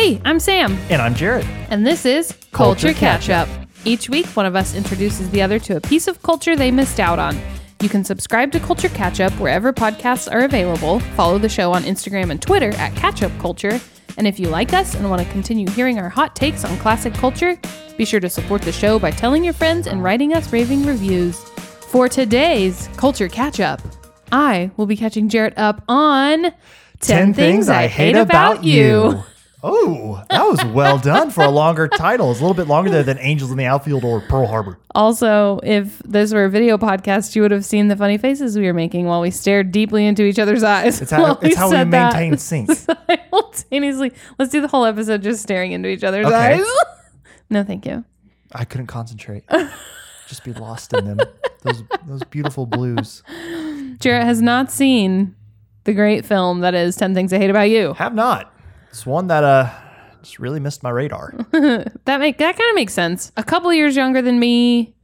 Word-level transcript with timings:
Hey, 0.00 0.20
I'm 0.24 0.38
Sam, 0.38 0.78
And 0.90 1.02
I'm 1.02 1.12
Jared. 1.12 1.44
and 1.70 1.84
this 1.84 2.06
is 2.06 2.30
Culture, 2.52 2.92
Culture 2.92 2.92
Catch 2.92 3.30
Up. 3.30 3.48
Each 3.84 4.08
week, 4.08 4.26
one 4.28 4.46
of 4.46 4.54
us 4.54 4.76
introduces 4.76 5.28
the 5.30 5.42
other 5.42 5.58
to 5.58 5.74
a 5.74 5.80
piece 5.80 6.06
of 6.06 6.22
culture 6.22 6.54
they 6.54 6.70
missed 6.70 7.00
out 7.00 7.18
on. 7.18 7.36
You 7.82 7.88
can 7.88 8.04
subscribe 8.04 8.52
to 8.52 8.60
Culture 8.60 8.90
Catch 8.90 9.18
Up 9.18 9.32
wherever 9.40 9.72
podcasts 9.72 10.32
are 10.32 10.44
available. 10.44 11.00
Follow 11.16 11.38
the 11.38 11.48
show 11.48 11.72
on 11.72 11.82
Instagram 11.82 12.30
and 12.30 12.40
Twitter 12.40 12.70
at 12.76 12.94
Catch 12.94 13.24
Up 13.24 13.36
Culture. 13.40 13.80
And 14.16 14.28
if 14.28 14.38
you 14.38 14.46
like 14.46 14.72
us 14.72 14.94
and 14.94 15.10
want 15.10 15.20
to 15.20 15.32
continue 15.32 15.68
hearing 15.70 15.98
our 15.98 16.08
hot 16.08 16.36
takes 16.36 16.64
on 16.64 16.76
classic 16.76 17.12
culture, 17.14 17.58
be 17.96 18.04
sure 18.04 18.20
to 18.20 18.30
support 18.30 18.62
the 18.62 18.70
show 18.70 19.00
by 19.00 19.10
telling 19.10 19.42
your 19.42 19.52
friends 19.52 19.88
and 19.88 20.04
writing 20.04 20.32
us 20.32 20.52
raving 20.52 20.86
reviews. 20.86 21.42
For 21.90 22.08
today's 22.08 22.88
Culture 22.96 23.28
Catch 23.28 23.58
Up, 23.58 23.82
I 24.30 24.70
will 24.76 24.86
be 24.86 24.96
catching 24.96 25.28
Jared 25.28 25.54
up 25.56 25.82
on 25.88 26.52
10, 27.00 27.34
Things 27.34 27.68
I 27.68 27.88
Hate 27.88 28.14
About 28.14 28.62
You. 28.62 29.24
Oh, 29.60 30.22
that 30.30 30.44
was 30.44 30.64
well 30.66 30.98
done 30.98 31.30
for 31.30 31.42
a 31.42 31.50
longer 31.50 31.88
title. 31.88 32.30
It's 32.30 32.38
a 32.38 32.42
little 32.44 32.54
bit 32.54 32.68
longer 32.68 32.90
there 32.90 33.02
than 33.02 33.18
Angels 33.18 33.50
in 33.50 33.56
the 33.56 33.64
Outfield 33.64 34.04
or 34.04 34.20
Pearl 34.20 34.46
Harbor. 34.46 34.78
Also, 34.94 35.58
if 35.64 35.98
this 36.04 36.32
were 36.32 36.44
a 36.44 36.50
video 36.50 36.78
podcast, 36.78 37.34
you 37.34 37.42
would 37.42 37.50
have 37.50 37.64
seen 37.64 37.88
the 37.88 37.96
funny 37.96 38.18
faces 38.18 38.56
we 38.56 38.66
were 38.66 38.72
making 38.72 39.06
while 39.06 39.20
we 39.20 39.32
stared 39.32 39.72
deeply 39.72 40.06
into 40.06 40.22
each 40.22 40.38
other's 40.38 40.62
eyes. 40.62 41.00
It's 41.00 41.10
how, 41.10 41.38
it's 41.42 41.56
how 41.56 41.66
we 41.68 41.72
said 41.72 41.90
that 41.90 42.12
maintain 42.14 42.38
sync. 42.38 42.70
simultaneously. 43.30 44.12
Let's 44.38 44.52
do 44.52 44.60
the 44.60 44.68
whole 44.68 44.84
episode 44.84 45.22
just 45.22 45.42
staring 45.42 45.72
into 45.72 45.88
each 45.88 46.04
other's 46.04 46.26
Okay. 46.26 46.60
eyes. 46.60 46.66
no, 47.50 47.64
thank 47.64 47.84
you. 47.84 48.04
I 48.52 48.64
couldn't 48.64 48.86
concentrate. 48.86 49.42
Just 50.28 50.44
be 50.44 50.52
lost 50.52 50.92
in 50.92 51.04
them. 51.04 51.18
Those 51.62 51.82
those 52.06 52.22
beautiful 52.22 52.64
blues. 52.64 53.22
Jarrett 53.98 54.24
has 54.24 54.40
not 54.40 54.70
seen 54.70 55.34
the 55.84 55.92
great 55.94 56.24
film 56.24 56.60
that 56.60 56.74
is 56.74 56.94
10 56.96 57.14
Things 57.14 57.32
I 57.32 57.38
Hate 57.38 57.50
About 57.50 57.68
You. 57.70 57.94
Have 57.94 58.14
not. 58.14 58.54
It's 58.90 59.06
one 59.06 59.26
that 59.28 59.44
uh 59.44 59.70
just 60.22 60.38
really 60.38 60.60
missed 60.60 60.82
my 60.82 60.90
radar. 60.90 61.32
That 61.52 62.20
make 62.20 62.38
that 62.38 62.56
kind 62.56 62.70
of 62.70 62.74
makes 62.74 62.94
sense. 62.94 63.30
A 63.36 63.44
couple 63.44 63.72
years 63.72 63.94
younger 63.96 64.22
than 64.22 64.38
me, 64.40 64.94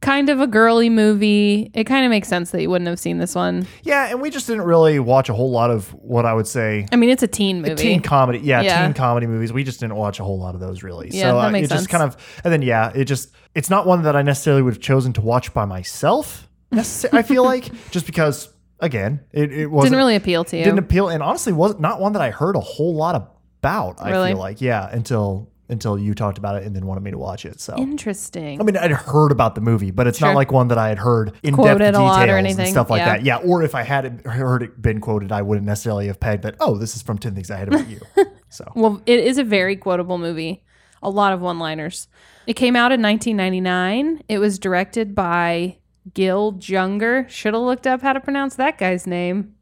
kind 0.00 0.30
of 0.30 0.40
a 0.40 0.46
girly 0.46 0.88
movie. 0.88 1.70
It 1.74 1.84
kind 1.84 2.04
of 2.06 2.10
makes 2.10 2.28
sense 2.28 2.50
that 2.52 2.62
you 2.62 2.70
wouldn't 2.70 2.88
have 2.88 2.98
seen 2.98 3.18
this 3.18 3.34
one. 3.34 3.66
Yeah, 3.82 4.08
and 4.08 4.20
we 4.22 4.30
just 4.30 4.46
didn't 4.46 4.62
really 4.64 4.98
watch 4.98 5.28
a 5.28 5.34
whole 5.34 5.50
lot 5.50 5.70
of 5.70 5.90
what 5.94 6.24
I 6.24 6.32
would 6.32 6.46
say 6.46 6.86
I 6.92 6.96
mean, 6.96 7.10
it's 7.10 7.22
a 7.22 7.26
teen 7.28 7.60
movie. 7.62 7.74
teen 7.76 8.00
comedy. 8.00 8.38
Yeah, 8.38 8.62
Yeah. 8.62 8.84
teen 8.86 8.94
comedy 8.94 9.26
movies. 9.26 9.52
We 9.52 9.64
just 9.64 9.80
didn't 9.80 9.96
watch 9.96 10.18
a 10.18 10.24
whole 10.24 10.38
lot 10.38 10.54
of 10.54 10.60
those 10.60 10.82
really. 10.82 11.10
Yeah, 11.12 11.30
so 11.30 11.36
that 11.40 11.48
uh, 11.48 11.50
makes 11.50 11.66
it 11.66 11.70
just 11.70 11.84
sense. 11.84 11.92
kind 11.92 12.02
of 12.02 12.16
and 12.42 12.52
then 12.52 12.62
yeah, 12.62 12.90
it 12.94 13.04
just 13.04 13.30
it's 13.54 13.68
not 13.70 13.86
one 13.86 14.02
that 14.02 14.16
I 14.16 14.22
necessarily 14.22 14.62
would 14.62 14.74
have 14.74 14.82
chosen 14.82 15.12
to 15.14 15.20
watch 15.20 15.52
by 15.52 15.64
myself. 15.66 16.48
Necessarily, 16.72 17.18
I 17.18 17.22
feel 17.22 17.44
like 17.44 17.70
just 17.90 18.06
because 18.06 18.48
again, 18.80 19.20
it, 19.32 19.52
it 19.52 19.66
wasn't 19.66 19.90
Didn't 19.92 19.98
really 19.98 20.16
appeal 20.16 20.44
to 20.44 20.56
you. 20.58 20.64
didn't 20.64 20.78
appeal 20.78 21.08
and 21.08 21.22
honestly 21.22 21.52
wasn't 21.52 21.80
not 21.80 22.00
one 22.00 22.12
that 22.14 22.22
I 22.22 22.30
heard 22.30 22.56
a 22.56 22.60
whole 22.60 22.94
lot 22.94 23.14
about. 23.14 24.00
I 24.00 24.10
Really? 24.10 24.30
feel 24.30 24.38
like 24.38 24.60
yeah, 24.60 24.88
until 24.90 25.48
until 25.68 25.96
you 25.96 26.14
talked 26.14 26.36
about 26.36 26.56
it 26.56 26.64
and 26.64 26.74
then 26.74 26.84
wanted 26.84 27.02
me 27.04 27.12
to 27.12 27.18
watch 27.18 27.44
it. 27.44 27.60
So 27.60 27.76
Interesting. 27.76 28.60
I 28.60 28.64
mean, 28.64 28.76
I'd 28.76 28.90
heard 28.90 29.30
about 29.30 29.54
the 29.54 29.60
movie, 29.60 29.92
but 29.92 30.08
it's 30.08 30.18
Sure. 30.18 30.26
not 30.28 30.34
like 30.34 30.50
one 30.50 30.66
that 30.68 30.78
I 30.78 30.88
had 30.88 30.98
heard 30.98 31.32
in 31.44 31.54
Quoted 31.54 31.78
depth 31.78 31.80
a 31.80 31.92
details 31.92 32.02
lot 32.10 32.28
or 32.28 32.36
and 32.38 32.46
anything. 32.46 32.72
stuff 32.72 32.90
like 32.90 32.98
Yeah. 32.98 33.08
that. 33.18 33.22
Yeah, 33.24 33.36
or 33.36 33.62
if 33.62 33.76
I 33.76 33.82
had 33.84 34.22
heard 34.26 34.64
it 34.64 34.82
been 34.82 35.00
quoted, 35.00 35.30
I 35.30 35.42
wouldn't 35.42 35.66
necessarily 35.66 36.08
have 36.08 36.18
pegged 36.18 36.42
that. 36.42 36.56
Oh, 36.58 36.76
this 36.76 36.96
is 36.96 37.02
from 37.02 37.18
Ten 37.18 37.36
Things 37.36 37.52
I 37.52 37.56
Had 37.58 37.68
About 37.68 37.88
You. 37.88 38.00
So 38.48 38.64
Well, 38.74 39.00
it 39.06 39.20
is 39.20 39.38
a 39.38 39.44
very 39.44 39.76
quotable 39.76 40.18
movie. 40.18 40.64
A 41.04 41.08
lot 41.08 41.32
of 41.32 41.40
one-liners. 41.40 42.08
It 42.48 42.54
came 42.54 42.74
out 42.74 42.90
in 42.90 43.00
1999. 43.00 44.22
It 44.28 44.38
was 44.38 44.58
directed 44.58 45.14
by 45.14 45.76
Gil 46.14 46.52
Junger. 46.54 47.28
Should 47.28 47.54
have 47.54 47.62
looked 47.62 47.86
up 47.86 48.02
how 48.02 48.12
to 48.12 48.20
pronounce 48.20 48.54
that 48.56 48.78
guy's 48.78 49.06
name. 49.06 49.54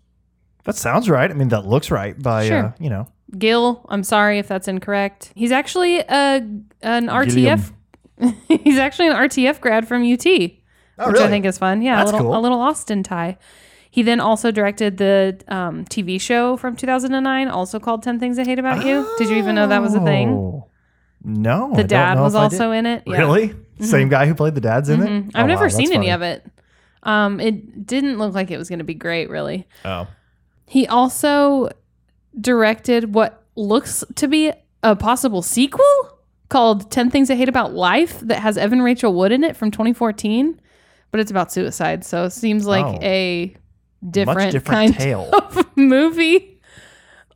that 0.64 0.76
sounds 0.76 1.08
right. 1.08 1.30
I 1.30 1.34
mean, 1.34 1.48
that 1.48 1.66
looks 1.66 1.90
right 1.90 2.20
by 2.20 2.48
uh, 2.48 2.72
you 2.78 2.90
know. 2.90 3.06
Gil, 3.36 3.84
I'm 3.90 4.02
sorry 4.04 4.38
if 4.38 4.48
that's 4.48 4.68
incorrect. 4.68 5.32
He's 5.34 5.52
actually 5.52 5.98
a 5.98 6.36
an 6.82 7.08
RTF. 7.08 7.72
he's 8.48 8.78
actually 8.78 9.08
an 9.08 9.14
RTF 9.16 9.60
grad 9.60 9.86
from 9.86 10.02
UT, 10.02 10.24
which 10.24 10.58
Oh, 10.98 11.24
I 11.24 11.28
think 11.28 11.44
is 11.44 11.58
fun. 11.58 11.82
Yeah, 11.82 11.96
That's 11.96 12.10
a 12.10 12.14
little 12.14 12.30
cool. 12.30 12.38
a 12.38 12.40
little 12.40 12.60
Austin 12.60 13.02
tie. 13.02 13.36
He 13.90 14.02
then 14.02 14.20
also 14.20 14.50
directed 14.50 14.98
the 14.98 15.40
um, 15.48 15.84
TV 15.86 16.20
show 16.20 16.56
from 16.56 16.76
2009, 16.76 17.48
also 17.48 17.78
called 17.80 18.02
10 18.02 18.18
Things 18.20 18.38
I 18.38 18.44
Hate 18.44 18.58
About 18.58 18.84
You. 18.84 19.08
Did 19.18 19.30
you 19.30 19.36
even 19.36 19.54
know 19.54 19.66
that 19.66 19.80
was 19.80 19.94
a 19.94 20.00
thing? 20.04 20.62
Oh. 21.24 21.28
No, 21.30 21.72
The 21.74 21.84
dad 21.84 22.18
was 22.18 22.34
also 22.34 22.70
in 22.72 22.86
it. 22.86 23.02
Yeah. 23.06 23.18
Really? 23.18 23.54
Same 23.80 24.08
guy 24.08 24.26
who 24.26 24.34
played 24.34 24.54
the 24.54 24.60
dad's 24.60 24.88
in 24.88 25.02
it. 25.02 25.08
Mhm. 25.08 25.30
Oh, 25.34 25.40
I've 25.40 25.46
never 25.46 25.64
wow, 25.64 25.68
seen 25.68 25.86
any 25.92 26.08
funny. 26.08 26.10
of 26.10 26.22
it. 26.22 26.46
Um, 27.02 27.38
it 27.40 27.86
didn't 27.86 28.18
look 28.18 28.34
like 28.34 28.50
it 28.50 28.58
was 28.58 28.68
going 28.68 28.78
to 28.80 28.84
be 28.84 28.94
great, 28.94 29.30
really. 29.30 29.66
Oh, 29.84 30.06
He 30.66 30.86
also 30.86 31.70
directed 32.40 33.14
what 33.14 33.44
looks 33.56 34.04
to 34.16 34.28
be 34.28 34.52
a 34.82 34.94
possible 34.96 35.42
sequel 35.42 35.84
called 36.48 36.90
10 36.90 37.10
Things 37.10 37.30
I 37.30 37.34
Hate 37.36 37.48
About 37.48 37.72
Life 37.74 38.20
that 38.20 38.40
has 38.40 38.56
Evan 38.58 38.82
Rachel 38.82 39.14
Wood 39.14 39.32
in 39.32 39.44
it 39.44 39.56
from 39.56 39.70
2014, 39.70 40.60
but 41.10 41.20
it's 41.20 41.30
about 41.30 41.52
suicide. 41.52 42.04
So 42.04 42.24
it 42.24 42.30
seems 42.30 42.66
like 42.66 42.84
Oh. 42.84 42.98
a 43.02 43.54
different, 44.08 44.52
different 44.52 44.66
kind 44.66 44.94
tale. 44.96 45.28
of 45.32 45.76
movie. 45.76 46.60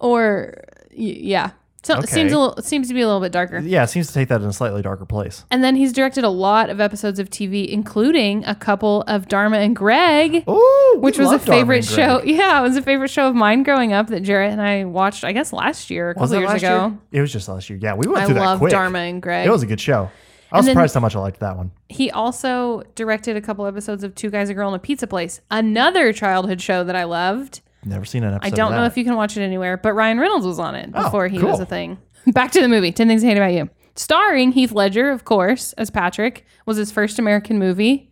Or, 0.01 0.55
yeah. 0.91 1.51
So 1.85 1.99
it 1.99 2.09
seems, 2.09 2.33
a 2.33 2.39
little, 2.39 2.55
it 2.55 2.65
seems 2.65 2.87
to 2.89 2.95
be 2.95 3.01
a 3.01 3.07
little 3.07 3.21
bit 3.21 3.33
darker. 3.33 3.59
Yeah, 3.59 3.83
it 3.83 3.89
seems 3.89 4.07
to 4.07 4.15
take 4.15 4.29
that 4.29 4.41
in 4.41 4.47
a 4.47 4.53
slightly 4.53 4.83
darker 4.83 5.05
place. 5.05 5.45
And 5.51 5.65
then 5.65 5.75
he's 5.75 5.93
directed 5.93 6.23
a 6.23 6.29
lot 6.29 6.71
of 6.71 6.81
episodes 6.81 7.19
of 7.19 7.29
TV, 7.29 7.67
including 7.69 8.45
a 8.45 8.55
couple 8.55 9.03
of 9.09 9.27
Dharma 9.29 9.57
and 9.59 9.75
Greg, 9.75 10.45
Oh, 10.47 10.99
which 11.01 11.19
was 11.19 11.33
a 11.33 11.39
favorite 11.41 11.85
show. 11.85 12.23
Yeah, 12.25 12.61
it 12.61 12.63
was 12.63 12.77
a 12.77 12.83
favorite 12.83 13.09
show 13.09 13.29
of 13.29 13.35
mine 13.35 13.65
growing 13.65 13.93
up 13.93 14.07
that 14.09 14.21
Jarrett 14.21 14.53
and 14.53 14.63
I 14.63 14.85
watched, 14.85 15.25
I 15.25 15.33
guess, 15.33 15.53
last 15.53 15.91
year, 15.91 16.11
a 16.11 16.15
couple 16.15 16.39
years 16.39 16.53
ago. 16.63 16.87
year? 16.87 16.99
It 17.11 17.21
was 17.21 17.33
just 17.33 17.49
last 17.49 17.69
year. 17.69 17.79
Yeah, 17.83 17.95
we 17.95 18.07
went 18.07 18.21
I 18.23 18.25
through 18.27 18.35
that 18.35 18.43
I 18.43 18.47
love 18.47 18.59
quick. 18.61 18.71
Dharma 18.71 19.01
and 19.01 19.21
Greg. 19.21 19.47
It 19.47 19.51
was 19.51 19.63
a 19.65 19.67
good 19.67 19.81
show. 19.81 20.09
I 20.53 20.59
was 20.59 20.67
surprised 20.67 20.95
how 20.95 21.01
much 21.01 21.17
I 21.17 21.19
liked 21.19 21.41
that 21.41 21.57
one. 21.57 21.73
he 21.89 22.11
also 22.11 22.83
directed 22.95 23.37
a 23.37 23.41
couple 23.41 23.67
episodes 23.67 24.05
of 24.05 24.15
Two 24.15 24.31
Guys, 24.31 24.51
a 24.51 24.55
Girl, 24.55 24.69
and 24.69 24.77
a 24.77 24.79
Pizza 24.79 25.07
Place, 25.07 25.41
another 25.51 26.13
childhood 26.13 26.61
show 26.61 26.85
that 26.85 26.95
I 26.95 27.05
loved. 27.05 27.61
Never 27.85 28.05
seen 28.05 28.23
an 28.25 28.35
episode. 28.35 28.53
I 28.53 28.57
don't 28.57 28.73
know 28.73 28.85
if 28.85 28.97
you 28.97 29.05
can 29.05 29.17
watch 29.17 29.37
it 29.37 29.43
anywhere, 29.43 29.77
but 29.77 29.93
Ryan 29.95 30.19
Reynolds 30.19 30.47
was 30.47 30.59
on 30.59 30.75
it 30.75 30.91
Oh, 30.95 31.05
before 31.05 31.29
he 31.29 31.39
was 31.39 31.59
a 31.61 31.67
thing. 31.67 31.99
Back 32.29 32.53
to 32.53 32.61
the 32.61 32.69
movie 32.69 32.93
10 32.93 33.09
Things 33.09 33.25
I 33.25 33.29
Hate 33.29 33.37
About 33.37 33.53
You. 33.53 33.69
Starring 33.97 34.53
Heath 34.53 34.73
Ledger, 34.73 35.11
of 35.11 35.25
course, 35.25 35.73
as 35.75 35.91
Patrick, 35.91 36.47
was 36.65 36.77
his 36.77 36.91
first 36.93 37.19
American 37.19 37.59
movie. 37.59 38.11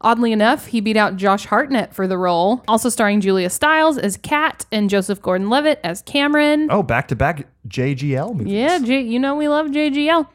Oddly 0.00 0.32
enough, 0.32 0.66
he 0.66 0.80
beat 0.80 0.96
out 0.98 1.16
Josh 1.16 1.46
Hartnett 1.46 1.94
for 1.94 2.06
the 2.06 2.18
role. 2.18 2.62
Also 2.68 2.88
starring 2.90 3.20
Julia 3.22 3.48
Stiles 3.48 3.96
as 3.96 4.18
Kat 4.18 4.66
and 4.70 4.90
Joseph 4.90 5.22
Gordon 5.22 5.48
Levitt 5.48 5.80
as 5.82 6.02
Cameron. 6.02 6.68
Oh, 6.70 6.82
back 6.82 7.08
to 7.08 7.16
back 7.16 7.46
JGL 7.68 8.34
movies. 8.34 8.52
Yeah, 8.52 8.80
J- 8.80 9.00
you 9.00 9.18
know 9.18 9.34
we 9.34 9.48
love 9.48 9.68
JGL. 9.68 10.28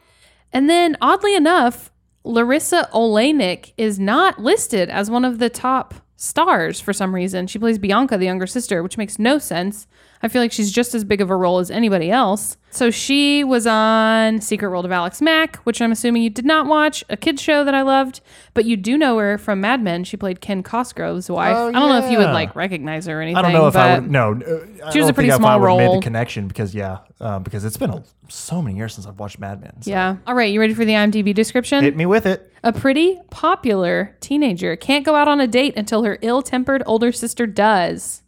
And 0.52 0.68
then, 0.70 0.98
oddly 1.02 1.36
enough, 1.36 1.92
Larisa 2.26 2.90
Oleynik 2.90 3.74
is 3.78 4.00
not 4.00 4.40
listed 4.42 4.90
as 4.90 5.12
one 5.12 5.24
of 5.24 5.38
the 5.38 5.50
top 5.50 5.94
stars 6.20 6.82
for 6.82 6.92
some 6.92 7.16
reason. 7.16 7.48
She 7.48 7.58
plays 7.58 7.80
Bianca, 7.80 8.18
the 8.18 8.26
younger 8.26 8.46
sister, 8.46 8.84
which 8.84 8.98
makes 8.98 9.18
no 9.18 9.40
sense. 9.40 9.88
I 10.22 10.28
feel 10.28 10.42
like 10.42 10.52
she's 10.52 10.72
just 10.72 10.94
as 10.94 11.06
big 11.06 11.22
of 11.22 11.30
a 11.30 11.36
role 11.36 11.60
as 11.60 11.72
anybody 11.72 12.12
else. 12.12 12.58
So 12.72 12.92
she 12.92 13.44
was 13.44 13.66
on 13.66 14.42
Secret 14.42 14.70
World 14.70 14.86
of 14.86 14.92
Alex 14.92 15.22
Mack, 15.22 15.58
which 15.58 15.82
I'm 15.82 15.92
assuming 15.92 16.22
you 16.22 16.30
did 16.30 16.46
not 16.46 16.68
watch, 16.68 17.04
a 17.10 17.18
kids 17.18 17.42
show 17.42 17.64
that 17.64 17.74
I 17.74 17.82
loved, 17.82 18.22
but 18.54 18.66
you 18.66 18.78
do 18.78 18.98
know 18.98 19.18
her 19.18 19.38
from 19.38 19.62
Mad 19.62 19.82
Men. 19.82 20.04
She 20.04 20.18
played 20.18 20.40
Ken 20.40 20.62
Cosgrove's 20.62 21.30
wife. 21.30 21.56
Oh, 21.56 21.70
I 21.70 21.72
don't 21.72 21.90
know 21.90 22.06
if 22.06 22.12
you 22.12 22.18
would 22.20 22.26
yeah. 22.26 22.34
like 22.34 22.56
recognize 22.56 23.08
her 23.08 23.18
or 23.18 23.22
anything. 23.22 23.38
I 23.38 23.42
don't 23.42 23.54
know 23.54 23.68
if 23.68 23.76
I 23.76 24.00
would. 24.00 24.12
No, 24.12 24.34
uh, 24.34 24.86
I 24.86 24.92
She 24.92 25.00
was 25.00 25.10
a 25.10 25.14
pretty 25.14 25.30
if 25.30 25.36
I 25.36 25.38
small 25.38 25.60
would've 25.60 25.78
Made 25.78 25.98
the 25.98 26.04
connection 26.04 26.48
because 26.48 26.76
yeah, 26.76 27.00
um, 27.20 27.44
because 27.44 27.66
it's 27.66 27.78
been 27.78 27.90
a, 27.90 28.04
so 28.28 28.62
many 28.62 28.78
years 28.78 28.94
since 28.94 29.08
I've 29.08 29.20
watched 29.20 29.40
Mad 29.40 29.62
Men. 29.62 29.82
so. 29.82 29.90
Yeah. 29.90 30.18
All 30.28 30.36
right, 30.36 30.52
you 30.52 30.60
ready 30.60 30.74
for 30.74 30.86
the 30.86 30.94
IMDb 30.94 31.34
description? 31.34 31.84
hit 31.84 31.96
me 31.96 32.06
with 32.06 32.26
it. 32.26 32.52
A 32.64 32.72
pretty 32.72 33.20
popular 33.32 34.16
teenager 34.20 34.76
can't 34.76 35.06
go 35.06 35.16
out 35.16 35.28
on 35.28 35.40
a 35.40 35.48
date 35.48 35.76
until 35.76 36.04
her 36.04 36.20
ill 36.22 36.42
tempered 36.42 36.84
older 36.86 37.12
sister 37.12 37.48
does. 37.48 38.22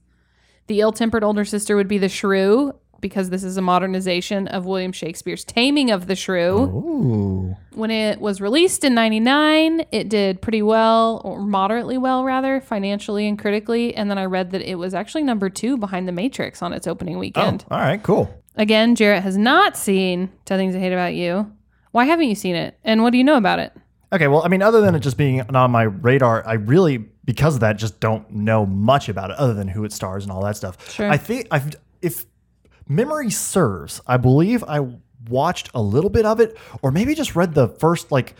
The 0.68 0.80
ill 0.80 0.94
tempered 0.94 1.24
older 1.24 1.44
sister 1.44 1.76
would 1.76 1.88
be 1.88 1.98
the 1.98 2.08
shrew, 2.08 2.74
because 3.02 3.30
this 3.30 3.44
is 3.44 3.58
a 3.58 3.62
modernization 3.62 4.48
of 4.48 4.66
William 4.66 4.92
Shakespeare's 4.92 5.44
Taming 5.44 5.92
of 5.92 6.08
the 6.08 6.16
Shrew. 6.16 6.60
Ooh, 6.60 7.58
When 7.74 7.92
it 7.92 8.22
was 8.22 8.40
released 8.40 8.84
in 8.84 8.94
99, 8.94 9.86
it 9.92 10.08
did 10.08 10.42
pretty 10.42 10.62
well, 10.62 11.22
or 11.26 11.42
moderately 11.42 11.98
well, 11.98 12.24
rather, 12.24 12.62
financially 12.62 13.28
and 13.28 13.38
critically. 13.38 13.94
And 13.96 14.10
then 14.10 14.18
I 14.18 14.26
read 14.26 14.52
that 14.52 14.62
it 14.62 14.76
was 14.76 14.94
actually 14.94 15.24
number 15.24 15.50
two 15.50 15.78
behind 15.78 16.08
The 16.08 16.12
Matrix 16.12 16.62
on 16.62 16.74
its 16.74 16.88
opening 16.88 17.16
oh, 17.16 17.20
weekend. 17.20 17.66
all 17.72 17.80
right, 17.80 18.02
cool. 18.02 18.34
Again, 18.56 18.96
Jarrett 18.96 19.24
has 19.24 19.38
not 19.38 19.76
seen 19.78 20.30
10 20.46 20.60
Things 20.60 20.76
I 20.76 20.80
Hate 20.80 20.94
About 20.94 21.14
You. 21.14 21.52
Why 21.92 22.06
haven't 22.06 22.30
you 22.30 22.36
seen 22.36 22.56
it? 22.56 22.78
And 22.84 23.04
what 23.04 23.12
do 23.12 23.18
you 23.18 23.24
know 23.24 23.38
about 23.38 23.60
it? 23.60 23.74
Okay, 24.14 24.28
well, 24.28 24.44
I 24.44 24.50
mean, 24.50 24.62
other 24.62 24.82
than 24.82 24.94
it 24.94 25.00
just 25.00 25.18
being 25.18 25.42
on 25.42 25.72
my 25.72 25.84
radar, 25.84 26.46
I 26.46 26.54
really, 26.54 26.98
because 26.98 27.56
of 27.56 27.62
that, 27.62 27.78
just 27.78 28.02
don't 28.02 28.30
know 28.30 28.66
much 28.66 29.08
about 29.08 29.30
it, 29.32 29.38
other 29.38 29.54
than 29.54 29.70
who 29.70 29.86
it 29.86 29.94
stars 29.94 30.26
and 30.26 30.34
all 30.34 30.44
that 30.44 30.58
stuff. 30.58 30.92
Sure. 30.92 31.10
I 31.10 31.16
think 31.16 31.48
I've, 31.50 31.76
if 32.02 32.26
memory 32.96 33.30
serves, 33.30 34.02
I 34.06 34.18
believe 34.18 34.64
I 34.68 34.88
watched 35.30 35.70
a 35.74 35.82
little 35.82 36.10
bit 36.10 36.26
of 36.26 36.40
it, 36.40 36.58
or 36.82 36.92
maybe 36.92 37.16
just 37.16 37.36
read 37.36 37.54
the 37.54 37.68
first 37.68 38.12
like. 38.12 38.36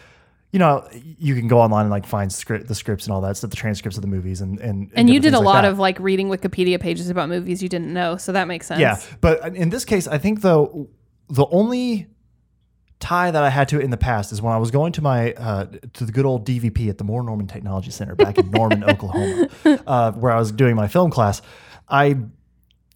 You 0.54 0.60
know, 0.60 0.86
you 0.92 1.34
can 1.36 1.48
go 1.48 1.62
online 1.62 1.84
and 1.84 1.92
like 1.92 2.06
find 2.06 2.30
script, 2.30 2.68
the 2.68 2.76
scripts 2.76 3.06
and 3.06 3.14
all 3.14 3.22
that 3.22 3.38
stuff, 3.38 3.52
the 3.52 3.56
transcripts 3.56 3.98
of 3.98 4.02
the 4.02 4.10
movies, 4.10 4.42
and 4.42 4.60
and 4.60 4.92
And 4.96 5.10
you 5.10 5.22
did 5.22 5.34
a 5.34 5.38
like 5.38 5.46
lot 5.46 5.62
that. 5.62 5.72
of 5.72 5.80
like 5.80 5.98
reading 5.98 6.28
Wikipedia 6.28 6.78
pages 6.78 7.10
about 7.10 7.30
movies 7.30 7.64
you 7.64 7.70
didn't 7.70 7.94
know, 7.94 8.18
so 8.18 8.34
that 8.34 8.50
makes 8.50 8.68
sense. 8.68 8.82
Yeah, 8.82 9.00
but 9.22 9.56
in 9.56 9.70
this 9.70 9.86
case, 9.86 10.10
I 10.10 10.18
think 10.18 10.42
though 10.42 10.90
the 11.30 11.46
only 11.52 12.08
tie 13.00 13.32
that 13.32 13.42
I 13.42 13.50
had 13.50 13.70
to 13.70 13.80
it 13.80 13.84
in 13.86 13.92
the 13.92 13.98
past 13.98 14.34
is 14.34 14.42
when 14.42 14.52
I 14.54 14.58
was 14.58 14.72
going 14.72 14.92
to 14.92 15.02
my 15.02 15.32
uh, 15.34 15.68
to 15.94 16.06
the 16.06 16.12
good 16.12 16.26
old 16.26 16.46
DVP 16.46 16.90
at 16.90 16.98
the 16.98 17.06
Moore 17.06 17.24
Norman 17.24 17.48
Technology 17.48 17.92
Center 17.92 18.16
back 18.16 18.38
in 18.38 18.52
Norman, 18.52 18.84
Oklahoma, 18.90 19.48
uh, 19.88 20.12
where 20.12 20.34
I 20.34 20.38
was 20.38 20.52
doing 20.52 20.76
my 20.76 20.90
film 20.90 21.12
class. 21.12 21.42
I 21.88 22.18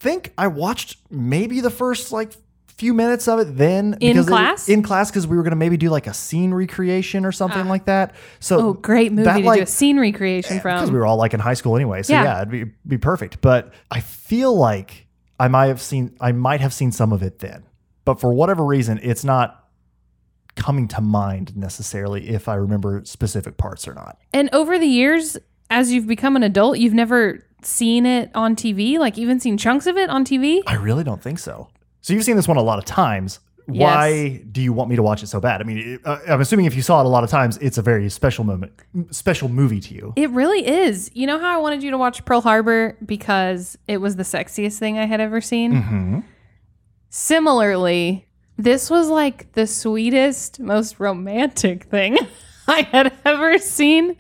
think 0.06 0.34
I 0.38 0.48
watched 0.48 0.98
maybe 1.10 1.62
the 1.62 1.70
first 1.70 2.12
like 2.12 2.32
few 2.78 2.94
minutes 2.94 3.28
of 3.28 3.40
it 3.40 3.58
then 3.58 3.98
In 4.02 4.14
because 4.14 4.28
it- 4.28 4.30
class? 4.30 4.70
in 4.70 4.84
class 4.84 5.10
because 5.10 5.26
we 5.26 5.36
were 5.38 5.44
going 5.44 5.52
to 5.52 5.56
maybe 5.58 5.78
do 5.78 5.90
like 5.90 6.08
a 6.08 6.14
scene 6.14 6.54
recreation 6.54 7.26
or 7.26 7.32
something 7.32 7.66
ah. 7.66 7.70
like 7.70 7.86
that. 7.86 8.14
So 8.40 8.60
Oh, 8.60 8.74
great 8.74 9.12
movie 9.12 9.24
that, 9.24 9.38
to 9.40 9.46
like, 9.46 9.60
do 9.60 9.64
a 9.64 9.68
scene 9.68 10.00
recreation 10.00 10.60
from 10.60 10.76
because 10.76 10.92
we 10.92 11.00
were 11.00 11.06
all 11.06 11.18
like 11.18 11.34
in 11.34 11.40
high 11.40 11.54
school 11.56 11.76
anyway. 11.76 12.04
So 12.04 12.14
Yeah. 12.14 12.24
yeah, 12.24 12.38
it'd 12.42 12.52
be, 12.52 12.64
be 12.86 12.98
perfect. 12.98 13.42
But 13.42 13.74
I 13.90 14.02
feel 14.02 14.56
like 14.56 15.08
I 15.40 15.48
might 15.48 15.68
have 15.68 15.82
seen 15.82 16.16
I 16.20 16.32
might 16.34 16.62
have 16.62 16.74
seen 16.74 16.92
some 16.92 17.12
of 17.12 17.24
it 17.24 17.40
then. 17.40 17.64
But 18.04 18.20
for 18.20 18.32
whatever 18.34 18.64
reason, 18.64 19.00
it's 19.02 19.24
not 19.24 19.68
coming 20.56 20.88
to 20.90 21.02
mind 21.02 21.56
necessarily 21.58 22.30
if 22.30 22.48
I 22.48 22.56
remember 22.56 23.02
specific 23.06 23.58
parts 23.58 23.88
or 23.88 23.94
not. 23.94 24.20
And 24.34 24.50
over 24.54 24.78
the 24.78 24.86
years, 24.88 25.38
as 25.70 25.92
you've 25.92 26.08
become 26.08 26.36
an 26.36 26.44
adult, 26.44 26.78
you've 26.78 26.94
never 26.94 27.44
seen 27.66 28.06
it 28.06 28.32
on 28.36 28.56
TV, 28.56 28.98
like 28.98 29.18
even 29.18 29.40
seen 29.40 29.58
chunks 29.58 29.88
of 29.88 29.98
it 29.98 30.10
on 30.10 30.26
TV. 30.26 30.62
I 30.68 30.76
really 30.76 31.04
don't 31.04 31.22
think 31.22 31.40
so. 31.40 31.70
So 32.02 32.14
you've 32.14 32.24
seen 32.24 32.36
this 32.36 32.48
one 32.48 32.58
a 32.58 32.64
lot 32.64 32.78
of 32.78 32.86
times. 32.86 33.40
Why 33.68 34.44
do 34.52 34.62
you 34.62 34.74
want 34.74 34.92
me 34.92 34.96
to 34.96 35.02
watch 35.02 35.24
it 35.24 35.28
so 35.28 35.40
bad? 35.40 35.60
I 35.60 35.64
mean, 35.64 36.00
uh, 36.06 36.20
I'm 36.28 36.40
assuming 36.40 36.66
if 36.66 36.76
you 36.76 36.84
saw 36.84 37.00
it 37.02 37.06
a 37.06 37.10
lot 37.10 37.24
of 37.24 37.32
times, 37.32 37.58
it's 37.58 37.80
a 37.80 37.82
very 37.82 38.10
special 38.10 38.44
moment, 38.44 38.74
special 39.10 39.50
movie 39.50 39.80
to 39.80 39.94
you. 39.94 40.14
It 40.16 40.30
really 40.30 40.68
is. 40.68 41.10
You 41.14 41.26
know 41.26 41.40
how 41.40 41.52
I 41.56 41.58
wanted 41.58 41.82
you 41.82 41.90
to 41.92 41.98
watch 41.98 42.24
Pearl 42.26 42.42
Harbor 42.42 42.96
because 43.04 43.78
it 43.88 43.98
was 43.98 44.18
the 44.18 44.24
sexiest 44.24 44.78
thing 44.78 45.00
I 45.00 45.06
had 45.06 45.20
ever 45.20 45.42
seen? 45.42 45.74
Mm-hmm. 45.74 46.20
Similarly, 47.10 48.28
this 48.58 48.90
was 48.90 49.10
like 49.10 49.52
the 49.54 49.66
sweetest, 49.66 50.60
most 50.60 51.00
romantic 51.00 51.86
thing 51.86 52.18
I 52.68 52.82
had 52.84 53.14
ever 53.26 53.58
seen. 53.58 54.18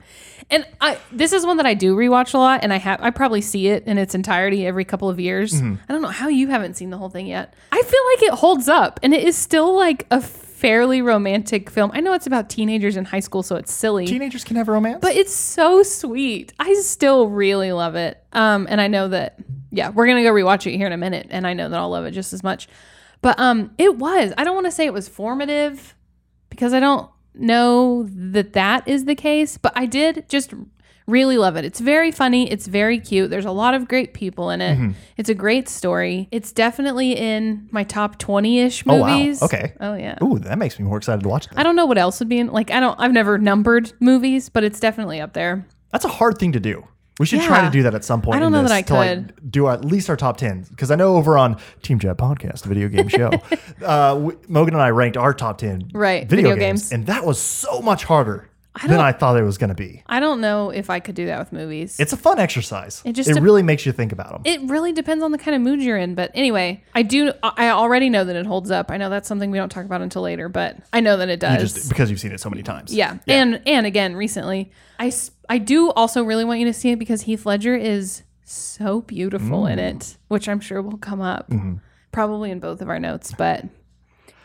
And 0.50 0.66
I 0.80 1.00
this 1.12 1.34
is 1.34 1.46
one 1.46 1.58
that 1.58 1.66
I 1.66 1.74
do 1.74 1.96
rewatch 1.96 2.34
a 2.34 2.38
lot 2.38 2.60
and 2.64 2.72
I 2.72 2.78
have 2.78 3.02
I 3.02 3.10
probably 3.10 3.42
see 3.42 3.68
it 3.68 3.84
in 3.86 3.98
its 3.98 4.14
entirety 4.14 4.66
every 4.66 4.86
couple 4.86 5.10
of 5.10 5.20
years. 5.20 5.56
I 5.56 5.78
don't 5.88 6.02
know 6.02 6.10
how 6.10 6.28
you 6.28 6.48
haven't 6.50 6.76
seen 6.76 6.92
the 6.92 6.98
whole 6.98 7.10
thing 7.10 7.26
yet. 7.28 7.56
I 7.72 7.82
feel 7.82 8.02
like 8.14 8.34
it 8.34 8.40
holds 8.40 8.68
up 8.70 9.00
and 9.02 9.14
it 9.14 9.24
is 9.24 9.36
still 9.36 9.76
like 9.76 10.06
a 10.12 10.22
fairly 10.22 11.02
romantic 11.02 11.70
film. 11.70 11.92
I 11.94 12.00
know 12.00 12.14
it's 12.14 12.28
about 12.28 12.50
teenagers 12.50 12.96
in 12.96 13.06
high 13.06 13.20
school 13.20 13.44
so 13.44 13.56
it's 13.56 13.74
silly. 13.74 14.06
Teenagers 14.06 14.44
can 14.44 14.56
have 14.56 14.68
romance. 14.68 15.00
But 15.02 15.16
it's 15.16 15.34
so 15.34 15.84
sweet. 15.84 16.54
I 16.60 16.74
still 16.76 17.28
really 17.28 17.72
love 17.72 17.96
it. 17.96 18.24
Um, 18.32 18.68
and 18.70 18.80
I 18.80 18.88
know 18.88 19.08
that, 19.10 19.38
yeah, 19.72 19.90
we're 19.90 20.08
gonna 20.08 20.24
go 20.24 20.32
rewatch 20.32 20.72
it 20.72 20.78
here 20.78 20.88
in 20.88 20.94
a 20.94 20.98
minute, 20.98 21.28
and 21.30 21.46
I 21.46 21.54
know 21.54 21.70
that 21.70 21.80
I'll 21.80 21.90
love 21.90 22.06
it 22.06 22.12
just 22.12 22.34
as 22.34 22.44
much. 22.44 22.68
But 23.22 23.40
um, 23.40 23.72
it 23.78 23.98
was. 23.98 24.34
I 24.38 24.44
don't 24.44 24.54
want 24.56 24.68
to 24.68 24.72
say 24.72 24.86
it 24.86 24.94
was 24.94 25.08
formative 25.10 25.96
because 26.50 26.74
I 26.74 26.80
don't 26.80 27.10
know 27.40 28.08
that 28.10 28.54
that 28.54 28.88
is 28.88 29.06
the 29.06 29.16
case. 29.16 29.58
But 29.58 29.74
I 29.76 29.86
did 29.86 30.26
just 30.30 30.54
really 31.08 31.38
love 31.38 31.56
it. 31.56 31.64
It's 31.64 31.80
very 31.80 32.12
funny. 32.12 32.50
It's 32.52 32.66
very 32.66 33.00
cute. 33.00 33.30
There's 33.30 33.46
a 33.46 33.52
lot 33.52 33.74
of 33.76 33.88
great 33.88 34.14
people 34.16 34.50
in 34.50 34.60
it. 34.62 34.76
Mm-hmm. 34.76 34.92
It's 35.18 35.30
a 35.30 35.36
great 35.36 35.70
story. 35.70 36.28
It's 36.32 36.52
definitely 36.52 37.12
in 37.16 37.68
my 37.72 37.84
top 37.84 38.18
twenty 38.18 38.60
ish 38.62 38.84
Oh, 38.88 38.96
wow. 39.02 39.18
movies. 39.18 39.44
Okay. 39.44 39.74
Oh 39.80 39.94
yeah. 39.96 40.18
Ooh, 40.24 40.40
that 40.40 40.58
makes 40.58 40.80
me 40.80 40.86
more 40.86 40.98
excited 40.98 41.22
to 41.24 41.30
watch 41.30 41.46
it. 41.46 41.54
I 41.56 41.64
don't 41.64 41.76
know 41.76 41.86
what 41.86 41.98
else 42.00 42.20
would 42.20 42.30
be 42.30 42.40
in. 42.40 42.48
Like 42.48 42.72
I 42.72 42.80
don't. 42.80 43.00
I've 43.00 43.14
never 43.14 43.38
numbered 43.38 43.94
movies, 44.00 44.50
but 44.50 44.64
it's 44.64 44.80
definitely 44.80 45.22
up 45.22 45.34
there. 45.34 45.68
That's 45.92 46.06
a 46.06 46.10
hard 46.10 46.38
thing 46.40 46.52
to 46.54 46.60
do. 46.60 46.88
We 47.20 47.26
should 47.26 47.42
try 47.42 47.64
to 47.64 47.72
do 47.72 47.84
that 47.84 47.96
at 47.96 48.04
some 48.04 48.22
point. 48.22 48.36
I 48.36 48.40
don't 48.40 48.48
in 48.48 48.54
know 48.54 48.62
this, 48.64 48.72
that 48.72 48.78
I 48.78 48.82
to, 48.82 48.94
like, 48.94 49.52
do 49.52 49.68
at 49.70 49.86
least 49.86 50.10
our 50.10 50.18
top 50.18 50.36
ten 50.38 50.64
because 50.70 50.92
I 50.92 50.96
know 50.96 51.16
over 51.16 51.38
on 51.38 51.58
Team 51.82 51.98
Jet 51.98 52.18
Podcast, 52.18 52.64
the 52.64 52.70
video 52.70 52.90
game 52.90 53.08
show, 53.08 53.32
uh, 53.86 54.18
we, 54.20 54.34
Mogan 54.50 54.74
and 54.74 54.84
I 54.84 54.90
ranked 54.90 55.16
our 55.16 55.34
top 55.34 55.58
ten 55.58 55.90
Right, 55.94 56.28
video, 56.28 56.50
video 56.50 56.56
games, 56.60 56.82
games. 56.84 56.92
and 56.92 57.06
that 57.08 57.26
was 57.26 57.40
so 57.40 57.82
much 57.82 58.04
harder 58.04 58.50
than 58.88 59.00
I 59.00 59.12
thought 59.12 59.38
it 59.38 59.44
was 59.44 59.58
going 59.58 59.70
to 59.70 59.76
be. 59.76 60.04
I 60.08 60.20
don't 60.20 60.42
know 60.42 60.70
if 60.70 60.90
I 60.90 61.00
could 61.00 61.16
do 61.16 61.26
that 61.28 61.40
with 61.40 61.54
movies. 61.54 62.00
It's 62.00 62.14
a 62.14 62.18
fun 62.18 62.40
exercise. 62.40 63.02
It 63.06 63.14
just 63.14 63.30
it 63.30 63.36
dep- 63.36 63.44
really 63.44 63.64
makes 63.64 63.86
you 63.86 63.92
think 63.92 64.12
about 64.12 64.32
them. 64.32 64.42
it 64.46 64.70
really 64.70 64.92
depends 64.92 65.24
on 65.24 65.32
the 65.32 65.38
kind 65.38 65.56
of 65.56 65.62
mood 65.62 65.82
you're 65.82 65.98
in. 65.98 66.16
But 66.16 66.32
anyway, 66.34 66.84
I 66.94 67.04
do. 67.04 67.32
I 67.44 67.70
already 67.70 68.10
know 68.10 68.24
that 68.26 68.36
it 68.36 68.46
holds 68.46 68.72
up. 68.72 68.92
I 68.92 68.98
know 68.98 69.10
that's 69.10 69.28
something 69.28 69.52
we 69.52 69.58
don't 69.58 69.70
talk 69.70 69.86
about 69.86 70.02
until 70.02 70.22
later, 70.24 70.50
but 70.50 70.78
I 70.94 71.00
know 71.00 71.18
that 71.18 71.30
it 71.30 71.40
does. 71.40 71.74
just 71.74 71.90
because 71.90 72.10
you've 72.10 72.20
seen 72.20 72.32
it 72.32 72.40
so 72.40 72.50
many 72.50 72.64
times. 72.64 72.94
yeah. 72.94 73.18
and 73.28 73.62
and 73.66 73.86
again 73.86 74.16
recently, 74.16 74.72
I 75.00 75.12
I 75.50 75.58
do 75.58 75.92
also 75.92 76.24
really 76.24 76.44
want 76.46 76.60
you 76.60 76.66
to 76.66 76.74
see 76.74 76.92
it 76.92 77.00
because 77.00 77.22
Heath 77.24 77.46
Ledger 77.46 77.76
is 77.76 78.24
so 78.44 79.02
beautiful 79.02 79.66
in 79.68 79.80
Mm. 79.80 79.96
it, 79.96 80.18
which 80.28 80.48
I'm 80.50 80.60
sure 80.60 80.82
will 80.82 80.98
come 80.98 81.22
up 81.22 81.50
Mm-hmm. 81.50 81.76
probably 82.12 82.52
in 82.52 82.60
both 82.60 82.82
of 82.82 82.90
our 82.90 83.00
notes. 83.00 83.34
But 83.38 83.66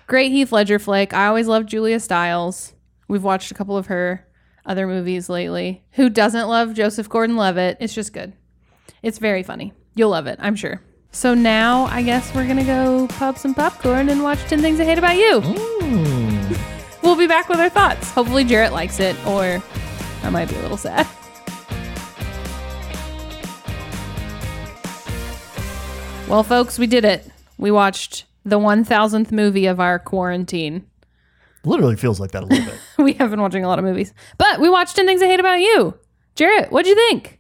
great 0.07 0.31
Heath 0.33 0.53
Ledger 0.53 0.79
flick. 0.79 1.13
I 1.13 1.27
always 1.27 1.47
loved 1.49 1.69
Julia 1.69 2.01
Stiles. 2.01 2.73
We've 3.11 3.25
watched 3.25 3.51
a 3.51 3.55
couple 3.55 3.77
of 3.77 3.87
her 3.87 4.25
other 4.65 4.87
movies 4.87 5.29
lately. 5.29 5.83
Who 5.95 6.09
doesn't 6.09 6.47
love 6.47 6.75
Joseph 6.75 7.09
Gordon-Levitt? 7.09 7.79
It's 7.81 7.93
just 7.93 8.13
good. 8.13 8.35
It's 9.03 9.19
very 9.19 9.43
funny. 9.43 9.73
You'll 9.97 10.11
love 10.11 10.29
it, 10.29 10.39
I'm 10.41 10.55
sure. 10.55 10.81
So 11.11 11.35
now 11.35 11.87
I 11.87 12.03
guess 12.03 12.33
we're 12.33 12.47
gonna 12.47 12.63
go 12.63 13.09
pop 13.09 13.37
some 13.37 13.53
popcorn 13.53 14.11
and 14.11 14.23
watch 14.23 14.39
10 14.43 14.61
Things 14.61 14.79
I 14.79 14.85
Hate 14.85 14.99
About 14.99 15.17
You. 15.17 15.41
We'll 17.03 17.17
be 17.17 17.27
back 17.27 17.49
with 17.49 17.59
our 17.59 17.69
thoughts. 17.69 18.13
Hopefully 18.13 18.45
Jarrett 18.45 18.73
likes 18.73 19.01
it, 19.01 19.17
or 19.27 19.61
I 20.23 20.31
might 20.31 20.49
be 20.49 20.55
a 20.55 20.63
little 20.63 20.77
sad. 20.77 21.05
Well, 26.29 26.45
folks, 26.45 26.79
we 26.79 26.87
did 26.87 27.05
it. 27.05 27.29
We 27.59 27.73
watched 27.73 28.27
the 28.45 28.61
1000th 28.61 29.33
movie 29.33 29.67
of 29.67 29.81
our 29.81 29.99
quarantine. 29.99 30.87
Literally 31.65 31.97
feels 31.97 32.19
like 32.21 32.31
that 32.33 32.43
a 32.43 32.47
little 32.47 32.65
bit. 32.65 32.81
We 32.99 33.13
have 33.15 33.31
been 33.31 33.41
watching 33.41 33.65
a 33.65 33.69
lot 33.69 33.79
of 33.79 33.85
movies, 33.85 34.13
but 34.39 34.61
we 34.61 34.69
watched 34.69 34.97
10 34.97 35.07
Things 35.07 35.23
I 35.23 35.27
Hate 35.27 35.41
About 35.41 35.61
You. 35.61 35.99
Jarrett, 36.35 36.71
what'd 36.73 36.89
you 36.89 36.95
think? 36.95 37.39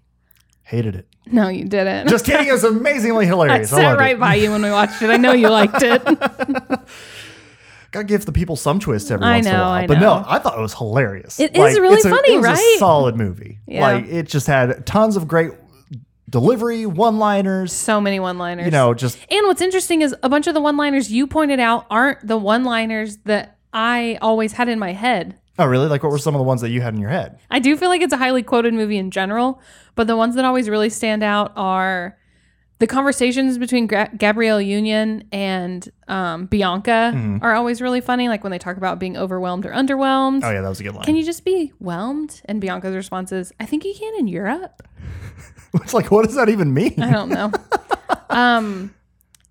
Hated 0.62 0.94
it. 0.96 1.06
No, 1.26 1.48
you 1.48 1.64
didn't. 1.64 2.08
Just 2.08 2.24
kidding. 2.24 2.46
It 2.48 2.52
was 2.52 2.64
amazingly 2.64 3.26
hilarious. 3.32 3.72
I, 3.72 3.76
sat 3.76 3.84
loved 3.84 4.00
right 4.00 4.16
it. 4.16 4.20
by 4.20 4.34
you 4.34 4.50
when 4.50 4.62
we 4.62 4.70
watched 4.70 5.00
it. 5.02 5.10
I 5.10 5.16
know 5.16 5.32
you 5.32 5.48
liked 5.48 5.82
it. 5.82 6.02
Gotta 7.92 8.04
give 8.04 8.24
the 8.24 8.32
people 8.32 8.54
some 8.54 8.78
twists 8.78 9.10
every 9.10 9.26
I 9.26 9.34
once 9.36 9.46
in 9.46 9.54
a 9.54 9.58
while. 9.58 9.70
I 9.70 9.86
but 9.86 9.94
know. 9.94 10.20
no, 10.20 10.24
I 10.28 10.38
thought 10.38 10.56
it 10.56 10.60
was 10.60 10.74
hilarious. 10.74 11.40
It 11.40 11.56
is 11.56 11.78
really 11.78 11.96
it's 11.96 12.04
a- 12.04 12.10
funny, 12.10 12.34
it 12.34 12.36
was 12.36 12.46
right? 12.46 12.74
A 12.76 12.78
solid 12.78 13.16
movie. 13.16 13.58
Yeah. 13.66 13.80
Like 13.82 14.06
it 14.06 14.28
just 14.28 14.46
had 14.46 14.86
tons 14.86 15.16
of 15.16 15.26
great 15.26 15.50
delivery, 16.28 16.86
one-liners. 16.86 17.72
so 17.72 18.00
many 18.00 18.20
one-liners. 18.20 18.64
You 18.66 18.70
know, 18.70 18.94
just 18.94 19.18
And 19.28 19.46
what's 19.48 19.60
interesting 19.60 20.02
is 20.02 20.14
a 20.22 20.28
bunch 20.28 20.46
of 20.46 20.54
the 20.54 20.60
one-liners 20.60 21.10
you 21.10 21.26
pointed 21.26 21.58
out 21.58 21.86
aren't 21.90 22.24
the 22.24 22.36
one-liners 22.36 23.16
that 23.24 23.58
I 23.72 24.18
always 24.20 24.52
had 24.52 24.68
in 24.68 24.78
my 24.78 24.92
head. 24.92 25.38
oh 25.58 25.66
really? 25.66 25.86
Like 25.88 26.02
what 26.02 26.10
were 26.12 26.18
some 26.18 26.34
of 26.34 26.38
the 26.38 26.44
ones 26.44 26.60
that 26.62 26.70
you 26.70 26.80
had 26.80 26.94
in 26.94 27.00
your 27.00 27.10
head? 27.10 27.38
I 27.50 27.58
do 27.58 27.76
feel 27.76 27.88
like 27.88 28.00
it's 28.02 28.12
a 28.12 28.16
highly 28.18 28.42
quoted 28.42 28.74
movie 28.74 28.96
in 28.98 29.10
general, 29.10 29.60
but 29.94 30.06
the 30.06 30.16
ones 30.16 30.34
that 30.36 30.44
always 30.44 30.68
really 30.68 30.90
stand 30.90 31.22
out 31.22 31.52
are 31.56 32.16
the 32.78 32.86
conversations 32.86 33.58
between 33.58 33.86
Gra- 33.86 34.08
Gabrielle 34.16 34.60
Union 34.60 35.24
and 35.32 35.86
um, 36.08 36.46
Bianca 36.46 37.12
Mm-hmm. 37.14 37.38
are 37.44 37.54
always 37.54 37.82
really 37.82 38.00
funny. 38.00 38.28
Like 38.28 38.42
when 38.42 38.50
they 38.52 38.58
talk 38.58 38.76
about 38.78 38.98
being 38.98 39.16
overwhelmed 39.18 39.66
or 39.66 39.70
underwhelmed. 39.70 40.40
Oh 40.42 40.50
yeah, 40.50 40.62
that 40.62 40.68
was 40.68 40.80
a 40.80 40.84
good 40.84 40.94
line. 40.94 41.04
Can 41.04 41.14
you 41.16 41.22
just 41.24 41.44
be 41.44 41.72
whelmed? 41.78 42.40
And 42.46 42.58
Bianca's 42.60 42.94
response 42.94 43.32
is, 43.32 43.52
I 43.60 43.66
think 43.66 43.84
you 43.84 43.94
can 43.94 44.14
in 44.18 44.28
Europe. 44.28 44.82
it's 45.74 45.92
like 45.94 46.10
what 46.10 46.24
does 46.24 46.34
that 46.36 46.48
even 46.48 46.72
mean? 46.72 47.00
I 47.02 47.12
don't 47.12 47.28
know. 47.28 47.52
um, 48.30 48.94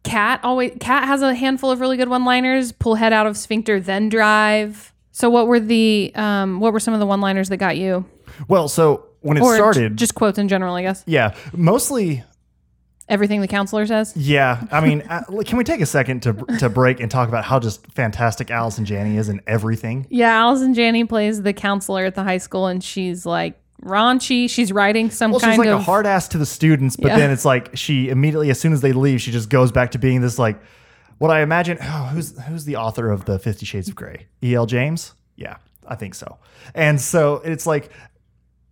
Kat 0.09 0.39
always 0.43 0.71
Kat 0.79 1.05
has 1.05 1.21
a 1.21 1.33
handful 1.35 1.71
of 1.71 1.79
really 1.79 1.97
good 1.97 2.09
one-liners. 2.09 2.71
Pull 2.71 2.95
head 2.95 3.13
out 3.13 3.27
of 3.27 3.37
sphincter, 3.37 3.79
then 3.79 4.09
drive. 4.09 4.91
So 5.11 5.29
what 5.29 5.47
were 5.47 5.59
the 5.59 6.11
um, 6.15 6.59
what 6.59 6.73
were 6.73 6.79
some 6.79 6.93
of 6.93 6.99
the 6.99 7.05
one-liners 7.05 7.49
that 7.49 7.57
got 7.57 7.77
you? 7.77 8.05
Well, 8.47 8.67
so 8.69 9.05
when 9.21 9.37
it 9.37 9.41
Or 9.43 9.51
j- 9.53 9.57
started, 9.57 9.97
just 9.97 10.15
quotes 10.15 10.37
in 10.39 10.47
general, 10.47 10.75
I 10.75 10.81
guess. 10.81 11.03
yeah, 11.05 11.35
mostly 11.53 12.23
Everything 13.09 13.41
the 13.41 13.47
counselor 13.47 13.87
says. 13.87 14.13
yeah. 14.15 14.63
I 14.71 14.81
mean, 14.87 15.01
uh, 15.09 15.23
can 15.43 15.57
we 15.57 15.63
take 15.63 15.81
a 15.81 15.85
second 15.87 16.21
to 16.23 16.33
to 16.59 16.69
break 16.69 16.99
and 16.99 17.09
talk 17.09 17.27
about 17.27 17.43
how 17.43 17.59
just 17.59 17.85
fantastic 17.87 18.51
Allison 18.51 18.85
Janney 18.85 19.17
is 19.17 19.29
in 19.29 19.41
everything? 19.47 20.05
Yeah, 20.09 20.31
Allison 20.37 20.73
Janney 20.75 21.05
plays 21.05 21.41
the 21.41 21.51
counselor 21.53 22.05
at 22.05 22.13
the 22.15 22.23
high 22.23 22.37
school, 22.37 22.67
and 22.67 22.83
she's 22.83 23.25
like 23.25 23.59
raunchy. 23.83 24.49
She's 24.49 24.71
writing 24.71 25.09
some 25.11 25.31
Well, 25.31 25.39
kind 25.39 25.53
she's 25.53 25.59
like 25.59 25.67
of 25.69 25.79
a 25.79 25.83
hard 25.83 26.05
ass 26.05 26.27
to 26.29 26.37
the 26.37 26.45
students, 26.45 26.95
but 26.95 27.07
Yeah. 27.09 27.17
then 27.17 27.31
it's 27.31 27.45
like 27.45 27.75
she 27.75 28.09
immediately, 28.09 28.49
as 28.49 28.59
soon 28.59 28.73
as 28.73 28.81
they 28.81 28.91
leave, 28.93 29.21
she 29.21 29.31
just 29.31 29.49
goes 29.49 29.71
back 29.71 29.91
to 29.91 29.99
being 29.99 30.21
this 30.21 30.37
like 30.39 30.59
what 31.17 31.31
I 31.31 31.41
imagine. 31.41 31.77
Oh, 31.81 32.09
who's 32.13 32.39
who's 32.43 32.65
the 32.65 32.75
author 32.77 33.09
of 33.11 33.25
the 33.25 33.39
Fifty 33.39 33.65
Shades 33.65 33.87
of 33.89 33.95
Grey? 33.95 34.27
E. 34.43 34.55
L. 34.55 34.65
James. 34.65 35.13
Yeah, 35.35 35.55
I 35.87 35.95
think 35.95 36.15
so. 36.15 36.37
And 36.75 36.99
so 36.99 37.35
it's 37.45 37.65
like 37.65 37.89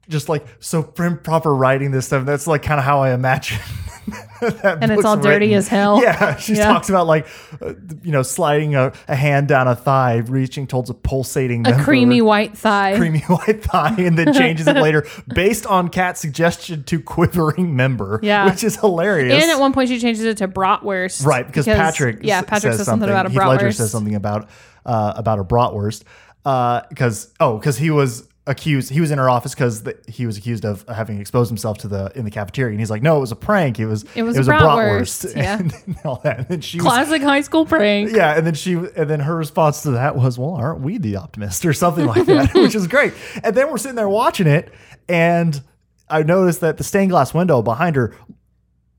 just 0.09 0.29
like 0.29 0.45
so 0.59 0.81
prim 0.83 1.17
proper 1.17 1.53
writing 1.53 1.91
this 1.91 2.05
stuff. 2.05 2.25
That's 2.25 2.47
like 2.47 2.63
kind 2.63 2.79
of 2.79 2.85
how 2.85 3.01
I 3.01 3.13
imagine 3.13 3.59
And 4.63 4.91
it's 4.91 5.03
all 5.05 5.17
dirty 5.17 5.53
as 5.55 5.67
hell. 5.67 6.01
Yeah, 6.01 6.35
she 6.37 6.55
Yeah. 6.55 6.65
talks 6.67 6.89
about 6.89 7.07
like, 7.07 7.27
uh, 7.61 7.73
you 8.03 8.11
know, 8.11 8.21
sliding 8.23 8.75
a, 8.75 8.93
a 9.07 9.15
hand 9.15 9.47
down 9.47 9.67
a 9.67 9.75
thigh, 9.75 10.17
reaching 10.17 10.67
towards 10.67 10.89
a 10.89 10.93
pulsating, 10.93 11.65
A 11.67 11.71
member, 11.71 11.83
creamy 11.83 12.21
white 12.21 12.57
thigh. 12.57 12.95
creamy 12.97 13.19
white 13.27 13.63
thigh, 13.63 13.95
and 13.97 14.17
then 14.17 14.33
changes 14.33 14.67
it 14.67 14.75
later 14.77 15.05
based 15.33 15.65
on 15.65 15.89
Kat's 15.89 16.21
suggestion 16.21 16.83
to 16.83 17.01
quivering 17.01 17.75
member. 17.75 18.19
Yeah. 18.23 18.49
which 18.49 18.63
is 18.63 18.77
hilarious. 18.79 19.41
And 19.43 19.51
at 19.51 19.59
one 19.59 19.73
point 19.73 19.89
she 19.89 19.99
changes 19.99 20.23
it 20.23 20.37
to 20.37 20.47
bratwurst. 20.47 21.25
Right, 21.25 21.45
because, 21.45 21.65
Patrick 21.65 22.19
Yeah, 22.21 22.41
Patrick 22.41 22.73
says, 22.73 22.77
says 22.77 22.85
something 22.85 23.09
about 23.09 23.25
a 23.25 23.29
Heath 23.29 23.37
Ledger 23.39 23.67
bratwurst. 23.67 23.73
says 23.75 23.91
something 23.91 24.15
about 24.15 24.49
uh, 24.85 25.13
about 25.15 25.39
a 25.39 25.43
bratwurst. 25.43 26.03
Because 26.43 27.33
oh, 27.39 27.57
because 27.57 27.77
he 27.77 27.89
was 27.91 28.27
accused. 28.47 28.89
He 28.89 28.99
was 29.01 29.11
in 29.11 29.17
her 29.19 29.29
office 29.29 29.53
because 29.53 29.83
he 30.07 30.25
was 30.25 30.37
accused 30.37 30.65
of 30.65 30.83
having 30.87 31.19
exposed 31.19 31.49
himself 31.49 31.77
to 31.79 31.87
the 31.87 32.11
in 32.15 32.25
the 32.25 32.31
cafeteria, 32.31 32.71
and 32.71 32.79
he's 32.79 32.89
like, 32.89 33.01
"No, 33.03 33.17
it 33.17 33.19
was 33.19 33.31
a 33.31 33.35
prank. 33.35 33.79
It 33.79 33.85
was 33.85 34.05
It 34.15 34.23
was 34.23 34.35
it 34.35 34.39
a 34.39 34.41
was 34.41 34.47
a 34.47 34.51
bratwurst." 34.53 35.33
bratwurst." 35.33 35.35
Yeah. 35.35 35.59
and 35.59 35.97
all 36.05 36.21
that. 36.23 36.39
And 36.39 36.47
then 36.47 36.61
she 36.61 36.77
was, 36.77 36.85
Classic 36.85 37.21
high 37.21 37.41
school 37.41 37.65
prank. 37.65 38.11
yeah, 38.15 38.35
and 38.37 38.47
then 38.47 38.53
she 38.55 38.73
and 38.73 39.09
then 39.09 39.19
her 39.19 39.35
response 39.35 39.81
to 39.83 39.91
that 39.91 40.15
was, 40.15 40.39
"Well, 40.39 40.55
aren't 40.55 40.79
we 40.81 40.97
the 40.97 41.17
optimist?" 41.17 41.65
or 41.65 41.73
something 41.73 42.05
like 42.05 42.25
that, 42.25 42.53
which 42.55 42.73
is 42.75 42.87
great. 42.87 43.13
And 43.43 43.53
then 43.55 43.69
we're 43.69 43.77
sitting 43.77 43.95
there 43.95 44.09
watching 44.09 44.47
it, 44.47 44.73
and 45.09 45.61
I 46.09 46.23
noticed 46.23 46.61
that 46.61 46.77
the 46.77 46.83
stained 46.83 47.11
glass 47.11 47.33
window 47.33 47.61
behind 47.61 47.95
her, 47.95 48.15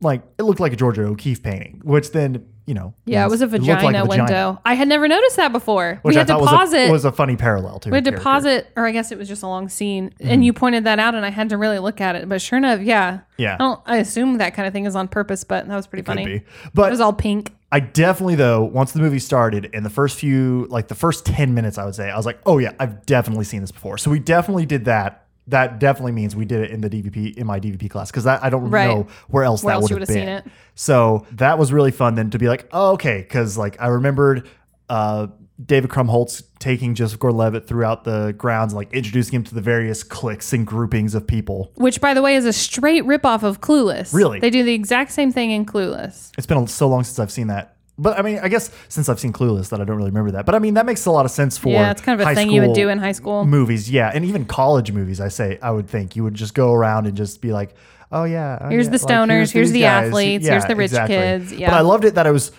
like 0.01 0.23
it 0.39 0.43
looked 0.43 0.61
like 0.61 0.73
a 0.73 0.77
Georgia 0.77 1.03
O'Keeffe 1.05 1.43
painting, 1.43 1.81
which 1.85 2.13
then 2.13 2.47
you 2.69 2.75
know, 2.75 2.93
Yeah, 3.07 3.25
it 3.25 3.31
was 3.31 3.41
a 3.41 3.47
vagina 3.47 3.83
like 3.83 3.95
a 3.97 4.05
vagina, 4.05 4.23
window. 4.25 4.61
I 4.65 4.75
had 4.75 4.87
never 4.89 5.09
noticed 5.09 5.37
that 5.37 5.53
before. 5.53 5.99
which 6.03 6.13
we 6.15 6.17
I 6.17 6.21
had 6.21 6.27
to 6.29 6.35
thought 6.35 6.53
was 6.65 6.75
a, 6.75 6.87
it. 6.87 6.93
was 6.93 7.05
a 7.07 7.11
funny 7.13 7.35
parallel 7.37 7.79
to 7.81 7.91
we 7.91 7.97
had 7.97 8.05
to 8.05 8.13
pause 8.21 8.45
it, 8.45 8.67
or 8.77 8.87
I 8.87 8.93
guess 8.93 9.11
it 9.11 9.19
was 9.19 9.27
just 9.27 9.43
a 9.43 9.47
long 9.49 9.69
scene, 9.69 10.11
Mm-hmm. 10.11 10.29
and 10.31 10.45
you 10.45 10.53
pointed 10.53 10.85
that 10.85 10.99
out, 10.99 11.15
and 11.15 11.25
I 11.27 11.31
had 11.31 11.49
to 11.49 11.57
really 11.57 11.79
look 11.79 12.01
at 12.01 12.15
it. 12.15 12.29
But 12.29 12.41
sure 12.43 12.59
enough, 12.59 12.81
yeah, 12.83 13.21
Yeah. 13.39 13.55
I 13.55 13.57
don't. 13.57 13.81
I 13.87 13.97
assume 13.97 14.39
that 14.39 14.55
kind 14.55 14.67
of 14.69 14.73
thing 14.75 14.85
is 14.87 14.95
on 14.95 15.09
purpose, 15.09 15.43
but 15.45 15.67
that 15.67 15.75
was 15.75 15.87
pretty 15.87 16.03
Could 16.03 16.11
funny. 16.19 16.25
be. 16.25 16.35
It 16.35 16.91
was 16.91 17.01
all 17.01 17.13
pink. 17.15 17.55
I 17.73 17.81
definitely 17.81 18.35
though 18.37 18.63
once 18.65 18.93
the 18.93 19.01
movie 19.01 19.19
started 19.19 19.67
in 19.75 19.83
the 19.83 19.91
first 19.91 20.19
few 20.19 20.67
like 20.71 20.89
the 20.89 20.95
first 20.95 21.27
10 21.27 21.53
minutes 21.53 21.77
I 21.77 21.85
would 21.85 21.95
say 21.95 22.11
I 22.11 22.17
was 22.17 22.25
like 22.25 22.39
oh 22.47 22.57
yeah 22.57 22.73
I've 22.81 23.05
definitely 23.05 23.45
seen 23.45 23.61
this 23.61 23.71
before 23.73 23.99
so 23.99 24.11
we 24.11 24.19
definitely 24.21 24.65
did 24.65 24.87
that 24.87 25.27
that 25.49 25.79
definitely 25.81 26.13
means 26.13 26.37
we 26.37 26.45
did 26.45 26.61
it 26.61 26.71
in 26.71 26.81
the 26.81 26.91
DVP 26.91 27.37
in 27.37 27.47
my 27.47 27.59
DVP 27.59 27.89
class 27.91 28.11
because 28.11 28.27
I 28.27 28.51
don't 28.51 28.71
Right. 28.71 28.87
know 28.87 29.07
where 29.29 29.45
else 29.45 29.63
Where 29.65 29.75
that 29.75 29.83
would 29.83 29.91
have 30.01 30.09
been 30.09 30.43
so 30.75 31.27
that 31.33 31.59
was 31.59 31.73
really 31.73 31.91
fun 31.91 32.15
then 32.15 32.31
to 32.31 32.39
be 32.39 32.49
like 32.49 32.69
oh 32.73 32.93
okay 32.93 33.19
because 33.23 33.57
like 33.59 33.81
I 33.81 33.89
remembered 33.89 34.49
uh 34.89 35.29
David 35.65 35.91
Krumholtz 35.91 36.45
taking 36.61 36.95
Joseph 36.95 37.19
Gordon-Levitt 37.19 37.67
throughout 37.67 38.05
the 38.05 38.33
grounds 38.39 38.75
like 38.75 38.93
introducing 38.93 39.35
him 39.37 39.45
to 39.45 39.55
the 39.57 39.61
various 39.61 40.05
cliques 40.05 40.53
and 40.53 40.65
groupings 40.65 41.17
of 41.17 41.27
people 41.27 41.73
Which, 41.75 42.01
by 42.01 42.15
the 42.15 42.23
way, 42.23 42.37
is 42.37 42.45
a 42.45 42.53
straight 42.53 43.03
ripoff 43.05 43.43
of 43.43 43.61
Clueless. 43.61 44.13
Really? 44.15 44.39
They 44.39 44.51
do 44.51 44.63
the 44.63 44.75
exact 44.75 45.11
same 45.11 45.33
thing 45.33 45.51
in 45.51 45.67
Clueless. 45.67 46.31
It's 46.39 46.47
been 46.47 46.65
so 46.69 46.89
long 46.89 47.03
since 47.03 47.19
I've 47.19 47.33
seen 47.33 47.49
that. 47.49 47.75
But 47.99 48.19
I 48.19 48.23
mean, 48.23 48.39
I 48.41 48.49
guess 48.49 48.71
since 48.89 49.09
I've 49.09 49.19
seen 49.19 49.33
Clueless, 49.33 49.71
that 49.71 49.81
I 49.81 49.85
don't 49.85 49.97
really 49.97 50.11
remember 50.11 50.31
that. 50.33 50.47
But 50.47 50.55
I 50.55 50.61
mean, 50.61 50.75
that 50.75 50.87
makes 50.87 51.05
a 51.07 51.11
lot 51.11 51.25
of 51.25 51.31
sense 51.33 51.59
for 51.59 51.71
Yeah, 51.71 51.91
it's 51.91 52.01
kind 52.01 52.21
of 52.21 52.27
a 52.27 52.35
thing 52.35 52.51
you 52.51 52.63
would 52.63 52.75
do 52.75 52.89
in 52.89 52.99
high 52.99 53.13
school. 53.13 53.45
movies. 53.45 53.91
Yeah, 53.91 54.11
and 54.15 54.25
even 54.25 54.45
college 54.45 54.93
movies. 54.93 55.21
I 55.21 55.29
say 55.29 55.59
I 55.61 55.71
would 55.73 55.89
think 55.89 56.15
you 56.17 56.23
would 56.25 56.35
just 56.35 56.55
go 56.55 56.73
around 56.73 57.07
and 57.07 57.17
just 57.17 57.41
be 57.41 57.53
like, 57.53 57.75
oh 58.13 58.25
yeah, 58.25 58.59
oh, 58.61 58.69
Here's 58.69 58.87
yeah, 58.87 58.91
the 58.93 58.99
stoners, 58.99 59.51
here's 59.51 59.69
these 59.69 59.73
the 59.73 59.81
guys. 59.83 60.07
athletes, 60.09 60.47
here's 60.47 60.65
the 60.65 60.77
rich 60.77 60.93
kids, 60.93 61.53
yeah. 61.53 61.71
But 61.71 61.77
I 61.77 61.81
loved 61.81 62.05
it 62.05 62.15
that 62.15 62.27
it 62.27 62.33
was. 62.33 62.53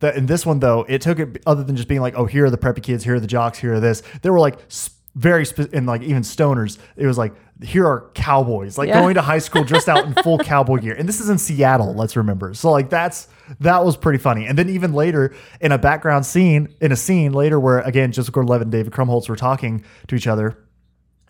That 0.00 0.14
in 0.16 0.26
this 0.26 0.44
one 0.44 0.60
though, 0.60 0.84
it 0.88 1.00
took 1.00 1.18
it 1.18 1.42
other 1.46 1.64
than 1.64 1.74
just 1.74 1.88
being 1.88 2.02
like, 2.02 2.14
oh, 2.16 2.26
here 2.26 2.44
are 2.44 2.50
the 2.50 2.58
preppy 2.58 2.82
kids, 2.82 3.02
here 3.02 3.14
are 3.14 3.20
the 3.20 3.26
jocks, 3.26 3.58
here 3.58 3.74
are 3.74 3.80
this. 3.80 4.02
There 4.20 4.30
were 4.30 4.38
like 4.40 4.58
sp- 4.68 4.92
very 5.14 5.46
spe- 5.46 5.72
and 5.72 5.86
like 5.86 6.02
even 6.02 6.22
stoners. 6.22 6.76
It 6.96 7.06
was 7.06 7.16
like 7.16 7.32
here 7.62 7.86
are 7.86 8.10
cowboys, 8.14 8.76
like 8.76 8.88
Yeah. 8.88 9.00
going 9.00 9.14
to 9.14 9.22
high 9.22 9.38
school 9.38 9.64
dressed 9.64 9.88
out 9.88 10.04
in 10.04 10.12
full 10.22 10.38
cowboy 10.38 10.76
gear, 10.78 10.94
and 10.94 11.08
this 11.08 11.20
is 11.20 11.30
in 11.30 11.38
Seattle. 11.38 11.94
Let's 11.94 12.16
remember. 12.16 12.52
So 12.54 12.70
like 12.70 12.90
that's 12.90 13.28
that 13.60 13.84
was 13.84 13.96
pretty 13.96 14.18
funny. 14.18 14.46
And 14.46 14.58
then 14.58 14.68
even 14.68 14.92
later 14.92 15.34
in 15.60 15.72
a 15.72 15.78
background 15.78 16.26
scene, 16.26 16.74
in 16.80 16.92
a 16.92 16.96
scene 16.96 17.32
later 17.32 17.58
where 17.58 17.78
again 17.80 18.12
jessica 18.12 18.32
Gordon-Levitt 18.34 18.64
and 18.66 18.72
David 18.72 18.92
Krumholtz 18.92 19.28
were 19.28 19.36
talking 19.36 19.84
to 20.08 20.14
each 20.16 20.26
other. 20.26 20.58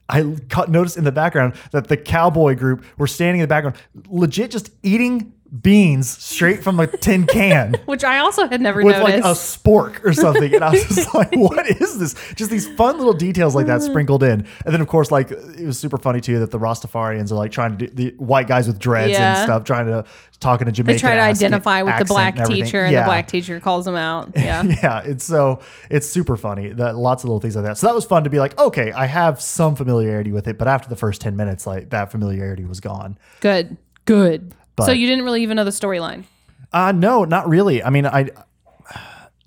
I 0.09 0.37
caught, 0.49 0.71
noticed 0.71 0.97
in 0.97 1.03
the 1.05 1.11
background 1.13 1.55
that 1.73 1.89
the 1.89 1.97
cowboy 1.97 2.55
group 2.55 2.85
were 2.97 3.09
standing 3.09 3.41
in 3.41 3.45
the 3.45 3.49
background, 3.49 3.77
legit 4.09 4.53
just 4.53 4.71
eating 4.85 5.33
beans 5.63 6.09
straight 6.09 6.63
from 6.63 6.81
a 6.81 6.87
tin 6.87 7.27
can 7.27 7.75
Which 7.87 8.05
I 8.05 8.19
also 8.19 8.47
had 8.49 8.61
never 8.61 8.83
with 8.83 9.01
like 9.01 9.17
a 9.17 9.33
spork 9.33 10.05
or 10.05 10.13
something. 10.13 10.55
And 10.55 10.65
I 10.65 10.71
was 10.71 10.85
just 10.85 11.15
like, 11.15 11.35
what 11.35 11.67
is 11.69 11.99
this? 11.99 12.15
Just 12.35 12.51
these 12.51 12.69
fun 12.75 12.99
little 12.99 13.13
details 13.13 13.55
like 13.55 13.67
that 13.67 13.81
mm. 13.81 13.87
sprinkled 13.87 14.23
in. 14.23 14.47
And 14.65 14.75
then, 14.75 14.81
of 14.81 14.89
course, 14.89 15.11
like 15.11 15.31
it 15.31 15.65
was 15.65 15.79
super 15.79 15.99
funny 15.99 16.21
too 16.21 16.41
that 16.41 16.51
the 16.51 16.59
Rastafarians 16.59 17.31
are 17.31 17.37
like 17.37 17.53
trying 17.53 17.77
to 17.77 17.87
do 17.87 17.93
the 17.93 18.17
white 18.17 18.49
guys 18.49 18.67
with 18.67 18.79
dreads 18.79 19.13
Yeah. 19.13 19.37
and 19.37 19.45
stuff, 19.45 19.65
trying 19.65 19.87
to 19.87 20.05
talking 20.41 20.67
to 20.67 20.73
they 20.73 20.77
Jamaican. 20.77 21.01
try 21.01 21.15
to 21.15 21.23
identify 21.23 21.83
with 21.83 21.99
the 21.99 22.05
black 22.05 22.39
and 22.39 22.47
teacher, 22.47 22.85
and 22.85 22.93
Yeah. 22.93 23.03
the 23.03 23.07
black 23.07 23.29
teacher 23.29 23.61
calls 23.61 23.85
them 23.85 23.97
out. 23.97 24.33
Yeah. 24.37 24.63
Yeah, 24.63 25.01
it's 25.01 25.25
so 25.25 25.61
it's 25.91 26.07
super 26.07 26.37
funny. 26.37 26.73
That 26.73 26.97
lots 26.97 27.25
of 27.25 27.29
little 27.29 27.41
things 27.41 27.57
like 27.57 27.65
that. 27.65 27.79
So 27.79 27.87
that 27.87 27.95
was 27.95 28.05
fun 28.05 28.25
to 28.25 28.31
be 28.31 28.39
like, 28.39 28.59
okay, 28.59 28.93
I 28.93 29.07
have 29.07 29.41
some 29.41 29.75
familiarity 29.75 30.31
with 30.31 30.47
it, 30.47 30.59
but 30.59 30.69
after 30.69 30.89
the 30.89 30.97
first 30.97 31.21
ten 31.21 31.37
minutes, 31.37 31.67
like 31.67 31.91
that 31.91 32.13
familiarity 32.13 32.65
was 32.65 32.81
gone. 32.81 33.19
Good. 33.41 33.77
Good. 34.05 34.55
So 34.85 34.93
you 34.93 35.07
didn't 35.07 35.25
really 35.25 35.43
even 35.43 35.57
know 35.57 35.65
the 35.65 35.71
storyline. 35.71 36.25
Uh 36.73 36.93
no, 36.93 37.25
not 37.25 37.49
really. 37.49 37.83
I 37.83 37.91
mean, 37.91 38.07
I 38.07 38.31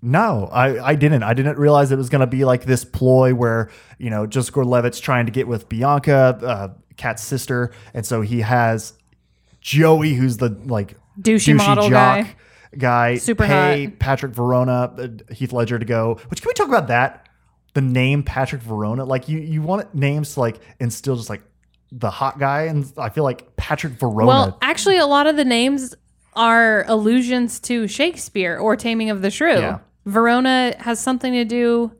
no, 0.01 0.49
I, 0.51 0.91
I 0.91 0.95
didn't. 0.95 1.23
I 1.23 1.33
didn't 1.33 1.57
realize 1.57 1.91
it 1.91 1.97
was 1.97 2.09
going 2.09 2.21
to 2.21 2.27
be 2.27 2.45
like 2.45 2.63
this 2.63 2.85
ploy 2.85 3.33
where 3.33 3.69
you 3.97 4.09
know 4.09 4.25
Joseph 4.25 4.53
Gordon-Levitt's 4.53 4.99
trying 4.99 5.25
to 5.25 5.31
get 5.31 5.47
with 5.47 5.67
Bianca, 5.67 6.39
uh, 6.41 6.67
Kat's 6.95 7.23
sister, 7.23 7.71
and 7.93 8.05
so 8.05 8.21
he 8.21 8.41
has 8.41 8.93
Joey, 9.59 10.13
who's 10.13 10.37
the 10.37 10.49
like 10.65 10.95
Douchey 11.19 11.55
model 11.55 11.89
guy. 11.89 12.33
guy, 12.77 13.17
Super 13.17 13.45
pay 13.45 13.85
hot. 13.85 13.99
Patrick 13.99 14.33
Verona, 14.33 14.93
uh, 14.97 15.33
Heath 15.33 15.51
Ledger 15.51 15.77
to 15.77 15.85
go. 15.85 16.17
Which 16.29 16.41
can 16.41 16.49
we 16.49 16.53
talk 16.53 16.69
about 16.69 16.87
that? 16.87 17.27
The 17.73 17.81
name 17.81 18.23
Patrick 18.23 18.61
Verona, 18.61 19.03
like 19.03 19.27
you 19.27 19.39
you 19.39 19.61
want 19.61 19.93
names 19.93 20.35
to 20.35 20.39
like 20.39 20.61
instill 20.79 21.17
just 21.17 21.29
like 21.29 21.43
the 21.91 22.09
hot 22.09 22.39
guy, 22.39 22.63
and 22.63 22.91
I 22.97 23.09
feel 23.09 23.23
like 23.23 23.55
Patrick 23.55 23.93
Verona. 23.93 24.27
Well, 24.27 24.57
actually, 24.61 24.97
a 24.97 25.05
lot 25.07 25.27
of 25.27 25.35
the 25.37 25.45
names 25.45 25.95
are 26.35 26.85
allusions 26.87 27.59
to 27.61 27.87
Shakespeare 27.87 28.57
or 28.57 28.75
Taming 28.75 29.09
of 29.09 29.21
the 29.21 29.31
Shrew. 29.31 29.59
Yeah. 29.59 29.79
Verona 30.05 30.75
has 30.79 30.99
something 30.99 31.33
to 31.33 31.43
do 31.45 31.91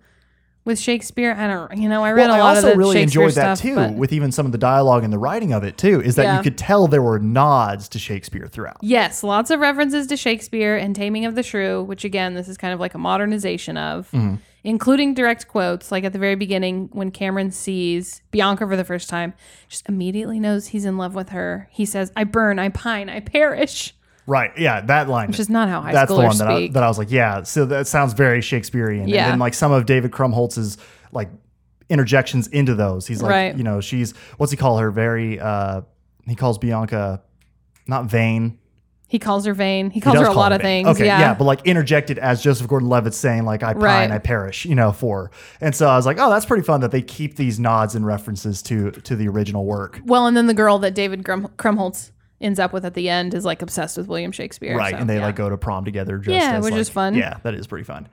with 0.65 0.77
Shakespeare. 0.79 1.33
I 1.33 1.47
don't, 1.47 1.77
you 1.81 1.89
know, 1.89 2.03
I 2.03 2.11
read 2.11 2.27
Well, 2.27 2.35
a 2.35 2.37
I 2.37 2.39
lot 2.41 2.55
also 2.57 2.67
of 2.69 2.73
the 2.73 2.77
really 2.77 3.01
enjoyed 3.01 3.31
that 3.33 3.57
stuff, 3.57 3.61
too, 3.67 3.75
but- 3.75 3.93
with 3.95 4.13
even 4.13 4.31
some 4.31 4.45
of 4.45 4.51
the 4.51 4.57
dialogue 4.59 5.03
and 5.03 5.11
the 5.11 5.17
writing 5.17 5.51
of 5.53 5.63
it 5.63 5.77
too. 5.77 6.01
Is 6.01 6.15
that 6.15 6.23
Yeah. 6.23 6.37
you 6.37 6.43
could 6.43 6.57
tell 6.57 6.87
there 6.87 7.01
were 7.01 7.17
nods 7.19 7.89
to 7.89 7.99
Shakespeare 7.99 8.47
throughout. 8.47 8.77
Yes, 8.81 9.23
lots 9.23 9.49
of 9.49 9.59
references 9.59 10.05
to 10.07 10.17
Shakespeare 10.17 10.75
and 10.77 10.95
Taming 10.95 11.25
of 11.25 11.33
the 11.35 11.41
Shrew, 11.43 11.81
which 11.83 12.05
again, 12.05 12.35
this 12.35 12.47
is 12.47 12.57
kind 12.57 12.73
of 12.73 12.79
like 12.79 12.93
a 12.93 12.99
modernization 12.99 13.77
of, 13.77 14.09
Mm-hmm. 14.11 14.35
Including 14.63 15.13
direct 15.13 15.47
quotes. 15.47 15.91
Like 15.91 16.03
at 16.03 16.13
the 16.13 16.19
very 16.19 16.35
beginning, 16.35 16.89
when 16.91 17.11
Cameron 17.11 17.51
sees 17.51 18.21
Bianca 18.31 18.67
for 18.67 18.75
the 18.75 18.83
first 18.83 19.09
time, 19.09 19.33
just 19.67 19.87
immediately 19.89 20.39
knows 20.39 20.67
he's 20.67 20.85
in 20.85 20.97
love 20.97 21.15
with 21.15 21.29
her. 21.29 21.67
He 21.71 21.85
says, 21.85 22.11
I 22.15 22.23
burn, 22.23 22.59
I 22.59 22.69
pine, 22.69 23.09
I 23.09 23.19
perish, 23.19 23.93
Right? 24.27 24.51
Yeah, 24.59 24.81
that 24.81 25.09
line. 25.09 25.29
which 25.29 25.39
is 25.39 25.49
not 25.49 25.69
how 25.69 25.81
high 25.81 25.91
that's 25.91 26.11
the 26.11 26.15
schoolers 26.17 26.27
one 26.27 26.37
that 26.37 26.47
I, 26.49 26.67
that 26.73 26.83
I 26.83 26.87
was 26.87 26.99
like, 26.99 27.09
yeah. 27.09 27.41
So 27.41 27.65
that 27.65 27.87
sounds 27.87 28.13
very 28.13 28.41
Shakespearean. 28.41 29.07
Yeah. 29.07 29.23
And 29.23 29.31
then 29.33 29.39
like 29.39 29.55
some 29.55 29.71
of 29.71 29.87
David 29.87 30.11
Krumholtz's 30.11 30.77
like 31.11 31.29
interjections 31.89 32.47
into 32.47 32.75
those. 32.75 33.07
He's 33.07 33.23
like, 33.23 33.31
Right. 33.31 33.57
you 33.57 33.63
know, 33.63 33.81
she's 33.81 34.11
what's 34.37 34.51
he 34.51 34.57
call 34.57 34.77
her? 34.77 34.91
Very. 34.91 35.39
uh 35.39 35.81
He 36.27 36.35
calls 36.35 36.59
Bianca 36.59 37.23
not 37.87 38.05
vain. 38.05 38.59
He 39.09 39.19
calls 39.19 39.45
her 39.45 39.53
vain. 39.53 39.89
He 39.89 39.95
He 39.95 40.01
calls 40.01 40.17
her 40.19 40.25
a 40.25 40.31
lot 40.31 40.53
of 40.53 40.61
vain. 40.61 40.85
things. 40.85 40.95
Okay, 40.97 41.07
yeah. 41.07 41.19
yeah, 41.19 41.33
but 41.33 41.43
like 41.43 41.65
interjected 41.65 42.17
as 42.19 42.41
Joseph 42.41 42.67
Gordon-Levitt 42.67 43.13
saying 43.13 43.43
like 43.43 43.63
I 43.63 43.73
pine, 43.73 43.81
Right. 43.81 44.11
I 44.11 44.19
perish, 44.19 44.65
you 44.65 44.75
know, 44.75 44.91
for. 44.93 45.31
And 45.59 45.75
so 45.75 45.89
I 45.89 45.97
was 45.97 46.05
like, 46.05 46.17
oh, 46.19 46.29
that's 46.29 46.45
pretty 46.45 46.63
fun 46.63 46.79
that 46.81 46.91
they 46.91 47.01
keep 47.01 47.35
these 47.35 47.59
nods 47.59 47.95
and 47.95 48.05
references 48.05 48.61
to 48.63 48.91
to 48.91 49.15
the 49.17 49.27
original 49.27 49.65
work. 49.65 49.99
well, 50.05 50.27
and 50.27 50.37
then 50.37 50.47
the 50.47 50.53
girl 50.53 50.79
that 50.79 50.93
David 50.93 51.23
Grum- 51.23 51.49
Krumholtz 51.57 52.11
ends 52.39 52.57
up 52.59 52.71
with 52.71 52.85
at 52.85 52.93
the 52.93 53.09
end 53.09 53.33
is 53.33 53.43
like 53.43 53.61
obsessed 53.61 53.97
with 53.97 54.07
William 54.07 54.31
Shakespeare. 54.31 54.77
right 54.77 54.93
so, 54.93 54.97
and 55.01 55.09
they 55.09 55.15
yeah. 55.17 55.25
like 55.25 55.35
go 55.35 55.49
to 55.49 55.57
prom 55.57 55.83
together 55.83 56.17
just 56.19 56.29
Yeah, 56.33 56.57
as, 56.59 56.63
which 56.63 56.75
is 56.75 56.87
fun. 56.87 57.13
yeah 57.15 57.37
that 57.43 57.53
is 57.53 57.67
pretty 57.67 57.83
fun 57.83 58.07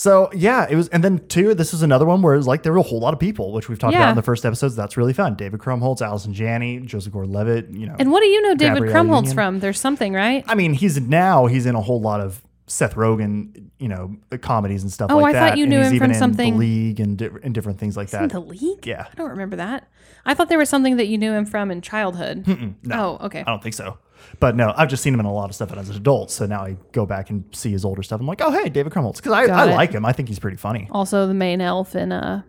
so 0.00 0.30
yeah 0.32 0.64
it 0.70 0.76
was 0.76 0.86
and 0.90 1.02
then 1.02 1.18
two 1.26 1.54
this 1.54 1.74
is 1.74 1.82
another 1.82 2.06
one 2.06 2.22
where 2.22 2.34
it 2.34 2.36
was 2.36 2.46
like 2.46 2.62
there 2.62 2.72
were 2.72 2.78
a 2.78 2.82
whole 2.82 3.00
lot 3.00 3.12
of 3.12 3.18
people 3.18 3.52
which 3.52 3.68
we've 3.68 3.78
talked 3.80 3.94
about 3.94 4.10
in 4.10 4.16
the 4.16 4.22
first 4.22 4.46
episodes 4.46 4.76
that's 4.76 4.96
really 4.96 5.12
fun 5.12 5.34
david 5.34 5.58
krumholtz 5.58 6.00
allison 6.00 6.32
janney 6.32 6.78
joseph 6.80 7.12
gordon-levitt 7.12 7.70
you 7.70 7.84
know 7.86 7.96
And 7.98 8.12
what 8.12 8.20
do 8.20 8.26
you 8.26 8.40
know 8.42 8.54
David 8.54 8.74
Gabrielle 8.84 8.94
Krumholtz 9.04 9.16
Union. 9.22 9.34
from? 9.34 9.58
There's 9.60 9.80
something, 9.80 10.12
right? 10.14 10.44
i 10.46 10.54
mean 10.54 10.72
he's 10.74 11.00
now 11.00 11.46
he's 11.46 11.66
in 11.66 11.74
a 11.74 11.80
whole 11.80 12.00
lot 12.00 12.20
of 12.20 12.40
Seth 12.70 12.96
Rogen, 12.96 13.70
you 13.78 13.88
know, 13.88 14.14
comedies 14.42 14.82
and 14.82 14.92
stuff 14.92 15.10
Oh, 15.10 15.16
like 15.16 15.30
I 15.30 15.32
that. 15.32 15.48
thought 15.48 15.58
you 15.58 15.66
knew 15.66 15.80
him 15.80 15.96
from 15.98 16.12
something- 16.12 16.52
The 16.52 16.58
League 16.58 17.00
and, 17.00 17.16
di- 17.16 17.30
and 17.42 17.54
different 17.54 17.78
things 17.78 17.96
like 17.96 18.10
that. 18.10 18.28
the 18.28 18.40
league? 18.40 18.86
Yeah. 18.86 19.06
I 19.10 19.14
don't 19.14 19.30
remember 19.30 19.56
that. 19.56 19.88
I 20.26 20.34
thought 20.34 20.50
there 20.50 20.58
was 20.58 20.68
something 20.68 20.98
that 20.98 21.06
you 21.08 21.16
knew 21.16 21.32
him 21.32 21.46
from 21.46 21.70
in 21.70 21.80
childhood. 21.80 22.46
no. 22.82 23.18
Oh, 23.22 23.24
okay. 23.24 23.40
I 23.40 23.44
don't 23.44 23.62
think 23.62 23.74
so. 23.74 23.96
But 24.40 24.56
no, 24.56 24.72
I've 24.76 24.88
just 24.88 25.02
seen 25.02 25.14
him 25.14 25.20
in 25.20 25.26
a 25.26 25.32
lot 25.32 25.48
of 25.50 25.54
stuff 25.54 25.72
as 25.72 25.88
an 25.90 25.96
adult. 25.96 26.30
So 26.30 26.46
now 26.46 26.62
I 26.64 26.76
go 26.92 27.06
back 27.06 27.30
and 27.30 27.44
see 27.52 27.70
his 27.70 27.84
older 27.84 28.02
stuff. 28.02 28.20
I'm 28.20 28.26
like, 28.26 28.40
oh, 28.40 28.50
hey, 28.50 28.68
David 28.68 28.92
Krumholtz. 28.92 29.16
Because 29.16 29.32
I, 29.32 29.46
Got 29.46 29.68
I 29.68 29.72
it. 29.72 29.74
like 29.74 29.92
him. 29.92 30.04
I 30.04 30.12
think 30.12 30.28
he's 30.28 30.38
pretty 30.38 30.56
funny. 30.56 30.88
Also, 30.92 31.26
the 31.26 31.34
main 31.34 31.60
elf 31.60 31.94
in 31.96 32.12
uh, 32.12 32.42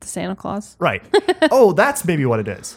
the 0.00 0.06
Santa 0.06 0.34
Clause. 0.36 0.76
Right. 0.78 1.02
oh, 1.50 1.72
that's 1.72 2.04
maybe 2.04 2.24
what 2.26 2.40
it 2.40 2.48
is. 2.48 2.76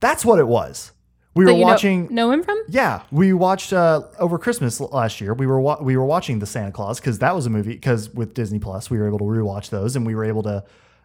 That's 0.00 0.24
what 0.24 0.38
it 0.38 0.46
was. 0.48 0.92
we 1.34 1.44
that 1.44 1.52
were 1.52 1.58
you 1.58 1.64
know- 1.64 1.70
watching. 1.70 2.08
Know, 2.14 2.30
him 2.30 2.42
from? 2.42 2.62
Yeah, 2.68 3.02
we 3.10 3.32
watched 3.32 3.72
uh, 3.72 4.02
over 4.18 4.38
Christmas 4.38 4.80
l- 4.80 4.88
last 4.92 5.20
year. 5.20 5.34
We 5.34 5.46
were 5.46 5.60
wa- 5.60 5.78
we 5.82 5.96
were 5.96 6.04
watching 6.06 6.38
the 6.38 6.46
Santa 6.46 6.72
Clause 6.72 7.00
because 7.00 7.18
that 7.20 7.34
was 7.34 7.46
a 7.46 7.50
movie. 7.50 7.74
Because 7.74 8.08
with 8.10 8.34
Disney 8.34 8.58
Plus, 8.58 8.90
we 8.90 8.98
were 8.98 9.06
able 9.06 9.18
to 9.18 9.24
rewatch 9.24 9.70
those, 9.70 9.96
and 9.96 10.06
we 10.06 10.14
were 10.14 10.24
able 10.24 10.42
to. 10.44 10.64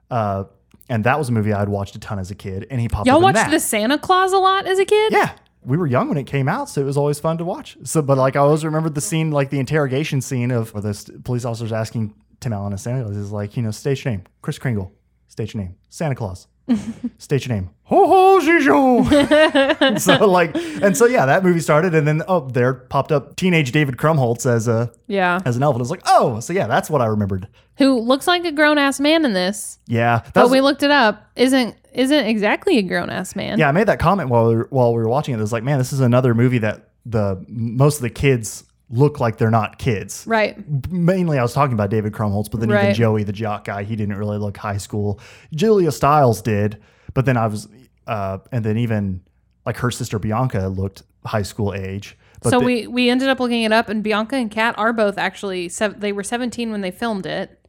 Uh, 0.09 0.45
and 0.87 1.03
that 1.03 1.17
was 1.17 1.29
a 1.29 1.31
movie 1.31 1.51
I'd 1.51 1.67
watched 1.67 1.95
a 1.95 1.99
ton 1.99 2.19
as 2.19 2.29
a 2.29 2.35
kid, 2.35 2.67
and 2.69 2.79
he 2.79 2.87
popped 2.87 3.07
Y'all 3.07 3.15
up 3.15 3.19
in 3.19 3.23
watched 3.23 3.35
that. 3.37 3.49
the 3.51 3.59
Santa 3.59 3.97
Clause 3.97 4.33
a 4.33 4.37
lot 4.37 4.67
as 4.67 4.77
a 4.77 4.85
kid? 4.85 5.11
Yeah, 5.13 5.31
we 5.65 5.77
were 5.77 5.87
young 5.87 6.07
when 6.09 6.17
it 6.17 6.25
came 6.27 6.47
out, 6.47 6.69
so 6.69 6.81
it 6.81 6.85
was 6.85 6.97
always 6.97 7.19
fun 7.19 7.37
to 7.39 7.45
watch. 7.45 7.77
So, 7.83 8.01
but 8.01 8.17
like 8.17 8.35
I 8.35 8.39
always 8.39 8.63
remembered 8.65 8.95
the 8.95 9.01
scene, 9.01 9.31
like 9.31 9.49
the 9.49 9.59
interrogation 9.59 10.21
scene 10.21 10.51
of 10.51 10.73
where 10.73 10.81
the 10.81 10.93
st- 10.93 11.23
police 11.23 11.45
officers 11.45 11.71
asking 11.71 12.13
Tim 12.39 12.53
Allen 12.53 12.73
and 12.73 12.79
Santa 12.79 13.03
Claus 13.03 13.15
is 13.17 13.31
like, 13.31 13.55
you 13.57 13.63
know, 13.63 13.71
stage 13.71 14.05
your 14.05 14.11
name, 14.13 14.23
Kris 14.41 14.57
Kringle, 14.59 14.91
stage 15.27 15.53
your 15.53 15.63
name, 15.63 15.75
Santa 15.89 16.15
Claus, 16.15 16.47
stage 17.17 17.47
your 17.47 17.55
name, 17.55 17.69
ho 17.83 18.07
ho 18.07 18.39
Zizou. 18.45 19.99
so 19.99 20.27
like, 20.29 20.55
and 20.81 20.95
so 20.95 21.05
yeah, 21.05 21.25
that 21.25 21.43
movie 21.43 21.59
started, 21.59 21.95
and 21.95 22.07
then 22.07 22.21
oh, 22.27 22.47
there 22.49 22.73
popped 22.73 23.11
up 23.11 23.35
teenage 23.35 23.71
David 23.71 23.97
Krumholtz 23.97 24.45
as 24.45 24.67
a 24.67 24.91
Yeah. 25.07 25.39
as 25.45 25.55
an 25.57 25.63
elf, 25.63 25.75
and 25.75 25.81
I 25.81 25.83
was 25.83 25.91
like, 25.91 26.01
oh, 26.05 26.39
so 26.39 26.53
yeah, 26.53 26.67
that's 26.67 26.89
what 26.89 27.01
I 27.01 27.05
remembered. 27.07 27.47
Who 27.77 27.99
looks 27.99 28.25
like 28.27 28.45
a 28.45 28.51
grown 28.51 28.77
ass 28.77 28.99
man 28.99 29.25
in 29.25 29.33
this. 29.33 29.79
Yeah, 29.87 30.21
But 30.33 30.43
was- 30.43 30.51
we 30.51 30.61
looked 30.61 30.83
it 30.83 30.91
up. 30.91 31.25
Isn't 31.35 31.75
isn't 31.95 32.25
exactly 32.25 32.77
a 32.77 32.81
grown 32.81 33.09
ass 33.09 33.35
man. 33.35 33.57
Yeah, 33.59 33.69
I 33.69 33.71
made 33.71 33.87
that 33.87 33.99
comment 33.99 34.29
while 34.29 34.47
we 34.49 34.55
were, 34.55 34.67
while 34.69 34.93
we 34.93 35.01
were 35.01 35.09
watching 35.09 35.33
it. 35.33 35.37
It 35.37 35.41
was 35.41 35.53
like, 35.53 35.63
man, 35.63 35.77
this 35.77 35.93
is 35.93 35.99
another 35.99 36.33
movie 36.33 36.57
that 36.59 36.89
the 37.05 37.43
most 37.47 37.97
of 37.97 38.01
the 38.01 38.09
kids 38.09 38.63
look 38.89 39.19
like 39.19 39.37
they're 39.37 39.49
not 39.51 39.79
kids. 39.79 40.23
Right. 40.27 40.57
Mainly, 40.91 41.39
I 41.39 41.41
was 41.41 41.53
talking 41.53 41.73
about 41.73 41.89
David 41.89 42.13
Krumholtz, 42.13 42.51
but 42.51 42.59
then 42.59 42.69
even 42.69 42.93
Joey, 42.93 43.23
the 43.23 43.33
jock 43.33 43.65
guy, 43.65 43.83
he 43.83 43.95
didn't 43.95 44.15
really 44.17 44.37
look 44.37 44.57
high 44.57 44.77
school. 44.77 45.19
Julia 45.53 45.91
Stiles 45.91 46.41
did, 46.41 46.81
but 47.13 47.25
then 47.25 47.35
I 47.37 47.47
was, 47.47 47.67
uh, 48.07 48.37
and 48.51 48.63
then 48.63 48.77
even 48.77 49.21
like 49.65 49.77
her 49.77 49.89
sister 49.89 50.19
Bianca 50.19 50.67
looked 50.67 51.01
high 51.25 51.41
school 51.41 51.73
age. 51.73 52.15
But 52.43 52.51
so 52.51 52.59
the- 52.59 52.65
we 52.65 52.87
we 52.87 53.09
ended 53.09 53.27
up 53.29 53.39
looking 53.39 53.63
it 53.63 53.71
up, 53.71 53.89
and 53.89 54.03
Bianca 54.03 54.35
and 54.35 54.51
Kat 54.51 54.75
are 54.77 54.93
both 54.93 55.17
actually 55.17 55.67
sev- 55.69 55.99
they 55.99 56.11
were 56.11 56.23
17 56.23 56.69
when 56.71 56.81
they 56.81 56.91
filmed 56.91 57.25
it, 57.25 57.64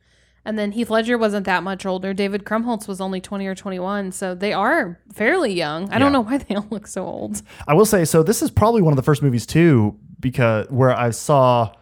and 0.46 0.58
then 0.58 0.72
Heath 0.72 0.88
Ledger 0.88 1.18
wasn't 1.18 1.44
that 1.44 1.62
much 1.62 1.84
older. 1.84 2.14
David 2.14 2.44
Krumholtz 2.44 2.88
was 2.88 3.00
only 3.00 3.20
20 3.20 3.46
or 3.46 3.54
21, 3.54 4.12
so 4.12 4.34
they 4.34 4.52
are 4.54 4.98
fairly 5.12 5.52
young. 5.52 5.90
I 5.92 5.98
don't 5.98 6.12
know 6.12 6.22
why 6.22 6.38
they 6.38 6.54
all 6.56 6.66
look 6.70 6.86
so 6.86 7.04
old. 7.04 7.42
I 7.66 7.74
will 7.74 7.84
say, 7.84 8.04
so 8.04 8.22
this 8.22 8.40
is 8.40 8.50
probably 8.50 8.80
one 8.80 8.92
of 8.92 8.96
the 8.96 9.02
first 9.02 9.22
movies 9.22 9.44
too, 9.44 9.98
because 10.20 10.66
where 10.70 10.96
I 10.96 11.10
saw 11.10 11.72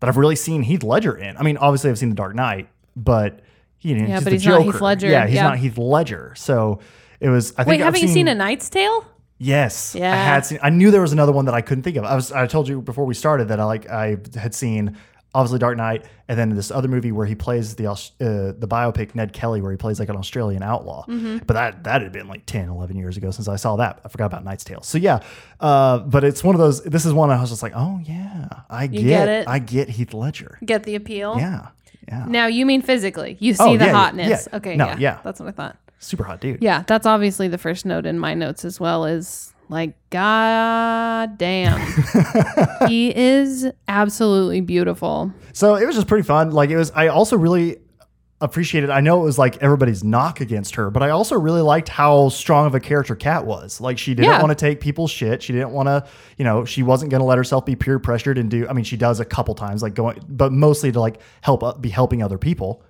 that 0.00 0.08
I've 0.08 0.16
really 0.16 0.36
seen 0.36 0.62
Heath 0.62 0.82
Ledger 0.82 1.16
in. 1.16 1.36
I 1.36 1.42
mean, 1.42 1.56
obviously 1.56 1.90
I've 1.90 1.98
seen 1.98 2.10
The 2.10 2.14
Dark 2.16 2.34
Knight, 2.34 2.68
but 2.94 3.40
he 3.78 3.94
didn't. 3.94 4.08
Yeah, 4.08 4.16
just 4.16 4.24
but 4.24 4.32
he's 4.32 4.46
not 4.46 4.62
Heath 4.62 4.80
Ledger. 4.80 5.08
Yeah, 5.08 5.26
he's 5.26 5.36
Yeah. 5.36 5.42
not 5.44 5.58
Heath 5.58 5.78
Ledger. 5.78 6.34
So 6.36 6.80
it 7.20 7.28
was. 7.28 7.52
I 7.52 7.64
think 7.64 7.68
Wait, 7.68 7.74
I've 7.80 7.86
haven't 7.86 8.02
you 8.02 8.08
seen 8.08 8.28
A 8.28 8.34
Knight's 8.34 8.68
Tale? 8.68 9.04
Yes, 9.38 9.94
yeah. 9.94 10.12
I 10.12 10.16
had 10.16 10.44
seen. 10.44 10.58
I 10.62 10.70
knew 10.70 10.90
there 10.90 11.00
was 11.00 11.12
another 11.12 11.30
one 11.30 11.44
that 11.44 11.54
I 11.54 11.60
couldn't 11.60 11.84
think 11.84 11.96
of. 11.96 12.04
I 12.04 12.16
was. 12.16 12.32
I 12.32 12.46
told 12.48 12.68
you 12.68 12.82
before 12.82 13.04
we 13.04 13.14
started 13.14 13.48
that 13.48 13.60
I 13.60 13.64
like. 13.64 13.88
I 13.88 14.16
had 14.34 14.52
seen 14.54 14.96
obviously 15.38 15.58
Dark 15.58 15.76
Knight, 15.76 16.04
and 16.28 16.38
then 16.38 16.50
this 16.54 16.70
other 16.70 16.88
movie 16.88 17.12
where 17.12 17.26
he 17.26 17.34
plays 17.34 17.76
the 17.76 17.86
uh, 17.86 17.94
the 18.18 18.66
biopic 18.68 19.14
Ned 19.14 19.32
Kelly, 19.32 19.60
where 19.62 19.70
he 19.70 19.76
plays 19.76 19.98
like 20.00 20.08
an 20.08 20.16
Australian 20.16 20.62
outlaw. 20.62 21.04
Mm-hmm. 21.06 21.38
But 21.46 21.54
that 21.54 21.84
that 21.84 22.02
had 22.02 22.12
been 22.12 22.28
like 22.28 22.44
10, 22.46 22.68
11 22.68 22.96
years 22.96 23.16
ago 23.16 23.30
since 23.30 23.48
I 23.48 23.56
saw 23.56 23.76
that. 23.76 24.00
I 24.04 24.08
forgot 24.08 24.26
about 24.26 24.44
Knight's 24.44 24.64
Tale. 24.64 24.82
So 24.82 24.98
yeah, 24.98 25.20
uh, 25.60 25.98
but 26.00 26.24
it's 26.24 26.42
one 26.42 26.54
of 26.54 26.58
those. 26.60 26.82
This 26.82 27.06
is 27.06 27.12
one 27.12 27.30
I 27.30 27.40
was 27.40 27.50
just 27.50 27.62
like, 27.62 27.72
oh 27.76 28.00
yeah, 28.04 28.48
I 28.68 28.86
get, 28.88 29.02
get 29.04 29.28
it? 29.28 29.48
I 29.48 29.58
get 29.60 29.88
Heath 29.88 30.12
Ledger. 30.12 30.58
Get 30.64 30.82
the 30.84 30.94
appeal? 30.96 31.36
Yeah, 31.38 31.68
yeah, 32.08 32.24
Now 32.28 32.46
you 32.46 32.66
mean 32.66 32.82
physically? 32.82 33.36
You 33.40 33.54
see 33.54 33.62
Oh, 33.62 33.76
the 33.76 33.84
yeah, 33.84 33.90
yeah, 33.90 33.92
hotness? 33.92 34.48
yeah. 34.50 34.56
Okay, 34.56 34.76
No, 34.76 34.86
yeah, 34.86 34.96
yeah. 34.98 35.18
that's 35.24 35.40
what 35.40 35.48
I 35.48 35.52
thought. 35.52 35.76
super 35.98 36.24
hot 36.24 36.40
dude. 36.40 36.62
Yeah, 36.62 36.82
that's 36.86 37.06
obviously 37.06 37.48
the 37.48 37.58
first 37.58 37.84
note 37.86 38.06
in 38.06 38.18
my 38.18 38.34
notes 38.34 38.64
as 38.64 38.78
well. 38.80 39.04
Is 39.04 39.52
like, 39.68 39.94
god 40.10 41.38
damn, 41.38 41.80
he 42.88 43.14
is 43.16 43.66
absolutely 43.86 44.60
beautiful. 44.60 45.32
So 45.52 45.74
it 45.76 45.86
was 45.86 45.94
just 45.96 46.06
pretty 46.08 46.24
fun. 46.26 46.50
Like 46.52 46.70
it 46.70 46.76
was. 46.76 46.90
I 46.92 47.08
also 47.08 47.36
really 47.36 47.78
appreciated. 48.40 48.88
I 48.88 49.00
know 49.00 49.20
it 49.20 49.24
was 49.24 49.36
like 49.36 49.56
everybody's 49.60 50.04
knock 50.04 50.40
against 50.40 50.76
her, 50.76 50.90
but 50.90 51.02
I 51.02 51.10
also 51.10 51.34
really 51.34 51.60
liked 51.60 51.88
how 51.88 52.28
strong 52.28 52.66
of 52.66 52.74
a 52.76 52.80
character 52.80 53.16
Kat 53.16 53.44
was. 53.44 53.80
Like 53.80 53.98
she 53.98 54.14
didn't 54.14 54.30
Yeah. 54.30 54.38
want 54.40 54.50
to 54.50 54.54
take 54.54 54.80
people's 54.80 55.10
shit. 55.10 55.42
She 55.42 55.52
didn't 55.52 55.70
want 55.72 55.88
to. 55.88 56.06
You 56.36 56.44
know, 56.44 56.64
she 56.64 56.84
wasn't 56.84 57.10
going 57.10 57.20
to 57.20 57.24
let 57.26 57.36
herself 57.36 57.66
be 57.66 57.74
peer 57.74 57.98
pressured 57.98 58.38
and 58.38 58.48
do. 58.48 58.68
I 58.68 58.74
mean, 58.74 58.84
she 58.84 58.96
does 58.96 59.18
a 59.18 59.24
couple 59.24 59.54
times, 59.56 59.82
like 59.82 59.94
going, 59.94 60.20
but 60.28 60.52
mostly 60.52 60.92
to 60.92 61.00
like 61.00 61.20
help 61.40 61.64
uh, 61.64 61.74
be 61.74 61.88
helping 61.88 62.22
other 62.22 62.38
people. 62.38 62.84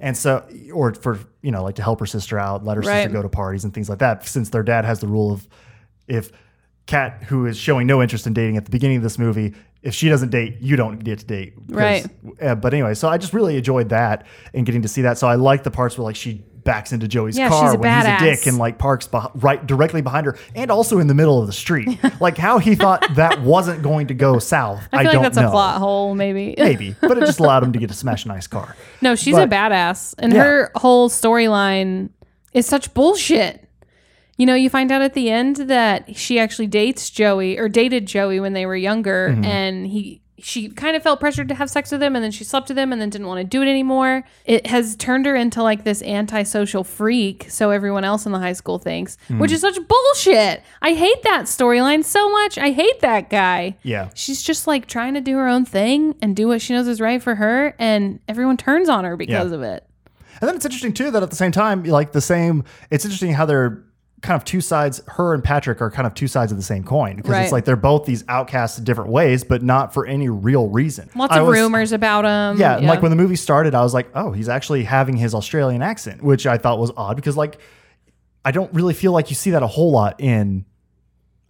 And 0.00 0.16
so, 0.16 0.44
or 0.72 0.94
for 0.94 1.18
you 1.42 1.50
know, 1.52 1.62
like 1.62 1.76
to 1.76 1.82
help 1.82 2.00
her 2.00 2.06
sister 2.06 2.38
out, 2.38 2.64
let 2.64 2.76
her 2.76 2.82
Right. 2.82 3.02
sister 3.02 3.10
go 3.12 3.22
to 3.22 3.28
parties 3.28 3.64
and 3.64 3.72
things 3.72 3.88
like 3.88 3.98
that. 4.00 4.26
Since 4.26 4.50
their 4.50 4.62
dad 4.64 4.84
has 4.84 4.98
the 5.00 5.06
rule 5.08 5.32
of, 5.32 5.46
if 6.08 6.30
Kat, 6.86 7.22
who 7.24 7.46
is 7.46 7.56
showing 7.58 7.86
no 7.86 8.00
interest 8.02 8.26
in 8.26 8.32
dating 8.32 8.56
at 8.56 8.64
the 8.64 8.70
beginning 8.70 8.96
of 8.96 9.02
this 9.02 9.18
movie, 9.18 9.54
if 9.82 9.94
she 9.94 10.08
doesn't 10.08 10.30
date, 10.30 10.56
you 10.60 10.74
don't 10.76 10.98
get 10.98 11.18
to 11.20 11.26
date. 11.26 11.52
Right. 11.68 12.06
Uh, 12.42 12.54
but 12.54 12.72
anyway, 12.74 12.94
so 12.94 13.08
I 13.08 13.18
just 13.18 13.32
really 13.32 13.56
enjoyed 13.56 13.90
that 13.90 14.26
and 14.54 14.64
getting 14.66 14.82
to 14.82 14.88
see 14.88 15.02
that. 15.02 15.18
So 15.18 15.28
I 15.28 15.34
like 15.36 15.62
the 15.62 15.70
parts 15.70 15.96
where 15.96 16.04
like 16.04 16.16
she 16.16 16.44
backs 16.64 16.92
into 16.92 17.06
Joey's 17.08 17.38
Yeah, 17.38 17.48
car 17.48 17.78
when 17.78 17.94
he's 17.94 18.04
a 18.04 18.18
dick 18.18 18.46
and 18.46 18.58
like 18.58 18.76
parks 18.78 19.06
beh- 19.08 19.30
right 19.42 19.64
directly 19.64 20.02
behind 20.02 20.26
her 20.26 20.36
and 20.54 20.70
also 20.70 20.98
in 20.98 21.06
the 21.06 21.14
middle 21.14 21.40
of 21.40 21.46
the 21.46 21.52
street. 21.52 21.98
like 22.20 22.36
how 22.36 22.58
he 22.58 22.74
thought 22.74 23.06
that 23.14 23.40
wasn't 23.42 23.82
going 23.82 24.08
to 24.08 24.14
go 24.14 24.38
south. 24.38 24.86
I 24.92 24.98
I, 24.98 25.02
feel 25.04 25.12
don't 25.12 25.22
like 25.22 25.32
that's 25.34 25.42
know. 25.42 25.48
a 25.48 25.50
plot 25.52 25.78
hole, 25.78 26.14
maybe. 26.14 26.54
Maybe, 26.58 26.94
but 27.00 27.16
it 27.16 27.20
just 27.20 27.38
allowed 27.40 27.62
him 27.62 27.72
to 27.72 27.78
get 27.78 27.88
to 27.88 27.94
smash 27.94 28.24
a 28.24 28.28
nice 28.28 28.46
car. 28.46 28.76
no, 29.00 29.14
she's 29.14 29.34
But- 29.34 29.48
a 29.48 29.50
badass, 29.50 30.14
and 30.18 30.32
Yeah. 30.32 30.42
her 30.42 30.70
whole 30.74 31.08
storyline 31.08 32.10
is 32.52 32.66
such 32.66 32.92
bullshit. 32.94 33.67
You 34.38 34.46
know, 34.46 34.54
you 34.54 34.70
find 34.70 34.90
out 34.90 35.02
at 35.02 35.14
the 35.14 35.28
end 35.30 35.56
that 35.56 36.16
she 36.16 36.38
actually 36.38 36.68
dates 36.68 37.10
Joey 37.10 37.58
or 37.58 37.68
dated 37.68 38.06
Joey 38.06 38.40
when 38.40 38.52
they 38.54 38.64
were 38.66 38.76
younger, 38.76 39.30
Mm-hmm. 39.32 39.44
and 39.44 39.86
he 39.88 40.22
she 40.40 40.68
kind 40.68 40.94
of 40.94 41.02
felt 41.02 41.18
pressured 41.18 41.48
to 41.48 41.54
have 41.56 41.68
sex 41.68 41.90
with 41.90 42.00
him, 42.00 42.14
and 42.14 42.22
then 42.24 42.30
she 42.30 42.44
slept 42.44 42.68
with 42.68 42.78
him, 42.78 42.92
and 42.92 43.02
then 43.02 43.10
didn't 43.10 43.26
want 43.26 43.38
to 43.40 43.44
do 43.44 43.60
it 43.60 43.66
anymore. 43.66 44.22
It 44.44 44.68
has 44.68 44.94
turned 44.94 45.26
her 45.26 45.34
into 45.34 45.64
like 45.64 45.82
this 45.82 46.00
antisocial 46.00 46.84
freak, 46.84 47.46
so 47.50 47.70
everyone 47.72 48.04
else 48.04 48.24
in 48.24 48.30
the 48.30 48.38
high 48.38 48.52
school 48.52 48.78
thinks, 48.78 49.18
Hmm. 49.26 49.40
which 49.40 49.50
is 49.50 49.60
such 49.62 49.76
bullshit. 49.88 50.62
I 50.80 50.92
hate 50.94 51.24
that 51.24 51.46
storyline 51.46 52.04
so 52.04 52.30
much. 52.30 52.56
I 52.56 52.70
hate 52.70 53.00
that 53.00 53.30
guy. 53.30 53.76
Yeah. 53.82 54.10
She's 54.14 54.40
just 54.40 54.68
like 54.68 54.86
trying 54.86 55.14
to 55.14 55.20
do 55.20 55.36
her 55.38 55.48
own 55.48 55.64
thing 55.64 56.14
and 56.22 56.36
do 56.36 56.46
what 56.46 56.62
she 56.62 56.72
knows 56.72 56.86
is 56.86 57.00
right 57.00 57.20
for 57.20 57.34
her, 57.34 57.74
and 57.76 58.20
everyone 58.28 58.56
turns 58.56 58.88
on 58.88 59.04
her 59.04 59.16
because 59.16 59.50
Yeah. 59.50 59.56
of 59.56 59.62
it. 59.64 59.84
And 60.40 60.46
then 60.48 60.54
it's 60.54 60.64
interesting 60.64 60.92
too 60.92 61.10
that 61.10 61.22
at 61.24 61.30
the 61.30 61.36
same 61.36 61.50
time, 61.50 61.82
like 61.82 62.12
the 62.12 62.20
same, 62.20 62.62
it's 62.92 63.04
interesting 63.04 63.32
how 63.32 63.44
they're 63.44 63.82
kind 64.20 64.36
of 64.36 64.44
two 64.44 64.60
sides. 64.60 65.00
Her 65.06 65.32
and 65.34 65.44
Patrick 65.44 65.80
are 65.80 65.90
kind 65.90 66.06
of 66.06 66.14
two 66.14 66.26
sides 66.26 66.50
of 66.50 66.58
the 66.58 66.64
same 66.64 66.82
coin 66.84 67.16
because 67.16 67.30
Right. 67.30 67.42
it's 67.44 67.52
like 67.52 67.64
they're 67.64 67.76
both 67.76 68.04
these 68.04 68.24
outcasts 68.28 68.78
in 68.78 68.84
different 68.84 69.10
ways, 69.10 69.44
but 69.44 69.62
not 69.62 69.94
for 69.94 70.06
any 70.06 70.28
real 70.28 70.68
reason. 70.68 71.08
Lots 71.14 71.32
I 71.32 71.38
of 71.40 71.46
was- 71.46 71.56
rumors 71.58 71.92
about 71.92 72.24
him. 72.24 72.60
Yeah, 72.60 72.76
and 72.78 72.86
like 72.86 73.00
when 73.02 73.10
the 73.10 73.16
movie 73.16 73.36
started, 73.36 73.74
I 73.74 73.82
was 73.82 73.94
like, 73.94 74.08
oh, 74.14 74.32
he's 74.32 74.48
actually 74.48 74.84
having 74.84 75.16
his 75.16 75.34
Australian 75.34 75.82
accent, 75.82 76.22
which 76.22 76.46
I 76.46 76.58
thought 76.58 76.78
was 76.78 76.90
odd 76.96 77.16
because 77.16 77.36
like 77.36 77.58
I 78.44 78.50
don't 78.50 78.72
really 78.74 78.94
feel 78.94 79.12
like 79.12 79.30
you 79.30 79.36
see 79.36 79.50
that 79.50 79.62
a 79.62 79.66
whole 79.66 79.90
lot 79.92 80.20
in 80.20 80.64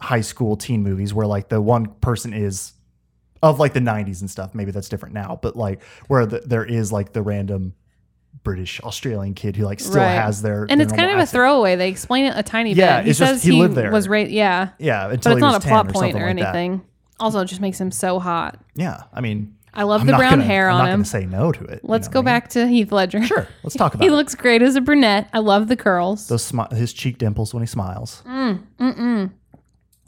high 0.00 0.20
school 0.20 0.56
teen 0.56 0.82
movies 0.82 1.12
where 1.14 1.26
like 1.26 1.48
the 1.48 1.60
one 1.60 1.86
person 2.00 2.32
is 2.32 2.72
of 3.42 3.58
like 3.60 3.72
the 3.72 3.80
90s 3.80 4.20
and 4.20 4.30
stuff. 4.30 4.54
Maybe 4.54 4.72
that's 4.72 4.88
different 4.88 5.14
now, 5.14 5.38
but 5.40 5.54
like 5.56 5.82
where 6.08 6.26
the, 6.26 6.40
there 6.40 6.64
is 6.64 6.92
like 6.92 7.12
the 7.12 7.22
random 7.22 7.74
British 8.44 8.80
Australian 8.80 9.34
kid 9.34 9.56
who 9.56 9.64
like 9.64 9.80
still 9.80 9.96
Right. 9.96 10.14
has 10.14 10.42
their 10.42 10.66
and 10.70 10.80
their 10.80 10.86
it's 10.86 10.92
kind 10.92 11.10
of 11.10 11.18
a 11.18 11.26
throwaway. 11.26 11.76
They 11.76 11.88
explain 11.88 12.24
it 12.26 12.34
a 12.36 12.42
tiny 12.42 12.72
Yeah, 12.72 12.98
bit. 12.98 13.04
He 13.04 13.10
it's 13.10 13.18
just 13.18 13.32
says 13.32 13.42
he 13.42 13.52
lived 13.52 13.74
there. 13.74 13.90
Was 13.90 14.08
right. 14.08 14.28
Yeah, 14.30 14.70
Yeah, 14.78 15.10
until 15.10 15.32
but 15.34 15.36
he 15.36 15.36
it's 15.36 15.40
not 15.42 15.54
a 15.54 15.56
was 15.58 15.64
10 15.64 15.70
plot 15.72 15.86
or 15.88 15.92
point 15.92 16.16
or 16.16 16.26
like 16.26 16.36
that. 16.36 16.54
anything. 16.54 16.82
Also, 17.20 17.40
it 17.40 17.46
just 17.46 17.60
makes 17.60 17.80
him 17.80 17.90
so 17.90 18.18
hot. 18.18 18.58
Yeah, 18.74 19.02
I 19.12 19.20
mean, 19.20 19.54
I 19.74 19.82
love 19.82 20.02
I'm 20.02 20.06
the 20.06 20.12
brown 20.14 20.30
gonna- 20.34 20.44
hair 20.44 20.68
I'm 20.70 20.76
on 20.76 20.84
not 20.86 20.94
him. 20.94 21.04
say 21.04 21.26
no 21.26 21.50
to 21.52 21.64
it. 21.64 21.80
Let's 21.82 22.06
know 22.08 22.12
go 22.14 22.18
I 22.20 22.22
mean? 22.22 22.24
back 22.26 22.48
to 22.50 22.66
Heath 22.68 22.92
Ledger. 22.92 23.22
Sure, 23.24 23.46
let's 23.64 23.74
talk 23.76 23.94
about 23.94 24.02
it. 24.04 24.08
he 24.08 24.12
it. 24.12 24.16
looks 24.16 24.34
great 24.34 24.62
as 24.62 24.76
a 24.76 24.80
brunette. 24.80 25.28
I 25.32 25.40
love 25.40 25.66
the 25.68 25.76
curls. 25.76 26.28
Those 26.28 26.50
smi- 26.50 26.72
his 26.72 26.92
cheek 26.92 27.18
dimples 27.18 27.52
when 27.52 27.62
he 27.62 27.66
smiles. 27.66 28.22
Mm, 28.26 28.62
mm 28.78 29.30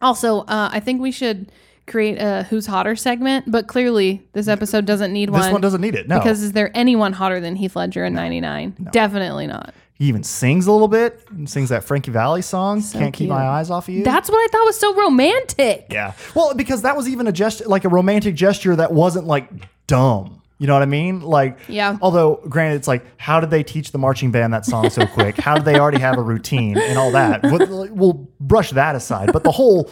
Also, 0.01 0.41
uh, 0.41 0.71
I 0.73 0.81
think 0.81 1.01
we 1.01 1.11
should 1.11 1.51
create 1.87 2.17
a 2.21 2.45
Who's 2.51 2.67
Hotter 2.67 2.97
segment, 2.97 3.51
but 3.51 3.67
clearly 3.67 4.23
this 4.33 4.49
episode 4.49 4.85
doesn't 4.87 5.13
need 5.13 5.31
one. 5.31 5.41
This 5.43 5.53
one. 5.53 5.61
doesn't 5.61 5.81
need 5.81 5.95
it. 5.95 6.09
No, 6.09 6.19
Because 6.19 6.43
is 6.43 6.53
there 6.53 6.71
anyone 6.75 7.13
hotter 7.13 7.41
than 7.41 7.57
Heath 7.57 7.77
Ledger 7.77 8.05
in 8.05 8.15
99? 8.15 8.89
Definitely 8.93 9.47
not. 9.47 9.75
He 9.95 10.07
even 10.07 10.23
sings 10.23 10.67
a 10.67 10.73
little 10.73 10.89
bit. 10.89 11.21
And 11.31 11.49
sings 11.49 11.69
that 11.69 11.85
Frankie 11.85 12.11
Valli 12.11 12.41
song. 12.43 12.83
Can't 12.83 13.13
keep 13.13 13.29
my 13.29 13.45
eyes 13.47 13.71
off 13.71 13.87
of 13.89 13.95
you. 13.95 14.03
That's 14.03 14.31
what 14.31 14.39
I 14.39 14.49
thought 14.51 14.65
was 14.65 14.79
so 14.79 14.95
romantic. 14.95 15.87
yeah. 15.91 16.15
Well, 16.35 16.55
because 16.55 16.83
that 16.83 16.97
was 16.97 17.09
even 17.09 17.27
a 17.27 17.33
gesture, 17.33 17.65
like 17.67 17.85
a 17.85 17.89
romantic 17.91 18.35
gesture 18.35 18.75
that 18.77 18.93
wasn't 18.93 19.27
like 19.27 19.51
dumb. 19.87 20.41
You 20.59 20.67
know 20.67 20.75
what 20.75 20.83
I 20.83 20.87
mean? 20.87 21.21
Like, 21.23 21.59
Yeah. 21.69 21.97
Although, 22.03 22.43
granted, 22.49 22.77
it's 22.77 22.89
like, 22.89 23.03
how 23.19 23.41
did 23.41 23.49
they 23.51 23.63
teach 23.63 23.93
the 23.93 23.99
marching 23.99 24.31
band 24.31 24.53
that 24.53 24.67
song 24.67 24.91
so 24.91 25.07
quick? 25.07 25.37
How 25.39 25.55
did 25.55 25.65
they 25.65 25.79
already 25.79 26.01
have 26.01 26.19
a 26.19 26.23
routine 26.23 26.77
and 26.77 26.99
all 26.99 27.11
that? 27.13 27.43
We'll, 27.43 27.89
we'll 27.91 28.29
brush 28.41 28.71
that 28.71 28.95
aside. 28.95 29.33
But 29.33 29.43
the 29.43 29.53
whole 29.53 29.91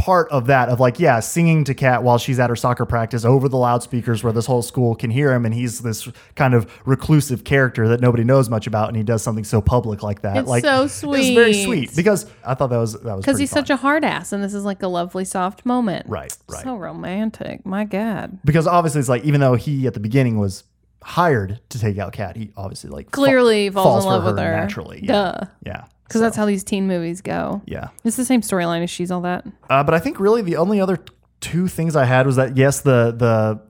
part 0.00 0.30
of 0.30 0.46
that 0.46 0.68
of 0.70 0.80
like 0.80 0.98
yeah 0.98 1.20
singing 1.20 1.62
to 1.62 1.74
kat 1.74 2.02
while 2.02 2.16
she's 2.16 2.40
at 2.40 2.48
her 2.48 2.56
soccer 2.56 2.86
practice 2.86 3.24
over 3.24 3.48
the 3.48 3.56
loudspeakers 3.56 4.24
where 4.24 4.32
this 4.32 4.46
whole 4.46 4.62
school 4.62 4.94
can 4.94 5.10
hear 5.10 5.30
him 5.32 5.44
and 5.44 5.52
he's 5.54 5.80
this 5.80 6.08
kind 6.36 6.54
of 6.54 6.70
reclusive 6.86 7.44
character 7.44 7.86
that 7.88 8.00
nobody 8.00 8.24
knows 8.24 8.48
much 8.48 8.66
about 8.66 8.88
and 8.88 8.96
he 8.96 9.02
does 9.02 9.22
something 9.22 9.44
so 9.44 9.60
public 9.60 10.02
like 10.02 10.22
that 10.22 10.38
It's 10.38 10.48
like 10.48 10.64
so 10.64 10.84
it's 10.84 11.00
very 11.02 11.52
sweet. 11.52 11.64
sweet 11.90 11.96
because 11.96 12.24
i 12.46 12.54
thought 12.54 12.68
that 12.70 12.78
was 12.78 12.94
that 12.94 13.14
was 13.16 13.24
Because 13.24 13.38
he's 13.38 13.50
fun. 13.52 13.64
such 13.66 13.70
a 13.70 13.76
hard 13.76 14.02
ass, 14.04 14.32
and 14.32 14.42
this 14.42 14.54
is 14.54 14.64
like 14.64 14.82
a 14.82 14.88
lovely, 14.88 15.24
soft 15.26 15.66
moment. 15.66 16.06
right 16.08 16.34
right 16.48 16.64
So 16.64 16.76
romantic. 16.76 17.66
My 17.66 17.84
God. 17.84 18.38
because 18.44 18.66
obviously 18.66 19.00
it's 19.00 19.08
like 19.10 19.24
even 19.24 19.40
though 19.40 19.54
he 19.54 19.86
at 19.86 19.94
the 19.94 20.00
beginning 20.00 20.38
was 20.38 20.64
hired 21.02 21.60
to 21.70 21.78
take 21.78 21.98
out 21.98 22.12
kat 22.12 22.36
he 22.36 22.50
obviously 22.56 22.90
like 22.90 23.06
fa- 23.06 23.12
Clearly 23.12 23.70
falls, 23.70 24.04
in 24.04 24.10
love 24.10 24.24
with 24.24 24.38
her. 24.38 24.50
naturally 24.50 25.00
yeah 25.02 25.12
Duh. 25.12 25.44
yeah 25.64 25.84
Because 26.10 26.22
that's 26.22 26.36
how 26.36 26.44
these 26.44 26.64
teen 26.64 26.88
movies 26.88 27.20
go. 27.20 27.62
yeah 27.66 27.90
It's 28.02 28.16
the 28.16 28.24
same 28.24 28.40
storyline 28.40 28.82
as 28.82 28.90
She's 28.90 29.12
All 29.12 29.20
That. 29.20 29.46
Uh, 29.68 29.84
but 29.84 29.94
I 29.94 30.00
think 30.00 30.18
really 30.18 30.42
the 30.42 30.56
only 30.56 30.80
other 30.80 30.98
two 31.38 31.68
things 31.68 31.94
I 31.94 32.04
had 32.04 32.26
was 32.26 32.34
that 32.34 32.56
yes, 32.56 32.80
the 32.80 33.14
the 33.16 33.60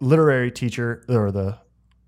literary 0.00 0.50
teacher 0.50 1.04
or 1.08 1.30
the 1.30 1.58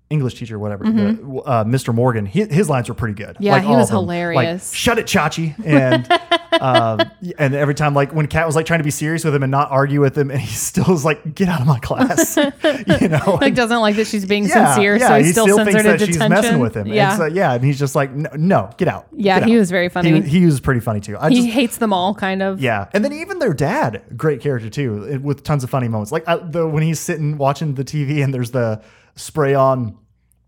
English 0.09 0.35
teacher, 0.35 0.57
whatever, 0.57 0.85
the, 0.85 1.41
uh, 1.45 1.63
Mr. 1.63 1.93
Morgan, 1.93 2.25
he, 2.25 2.43
his 2.45 2.67
lines 2.67 2.89
were 2.89 2.95
pretty 2.95 3.13
good. 3.13 3.35
Mm-hmm. 3.35 3.43
Yeah, 3.43 3.51
Like, 3.53 3.63
he 3.63 3.69
all 3.69 3.77
was 3.77 3.89
hilarious. 3.89 4.71
Like, 4.71 4.75
Shut 4.75 4.97
it, 4.97 5.05
Chachi, 5.05 5.53
and 5.63 6.11
um, 6.61 6.99
and 7.37 7.53
every 7.53 7.75
time 7.75 7.93
like 7.93 8.13
when 8.13 8.27
Kat 8.27 8.47
was 8.47 8.55
like 8.55 8.65
trying 8.65 8.79
to 8.79 8.83
be 8.83 8.91
serious 8.91 9.23
with 9.23 9.35
him 9.35 9.43
and 9.43 9.51
not 9.51 9.69
argue 9.71 10.01
with 10.01 10.17
him, 10.17 10.31
and 10.31 10.39
he 10.41 10.47
still 10.55 10.85
was 10.87 11.05
like, 11.05 11.35
"Get 11.35 11.47
out 11.47 11.61
of 11.61 11.67
my 11.67 11.79
class," 11.79 12.37
you 13.01 13.07
know. 13.07 13.37
Like, 13.39 13.53
doesn't 13.55 13.79
like 13.79 13.95
that 13.97 14.07
she's 14.07 14.25
being 14.25 14.45
yeah, 14.45 14.73
sincere, 14.73 14.97
yeah, 14.97 15.07
so 15.09 15.19
he, 15.23 15.31
still, 15.31 15.45
sends 15.45 15.59
her 15.59 15.65
thinks 15.65 15.83
that 15.83 15.99
detention. 15.99 16.21
she's 16.21 16.29
messing 16.29 16.59
with 16.59 16.75
him. 16.75 16.87
Yeah. 16.87 17.09
and 17.09 17.17
so, 17.17 17.25
yeah, 17.25 17.53
and 17.53 17.63
he's 17.63 17.77
just 17.77 17.95
like, 17.95 18.11
"No, 18.11 18.29
no 18.35 18.71
get 18.77 18.87
out." 18.87 19.07
Yeah, 19.11 19.39
Get 19.39 19.47
he 19.49 19.55
out." 19.55 19.59
was 19.59 19.71
very 19.71 19.89
funny. 19.89 20.21
He, 20.21 20.39
he 20.39 20.45
was 20.45 20.59
pretty 20.59 20.79
funny 20.79 21.01
too. 21.01 21.17
I 21.17 21.29
he 21.29 21.35
just 21.35 21.49
hates 21.49 21.77
them 21.77 21.93
all, 21.93 22.15
kind 22.15 22.41
of. 22.41 22.59
yeah, 22.59 22.89
and 22.93 23.05
then 23.05 23.13
even 23.13 23.39
their 23.39 23.53
dad, 23.53 24.03
great 24.17 24.41
character 24.41 24.69
too, 24.69 25.19
with 25.21 25.43
tons 25.43 25.63
of 25.63 25.69
funny 25.69 25.87
moments. 25.87 26.11
Like 26.11 26.23
uh, 26.27 26.37
the 26.37 26.67
when 26.67 26.83
he's 26.83 26.99
sitting 26.99 27.37
watching 27.37 27.75
the 27.75 27.83
TV 27.83 28.23
and 28.23 28.33
there's 28.33 28.51
the 28.51 28.81
spray 29.19 29.53
on 29.53 29.97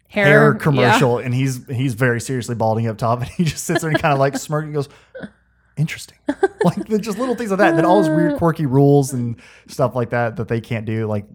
Hair, 0.08 0.26
hair 0.26 0.52
yeah. 0.52 0.60
commercial, 0.60 1.18
and 1.20 1.34
he's 1.34 1.66
he's 1.68 1.94
very 1.94 2.20
seriously 2.20 2.54
balding 2.56 2.86
up 2.88 2.98
top, 2.98 3.20
and 3.22 3.30
he 3.30 3.46
just 3.46 3.64
sits 3.64 3.82
there 3.82 3.90
and 3.90 3.98
kind 4.02 4.12
of 4.12 4.20
like 4.20 4.36
smirking 4.38 4.68
and 4.68 4.76
goes, 4.76 4.90
"Interesting." 5.78 6.18
like 6.66 6.86
just 7.00 7.18
little 7.18 7.36
things 7.36 7.50
like 7.50 7.60
that. 7.60 7.70
And 7.70 7.78
then 7.78 7.86
all 7.86 8.02
those 8.02 8.10
weird, 8.10 8.38
quirky 8.38 8.66
rules 8.66 9.14
and 9.14 9.40
stuff 9.68 9.96
like 9.96 10.10
that 10.10 10.36
that 10.36 10.50
they 10.50 10.60
can't 10.60 10.86
do. 10.86 11.08
Like, 11.08 11.26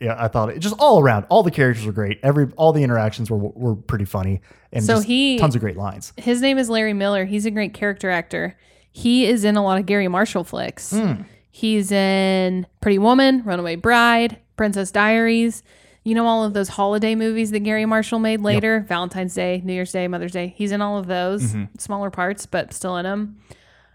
yeah, 0.00 0.16
I 0.18 0.28
thought 0.28 0.48
it 0.48 0.60
just 0.60 0.74
all 0.78 1.00
around, 1.00 1.26
all 1.28 1.42
the 1.42 1.50
characters 1.50 1.84
were 1.84 1.92
great. 1.92 2.18
Every 2.22 2.48
all 2.56 2.72
the 2.72 2.82
interactions 2.82 3.30
were 3.30 3.36
were 3.36 3.76
pretty 3.76 4.06
funny, 4.06 4.40
and 4.72 4.82
So 4.82 5.00
he- 5.00 5.38
tons 5.38 5.54
of 5.54 5.60
great 5.60 5.76
lines. 5.76 6.14
His 6.16 6.40
name 6.40 6.56
is 6.56 6.70
Larry 6.70 6.94
Miller. 6.94 7.26
He's 7.26 7.44
a 7.44 7.50
great 7.50 7.74
character 7.74 8.08
actor. 8.08 8.56
He 8.90 9.26
is 9.26 9.44
in 9.44 9.56
a 9.58 9.62
lot 9.62 9.78
of 9.78 9.84
Garry 9.84 10.08
Marshall 10.08 10.44
flicks. 10.44 10.92
Hmm. 10.92 11.22
He's 11.50 11.92
in 11.92 12.66
Pretty 12.80 12.98
Woman, 12.98 13.42
Runaway 13.44 13.76
Bride, 13.76 14.38
Princess 14.56 14.90
Diaries. 14.90 15.62
You 16.04 16.14
know 16.14 16.26
all 16.26 16.44
of 16.44 16.52
those 16.52 16.68
holiday 16.68 17.14
movies 17.14 17.50
that 17.52 17.60
Garry 17.60 17.86
Marshall 17.86 18.18
made 18.18 18.40
later, 18.42 18.84
Valentine's 18.88 19.34
Day, 19.34 19.62
New 19.64 19.72
Year's 19.72 19.90
Day, 19.90 20.06
Mother's 20.06 20.32
Day. 20.32 20.54
He's 20.56 20.70
in 20.70 20.82
all 20.82 20.98
of 20.98 21.06
those, 21.06 21.42
Mm-hmm. 21.42 21.64
smaller 21.78 22.10
parts, 22.10 22.44
but 22.46 22.72
still 22.74 22.96
in 22.98 23.04
them. 23.04 23.38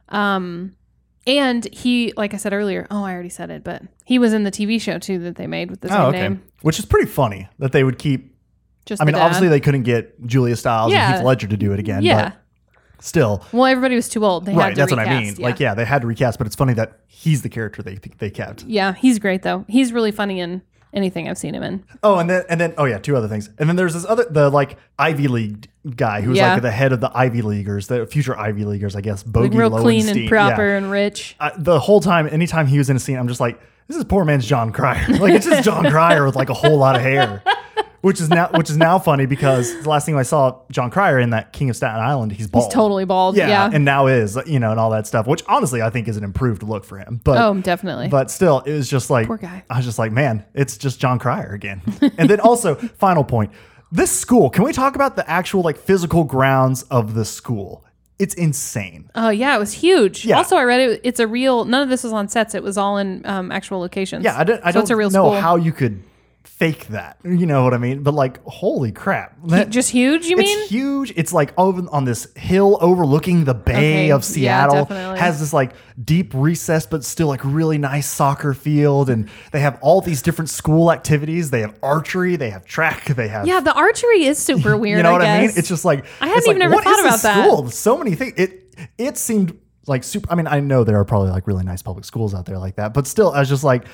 Um, 0.10 0.76
and 1.28 1.66
he, 1.72 2.14
like 2.18 2.34
I 2.34 2.38
said 2.38 2.54
earlier, 2.54 2.88
oh, 2.90 3.04
I 3.04 3.14
already 3.14 3.30
said 3.30 3.52
it, 3.52 3.64
but 3.64 3.84
he 4.06 4.18
was 4.18 4.34
in 4.34 4.44
the 4.44 4.52
TV 4.52 4.82
show 4.82 4.98
too 4.98 5.20
that 5.20 5.36
they 5.36 5.46
made 5.48 5.70
with 5.70 5.82
the 5.82 5.90
same 5.90 5.98
Oh, 6.02 6.06
okay. 6.08 6.22
name. 6.22 6.42
Which 6.62 6.80
is 6.80 6.86
pretty 6.86 7.08
funny 7.08 7.48
that 7.60 7.72
they 7.72 7.84
would 7.84 8.00
keep 8.00 8.36
Just 8.86 9.02
I 9.02 9.06
mean, 9.06 9.14
dad. 9.14 9.22
obviously 9.22 9.48
they 9.48 9.60
couldn't 9.60 9.84
get 9.84 10.26
Julia 10.26 10.56
Stiles 10.56 10.92
Yeah. 10.92 11.08
and 11.10 11.16
Heath 11.18 11.26
Ledger 11.26 11.48
to 11.48 11.58
do 11.58 11.74
it 11.74 11.80
again, 11.80 12.02
yeah. 12.02 12.30
but 12.30 13.04
still, 13.04 13.46
Well, 13.52 13.66
everybody 13.68 13.94
was 13.96 14.10
too 14.10 14.26
old. 14.26 14.46
They 14.46 14.54
had 14.54 14.60
right? 14.60 14.76
That's 14.76 14.92
what 14.92 15.00
I 15.00 15.20
mean. 15.22 15.36
yeah. 15.38 15.46
Like, 15.46 15.60
yeah, 15.60 15.76
they 15.76 15.86
had 15.86 16.02
to 16.02 16.08
recast, 16.08 16.40
but 16.40 16.48
it's 16.48 16.56
funny 16.56 16.74
that 16.74 17.02
he's 17.08 17.44
the 17.44 17.50
character 17.50 17.84
they 17.84 18.00
they 18.18 18.32
kept. 18.32 18.64
Yeah, 18.64 18.94
he's 18.94 19.20
great 19.20 19.44
though. 19.44 19.66
He's 19.68 19.94
really 19.94 20.12
funny 20.12 20.40
in 20.40 20.64
anything 20.94 21.30
I've 21.30 21.38
seen 21.38 21.54
him 21.56 21.64
in. 21.64 21.84
Oh, 22.04 22.18
and 22.20 22.30
then 22.30 22.44
and 22.50 22.60
then 22.60 22.74
oh 22.78 22.86
yeah, 22.86 22.98
two 22.98 23.16
other 23.16 23.28
things, 23.28 23.50
and 23.58 23.68
then 23.70 23.76
there's 23.76 23.94
this 23.94 24.06
other 24.06 24.26
the 24.30 24.50
like 24.50 24.78
Ivy 24.98 25.28
League 25.28 25.70
guy 25.96 26.22
who's 26.22 26.38
Yeah. 26.38 26.54
like 26.54 26.62
the 26.62 26.72
head 26.72 26.92
of 26.94 27.00
the 27.02 27.12
Ivy 27.14 27.42
Leaguers, 27.42 27.88
the 27.88 28.06
future 28.06 28.38
Ivy 28.38 28.66
Leaguers, 28.66 28.96
I 28.96 29.02
guess. 29.02 29.24
Bogey 29.24 29.50
Like 29.50 29.58
real 29.60 29.80
clean 29.82 30.08
and 30.10 30.28
proper 30.30 30.68
Yeah. 30.68 30.78
and 30.78 30.92
rich. 30.92 31.36
I, 31.40 31.52
the 31.58 31.80
whole 31.80 32.00
time, 32.02 32.28
anytime 32.32 32.68
he 32.68 32.78
was 32.78 32.90
in 32.90 32.96
a 32.96 33.00
scene, 33.00 33.18
I'm 33.18 33.28
just 33.28 33.40
like, 33.40 33.60
this 33.88 33.98
is 33.98 34.04
poor 34.04 34.26
man's 34.26 34.46
Jon 34.46 34.72
Cryer. 34.72 35.06
Like 35.20 35.34
it's 35.34 35.46
just 35.46 35.64
Jon 35.64 35.90
Cryer 35.90 36.26
with 36.26 36.36
like 36.36 36.50
a 36.50 36.54
whole 36.54 36.78
lot 36.78 36.96
of 36.96 37.02
hair. 37.02 37.42
Which 38.02 38.22
is 38.22 38.30
now 38.30 38.50
which 38.56 38.70
is 38.70 38.78
now 38.78 38.98
funny 38.98 39.26
because 39.26 39.82
the 39.84 39.90
last 39.90 40.06
thing 40.06 40.16
I 40.16 40.24
saw 40.24 40.62
Jon 40.72 40.90
Cryer 40.90 41.20
in 41.20 41.32
that 41.32 41.52
King 41.52 41.70
of 41.70 41.76
Staten 41.76 42.00
Island, 42.00 42.32
he's 42.32 42.48
bald. 42.48 42.66
He's 42.66 42.74
totally 42.74 43.04
bald. 43.06 43.36
Yeah, 43.36 43.48
Yeah. 43.50 43.70
and 43.74 43.84
now 43.84 44.08
is 44.08 44.38
you 44.46 44.60
know 44.60 44.72
and 44.72 44.80
all 44.80 44.90
that 44.92 45.06
stuff, 45.06 45.28
which 45.28 45.44
honestly 45.48 45.82
I 45.82 45.90
think 45.90 46.08
is 46.08 46.16
an 46.16 46.24
improved 46.24 46.64
look 46.64 46.86
for 46.86 46.98
him. 46.98 47.20
But 47.24 47.38
oh, 47.40 47.54
definitely. 47.56 48.08
but 48.08 48.32
still, 48.32 48.60
it 48.62 48.74
was 48.74 48.90
just 48.90 49.10
like 49.10 49.28
Poor 49.28 49.38
guy. 49.38 49.64
I 49.70 49.78
was 49.78 49.86
just 49.86 50.00
like, 50.00 50.12
man, 50.14 50.46
it's 50.54 50.78
just 50.78 51.00
Jon 51.00 51.20
Cryer 51.20 51.52
again. 51.54 51.82
and 52.18 52.30
then 52.30 52.40
also, 52.40 52.76
final 52.98 53.24
point: 53.26 53.52
this 53.92 54.12
school. 54.18 54.50
Can 54.50 54.64
we 54.64 54.72
talk 54.72 54.96
about 54.96 55.16
the 55.18 55.30
actual 55.30 55.62
like 55.62 55.78
physical 55.78 56.24
grounds 56.24 56.84
of 56.84 57.16
the 57.16 57.26
school? 57.26 57.84
It's 58.18 58.34
insane. 58.34 59.10
oh 59.16 59.30
yeah, 59.30 59.56
it 59.56 59.60
was 59.60 59.72
huge. 59.74 60.26
Yeah. 60.26 60.38
Also, 60.38 60.56
I 60.58 60.64
read 60.64 60.80
it. 60.82 61.02
It's 61.04 61.20
a 61.20 61.28
real. 61.28 61.66
None 61.66 61.82
of 61.84 61.90
this 61.90 62.04
was 62.04 62.14
on 62.14 62.28
sets. 62.30 62.54
It 62.56 62.64
was 62.64 62.78
all 62.78 62.98
in 62.98 63.26
um, 63.26 63.52
actual 63.52 63.80
locations. 63.80 64.24
Yeah, 64.26 64.38
I 64.38 64.44
don't. 64.44 64.62
I 64.64 64.72
so 64.72 64.80
it's 64.80 64.90
a 64.90 64.94
don't 64.94 65.00
real 65.00 65.10
know 65.12 65.30
school. 65.32 65.42
how 65.42 65.56
you 65.56 65.72
could 65.72 66.04
fake 66.44 66.88
that. 66.88 67.18
You 67.24 67.46
know 67.46 67.64
what 67.64 67.74
I 67.74 67.78
mean? 67.78 68.02
But 68.04 68.14
like, 68.14 68.44
holy 68.46 68.92
crap! 68.92 69.38
That- 69.48 69.70
Just 69.70 69.90
huge. 69.92 70.26
You 70.26 70.38
mean? 70.38 70.60
it's 70.60 70.70
huge. 70.72 71.14
It's 71.16 71.32
like 71.34 71.54
over 71.58 71.84
on 71.92 72.06
this 72.06 72.28
hill 72.36 72.78
overlooking 72.82 73.46
the 73.46 73.54
bay 73.54 74.06
Okay, 74.06 74.12
of 74.12 74.24
Seattle. 74.26 74.86
definitely. 74.86 75.20
Has 75.20 75.40
this 75.40 75.54
like 75.54 75.74
deep 76.04 76.32
recess, 76.34 76.86
but 76.86 77.04
still 77.04 77.28
like 77.28 77.42
really 77.44 77.78
nice 77.78 78.10
soccer 78.10 78.54
field, 78.54 79.10
and 79.10 79.30
they 79.52 79.60
have 79.60 79.78
all 79.82 80.02
these 80.02 80.22
different 80.22 80.50
school 80.50 80.92
activities. 80.92 81.52
They 81.52 81.62
have 81.62 81.76
archery, 81.84 82.36
they 82.36 82.50
have 82.50 82.66
track, 82.66 83.06
they 83.06 83.28
have 83.28 83.46
yeah, 83.48 83.60
the 83.60 83.74
archery 83.74 84.26
is 84.26 84.38
super 84.38 84.76
weird. 84.84 84.98
you 84.98 85.04
know 85.04 85.10
I 85.10 85.14
what 85.14 85.22
I 85.22 85.42
mean? 85.42 85.52
It's 85.56 85.68
just 85.70 85.86
like 85.86 86.06
I 86.22 86.28
hadn't 86.28 86.38
it's 86.40 86.48
like, 86.48 86.56
even 86.56 86.62
ever 86.64 86.82
thought 86.82 87.00
about 87.00 87.22
that. 87.22 87.46
School? 87.46 87.70
So 87.70 87.98
many 87.98 88.16
things. 88.16 88.34
It 88.38 88.76
it 88.98 89.18
seemed 89.18 89.58
like 89.88 90.04
super. 90.04 90.32
I 90.32 90.36
mean, 90.36 90.48
I 90.48 90.60
know 90.60 90.84
there 90.84 90.98
are 91.00 91.06
probably 91.06 91.32
like 91.32 91.48
really 91.48 91.64
nice 91.64 91.82
public 91.82 92.06
schools 92.06 92.34
out 92.34 92.46
there 92.46 92.58
like 92.58 92.76
that, 92.76 92.94
but 92.94 93.08
still, 93.08 93.32
I 93.32 93.40
was 93.40 93.50
just 93.50 93.64
like, 93.64 93.86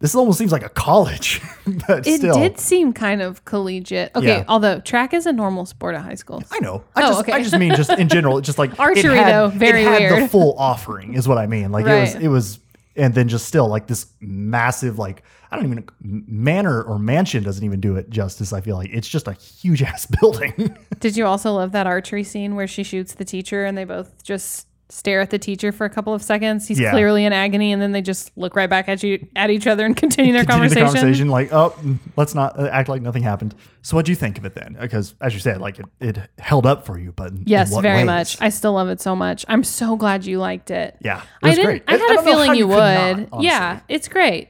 this 0.00 0.14
almost 0.14 0.38
seems 0.38 0.50
like 0.52 0.64
a 0.64 0.68
college. 0.68 1.40
but 1.86 2.06
It 2.06 2.16
still, 2.18 2.34
did 2.38 2.58
seem 2.58 2.92
kind 2.92 3.22
of 3.22 3.44
collegiate. 3.44 4.10
Okay, 4.16 4.26
Yeah. 4.38 4.44
although 4.48 4.80
track 4.80 5.14
is 5.14 5.26
a 5.26 5.32
normal 5.32 5.66
sport 5.66 5.94
at 5.94 6.02
high 6.02 6.14
school. 6.14 6.42
I 6.50 6.58
know. 6.60 6.82
I 6.96 7.02
Oh, 7.02 7.08
just, 7.08 7.20
okay. 7.20 7.32
I 7.32 7.42
just 7.42 7.56
mean 7.58 7.74
just 7.76 7.90
in 7.90 8.08
general. 8.08 8.38
It's 8.38 8.46
just 8.46 8.58
like 8.58 8.72
it 8.74 8.80
Archery, 8.80 9.16
had- 9.16 9.32
though, 9.32 9.48
very 9.48 9.82
it 9.82 9.86
had 9.88 10.10
the 10.10 10.16
weird. 10.16 10.30
full 10.32 10.54
offering 10.58 11.14
is 11.14 11.28
what 11.28 11.38
I 11.38 11.46
mean. 11.46 11.70
Like 11.70 11.86
it 11.86 12.00
was, 12.00 12.14
Right. 12.14 12.24
it 12.24 12.28
was, 12.28 12.58
and 12.96 13.14
then 13.14 13.28
just 13.28 13.46
still 13.46 13.68
like 13.68 13.86
this 13.86 14.06
massive 14.20 14.98
like. 14.98 15.22
I 15.52 15.56
don't 15.56 15.64
even 15.66 15.88
manor 16.00 16.80
or 16.84 17.00
mansion 17.00 17.42
doesn't 17.42 17.64
even 17.64 17.80
do 17.80 17.96
it 17.96 18.08
justice. 18.08 18.52
I 18.52 18.60
feel 18.60 18.76
like 18.76 18.90
it's 18.92 19.08
just 19.08 19.26
a 19.26 19.32
huge 19.32 19.82
ass 19.82 20.06
building. 20.20 20.76
Did 21.00 21.16
you 21.16 21.26
also 21.26 21.52
love 21.54 21.72
that 21.72 21.88
archery 21.88 22.22
scene 22.22 22.54
where 22.54 22.68
she 22.68 22.84
shoots 22.84 23.14
the 23.14 23.24
teacher 23.24 23.64
and 23.64 23.76
they 23.76 23.82
both 23.82 24.22
just 24.22 24.68
stare 24.90 25.20
at 25.20 25.30
the 25.30 25.38
teacher 25.38 25.72
for 25.72 25.84
a 25.84 25.90
couple 25.90 26.12
of 26.12 26.22
seconds? 26.22 26.66
He's 26.68 26.78
Yeah. 26.80 26.90
clearly 26.90 27.24
in 27.24 27.32
agony, 27.32 27.72
and 27.72 27.80
then 27.80 27.92
they 27.92 28.02
just 28.02 28.30
look 28.36 28.56
right 28.56 28.68
back 28.68 28.88
at 28.88 29.02
you 29.02 29.26
at 29.36 29.50
each 29.50 29.66
other 29.66 29.86
and 29.86 29.96
continue 30.04 30.32
their 30.32 30.44
continue 30.44 30.68
conversation. 30.68 30.86
the 30.94 31.00
conversation 31.00 31.28
like 31.28 31.52
oh 31.52 31.70
mm, 31.80 31.98
let's 32.16 32.34
not 32.34 32.58
uh, 32.58 32.68
act 32.72 32.88
like 32.88 33.02
nothing 33.02 33.22
happened 33.22 33.54
so 33.82 33.96
what 33.96 34.04
do 34.04 34.12
you 34.12 34.16
think 34.16 34.36
of 34.38 34.44
it 34.44 34.54
then 34.54 34.76
because 34.80 35.14
as 35.20 35.32
you 35.34 35.40
said 35.40 35.60
like 35.60 35.78
it, 35.78 35.86
it 36.00 36.18
held 36.38 36.66
up 36.66 36.84
for 36.86 36.98
you 36.98 37.12
but 37.12 37.30
in- 37.30 37.42
Yes, 37.46 37.72
what 37.72 37.82
very 37.82 37.98
ways? 37.98 38.06
much. 38.06 38.40
I 38.40 38.48
still 38.48 38.72
love 38.72 38.88
it 38.88 39.00
so 39.00 39.14
much. 39.16 39.44
I'm 39.48 39.64
so 39.64 39.96
glad 39.96 40.26
you 40.26 40.38
liked 40.38 40.70
it. 40.70 40.96
yeah 41.00 41.18
it 41.20 41.24
I 41.42 41.46
was 41.48 41.56
didn't. 41.56 41.66
great 41.66 41.82
I 41.88 41.92
had 41.92 42.00
a 42.00 42.06
don't 42.14 42.16
know 42.16 42.22
how 42.22 42.26
feeling 42.44 42.54
you 42.58 42.66
could 42.66 42.74
would. 42.74 43.30
not, 43.32 43.42
yeah, 43.42 43.80
it's 43.88 44.08
great. 44.08 44.48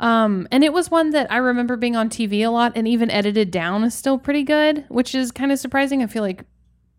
Um, 0.00 0.46
and 0.52 0.62
it 0.62 0.72
was 0.72 0.90
one 0.92 1.10
that 1.10 1.30
I 1.32 1.38
remember 1.38 1.76
being 1.76 1.96
on 1.96 2.08
TV 2.08 2.42
a 2.42 2.50
lot, 2.50 2.72
and 2.76 2.86
even 2.86 3.10
edited 3.10 3.50
down 3.50 3.82
is 3.82 3.94
still 3.94 4.16
pretty 4.16 4.44
good, 4.44 4.84
which 4.88 5.12
is 5.14 5.32
kind 5.32 5.50
of 5.50 5.58
surprising. 5.58 6.04
I 6.04 6.06
feel 6.06 6.22
like 6.22 6.44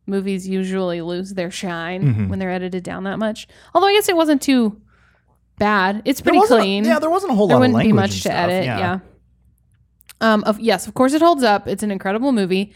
movies 0.09 0.47
usually 0.47 1.01
lose 1.01 1.33
their 1.33 1.51
shine 1.51 2.01
Mm-hmm. 2.03 2.27
when 2.29 2.39
they're 2.39 2.51
edited 2.51 2.83
down 2.83 3.03
that 3.05 3.19
much. 3.19 3.47
Although 3.73 3.87
I 3.87 3.93
guess 3.93 4.09
it 4.09 4.15
wasn't 4.17 4.41
too 4.41 4.81
bad. 5.57 6.01
It's 6.05 6.19
There 6.21 6.25
pretty 6.31 6.39
wasn't 6.39 6.59
a- 6.59 6.63
clean. 6.63 6.85
yeah 6.85 6.99
there 6.99 7.09
wasn't 7.09 7.31
a 7.31 7.35
whole 7.35 7.45
lot. 7.47 7.49
there 7.49 7.57
lot 7.57 7.61
wouldn't 7.73 7.77
of 7.79 7.83
be 7.87 7.93
much 7.93 8.11
and 8.11 8.13
to 8.13 8.19
stuff, 8.21 8.33
edit. 8.35 8.65
Yeah. 8.65 8.99
Um. 10.21 10.43
Of 10.43 10.59
yes, 10.59 10.87
of 10.87 10.93
course 10.93 11.13
it 11.13 11.21
holds 11.21 11.43
up. 11.43 11.67
It's 11.67 11.83
an 11.83 11.91
incredible 11.91 12.31
movie. 12.31 12.73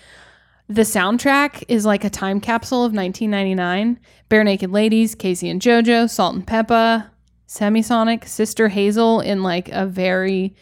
The 0.70 0.84
soundtrack 0.84 1.64
is 1.68 1.86
like 1.86 2.06
a 2.06 2.10
time 2.10 2.40
capsule 2.40 2.86
of 2.86 2.94
1999. 2.94 4.00
Barenaked 4.30 4.72
Ladies, 4.72 5.14
K-Ci 5.14 5.50
and 5.50 5.62
JoJo, 5.62 6.10
Salt 6.10 6.36
and 6.36 6.48
Pepa, 6.48 7.10
Semisonic, 7.50 8.26
Sister 8.28 8.70
Hazel 8.70 9.20
in 9.20 9.44
like 9.44 9.68
a 9.70 9.86
very 9.86 10.56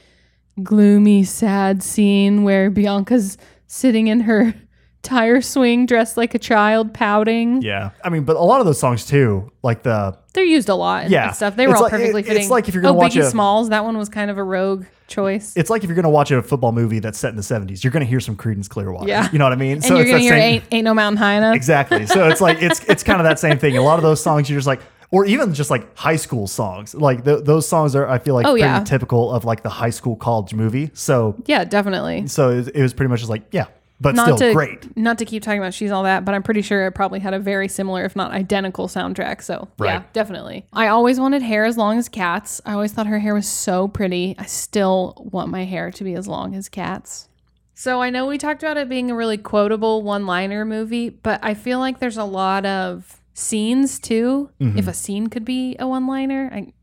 gloomy, 0.63 1.23
sad 1.23 1.83
scene 1.83 2.43
where 2.43 2.71
Bianca's 2.71 3.37
sitting 3.67 4.07
in 4.07 4.21
her 4.21 4.55
tire 5.03 5.41
swing 5.41 5.85
dressed 5.85 6.15
like 6.17 6.35
a 6.35 6.39
child, 6.39 6.93
pouting. 6.93 7.61
yeah 7.61 7.89
i 8.03 8.09
mean 8.09 8.23
but 8.23 8.35
a 8.35 8.39
lot 8.39 8.59
of 8.59 8.65
those 8.67 8.79
songs 8.79 9.05
too 9.05 9.51
like 9.63 9.81
the 9.83 10.15
They're 10.33 10.43
used 10.43 10.69
a 10.69 10.75
lot 10.75 11.03
and 11.03 11.11
Yeah. 11.11 11.31
stuff. 11.31 11.55
They 11.55 11.67
were 11.67 11.73
It's 11.73 11.77
all 11.77 11.83
like- 11.83 11.91
perfectly 11.91 12.21
it- 12.21 12.25
fitting. 12.27 12.41
it's 12.43 12.51
like 12.51 12.67
if 12.69 12.73
you're 12.73 12.81
gonna 12.83 12.93
oh, 12.95 12.99
watch 12.99 13.13
Biggie 13.15 13.21
a- 13.21 13.29
Smalls, 13.29 13.69
that 13.69 13.83
one 13.83 13.97
was 13.97 14.07
kind 14.09 14.31
of 14.31 14.37
a 14.37 14.43
rogue 14.43 14.85
choice. 15.07 15.53
it's 15.57 15.69
like 15.69 15.83
if 15.83 15.89
you're 15.89 15.95
gonna 15.95 16.09
watch 16.09 16.31
a 16.31 16.41
football 16.41 16.71
movie 16.71 16.99
that's 16.99 17.19
set 17.19 17.31
in 17.31 17.35
the 17.35 17.41
70s 17.41 17.83
you're 17.83 17.91
gonna 17.91 18.05
hear 18.05 18.19
some 18.21 18.35
Creedence 18.37 18.69
Clearwater 18.69 19.07
Yeah. 19.09 19.27
you 19.33 19.39
know 19.39 19.45
what 19.45 19.51
i 19.51 19.57
mean 19.57 19.73
and 19.77 19.83
you're 19.85 19.97
it's 19.99 20.09
gonna 20.09 20.13
that 20.13 20.19
hear 20.21 20.31
same- 20.33 20.41
ain't, 20.53 20.63
ain't 20.71 20.85
no 20.85 20.93
mountain 20.93 21.17
high 21.17 21.33
enough. 21.33 21.55
exactly 21.55 22.05
so 22.05 22.27
it's 22.29 22.39
like 22.39 22.61
it's 22.61 22.79
it's 22.87 23.03
kind 23.03 23.19
of 23.19 23.25
that 23.25 23.37
same 23.39 23.57
thing 23.57 23.75
a 23.77 23.81
lot 23.81 23.97
of 23.97 24.03
those 24.03 24.21
songs 24.23 24.49
you're 24.49 24.57
just 24.57 24.67
like 24.67 24.79
or 25.13 25.25
even 25.25 25.53
just 25.53 25.69
like 25.69 25.93
high 25.97 26.15
school 26.15 26.47
songs. 26.47 26.95
Like 26.95 27.25
th- 27.25 27.43
those 27.43 27.67
songs 27.67 27.97
are, 27.97 28.07
I 28.07 28.17
feel 28.17 28.33
like, 28.33 28.45
Oh, 28.45 28.51
pretty 28.53 28.61
yeah. 28.65 28.81
typical 28.81 29.29
of 29.29 29.43
like 29.43 29.61
the 29.61 29.67
high 29.67 29.89
school 29.89 30.15
college 30.15 30.53
movie. 30.53 30.89
So, 30.93 31.35
Yeah, 31.47 31.65
definitely. 31.65 32.27
so 32.27 32.49
it, 32.51 32.69
it 32.73 32.81
was 32.81 32.93
pretty 32.93 33.09
much 33.09 33.19
just 33.19 33.29
like, 33.29 33.43
yeah, 33.51 33.65
but 34.01 34.15
Not 34.15 34.25
still 34.25 34.37
to 34.49 34.53
great. 34.53 34.97
not 34.97 35.17
to 35.19 35.25
keep 35.25 35.43
talking 35.43 35.59
about 35.59 35.73
she's 35.75 35.91
all 35.91 36.03
that, 36.03 36.25
but 36.25 36.33
I'm 36.35 36.41
pretty 36.43 36.63
sure 36.63 36.87
it 36.87 36.91
probably 36.93 37.19
had 37.19 37.33
a 37.35 37.39
very 37.39 37.67
similar, 37.67 38.03
if 38.03 38.15
not 38.15 38.31
identical, 38.31 38.87
soundtrack. 38.87 39.43
So 39.43 39.67
yeah, 39.79 40.03
definitely. 40.11 40.65
I 40.73 40.87
always 40.87 41.19
wanted 41.19 41.43
hair 41.43 41.65
as 41.65 41.77
long 41.77 41.99
as 41.99 42.09
Kat's. 42.09 42.59
I 42.65 42.73
always 42.73 42.91
thought 42.91 43.05
her 43.07 43.19
hair 43.19 43.33
was 43.35 43.47
so 43.47 43.87
pretty. 43.87 44.35
I 44.39 44.45
still 44.45 45.13
want 45.31 45.49
my 45.49 45.65
hair 45.65 45.91
to 45.91 46.03
be 46.03 46.15
as 46.15 46.27
long 46.27 46.55
as 46.55 46.67
Kat's. 46.67 47.29
So 47.75 48.01
I 48.01 48.09
know 48.09 48.25
we 48.25 48.37
talked 48.37 48.63
about 48.63 48.77
it 48.77 48.89
being 48.89 49.09
a 49.09 49.15
really 49.15 49.37
quotable 49.37 50.01
one-liner 50.03 50.65
movie, 50.65 51.09
but 51.09 51.39
I 51.43 51.53
feel 51.53 51.79
like 51.79 51.99
there's 51.99 52.17
a 52.17 52.23
lot 52.25 52.65
of 52.65 53.21
scenes 53.33 53.99
too. 53.99 54.49
Mm-hmm. 54.59 54.77
If 54.79 54.87
a 54.87 54.93
scene 54.93 55.27
could 55.27 55.45
be 55.45 55.75
a 55.79 55.87
one-liner, 55.87 56.49
I, 56.53 56.73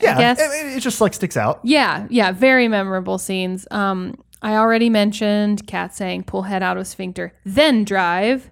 Yeah, 0.00 0.16
guess- 0.18 0.40
it, 0.40 0.76
it 0.76 0.80
just 0.80 1.00
like 1.00 1.12
sticks 1.14 1.36
out. 1.36 1.60
yeah, 1.64 2.06
yeah, 2.08 2.32
very 2.32 2.66
memorable 2.68 3.18
scenes. 3.18 3.66
Um, 3.70 4.14
I 4.42 4.56
already 4.56 4.90
mentioned 4.90 5.66
Kat 5.66 5.94
saying 5.94 6.24
"pull 6.24 6.42
head 6.42 6.62
out 6.62 6.76
of 6.76 6.86
sphincter, 6.86 7.32
then 7.44 7.84
drive." 7.84 8.50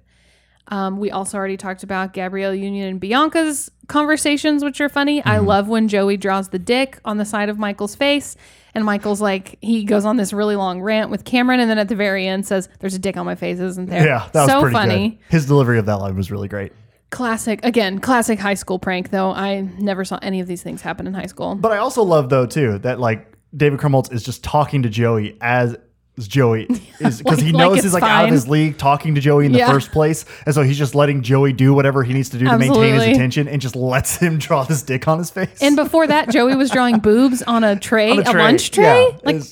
Um, 0.69 0.99
we 0.99 1.11
also 1.11 1.37
already 1.37 1.59
talked 1.59 1.83
about 1.83 2.15
Gabrielle 2.15 2.55
Union 2.55 2.89
and 2.89 3.01
Bianca's 3.01 3.71
conversations, 3.87 4.65
which 4.65 4.81
are 4.81 4.89
funny. 4.89 5.23
I 5.23 5.39
love 5.39 5.69
when 5.69 5.89
Joey 5.89 6.17
draws 6.17 6.49
the 6.49 6.59
dick 6.59 6.99
on 7.05 7.19
the 7.19 7.27
side 7.27 7.51
of 7.51 7.59
Michael's 7.59 7.95
face, 7.95 8.35
and 8.75 8.83
Michael's 8.85 9.21
like 9.21 9.59
he 9.61 9.85
goes 9.85 10.07
on 10.07 10.17
this 10.17 10.33
really 10.33 10.57
long 10.57 10.81
rant 10.81 11.11
with 11.11 11.25
Cameron, 11.25 11.61
and 11.61 11.71
then 11.71 11.79
at 11.79 11.89
the 11.89 11.95
very 11.95 12.27
end 12.27 12.47
says, 12.47 12.69
"There's 12.81 12.95
a 12.95 12.99
dick 12.99 13.17
on 13.17 13.27
my 13.27 13.35
face, 13.35 13.59
isn't 13.59 13.91
there?" 13.91 14.07
Yeah, 14.07 14.29
that 14.33 14.43
was 14.43 14.51
so 14.51 14.61
pretty 14.63 14.75
funny. 14.75 15.09
good. 15.11 15.19
His 15.29 15.47
delivery 15.47 15.79
of 15.79 15.87
that 15.87 15.99
line 15.99 16.17
was 16.17 16.31
really 16.31 16.49
great. 16.49 16.73
Classic 17.11 17.61
again, 17.63 17.99
classic 18.01 18.39
high 18.39 18.55
school 18.55 18.79
prank. 18.79 19.11
Though 19.11 19.31
I 19.31 19.61
never 19.61 20.05
saw 20.05 20.19
any 20.23 20.41
of 20.41 20.47
these 20.47 20.63
things 20.63 20.81
happen 20.81 21.07
in 21.07 21.15
high 21.15 21.27
school. 21.27 21.55
But 21.55 21.73
I 21.73 21.77
also 21.77 22.03
love 22.03 22.31
though 22.31 22.47
too 22.47 22.79
that 22.79 22.99
like 22.99 23.34
David 23.57 23.79
Krumholtz 23.79 24.13
is 24.13 24.23
just 24.23 24.43
talking 24.43 24.83
to 24.83 24.89
Joey 24.89 25.37
as 25.41 25.77
Joey 26.19 26.67
is 27.01 27.19
because 27.19 27.41
he 27.41 27.51
knows 27.53 27.73
like 27.73 27.83
he's 27.83 27.93
like 27.93 28.03
out 28.03 28.27
of 28.27 28.31
his 28.31 28.49
league 28.49 28.79
talking 28.79 29.15
to 29.17 29.21
Joey 29.21 29.47
in 29.47 29.53
the 29.53 29.61
first 29.61 29.91
place, 29.91 30.25
and 30.47 30.55
so 30.55 30.63
he's 30.63 30.79
just 30.79 30.95
letting 30.95 31.23
Joey 31.23 31.53
do 31.53 31.75
whatever 31.75 32.05
he 32.05 32.13
needs 32.13 32.29
to 32.31 32.39
do 32.39 32.45
to 32.45 32.59
maintain 32.59 32.95
his 32.95 33.03
attention, 33.03 33.49
and 33.49 33.61
just 33.61 33.75
lets 33.75 34.17
him 34.23 34.39
draw 34.39 34.63
this 34.65 34.83
dick 34.83 35.09
on 35.09 35.19
his 35.19 35.31
face. 35.31 35.61
And 35.61 35.75
before 35.77 36.07
that, 36.07 36.31
Joey 36.31 36.55
was 36.55 36.71
drawing 36.71 36.99
boobs 37.01 37.43
on 37.43 37.65
a 37.65 37.77
tray, 37.79 38.13
On 38.13 38.19
a, 38.27 38.31
a 38.31 38.33
lunch 38.33 38.71
tray. 38.71 39.09
yeah, 39.11 39.19
like, 39.25 39.43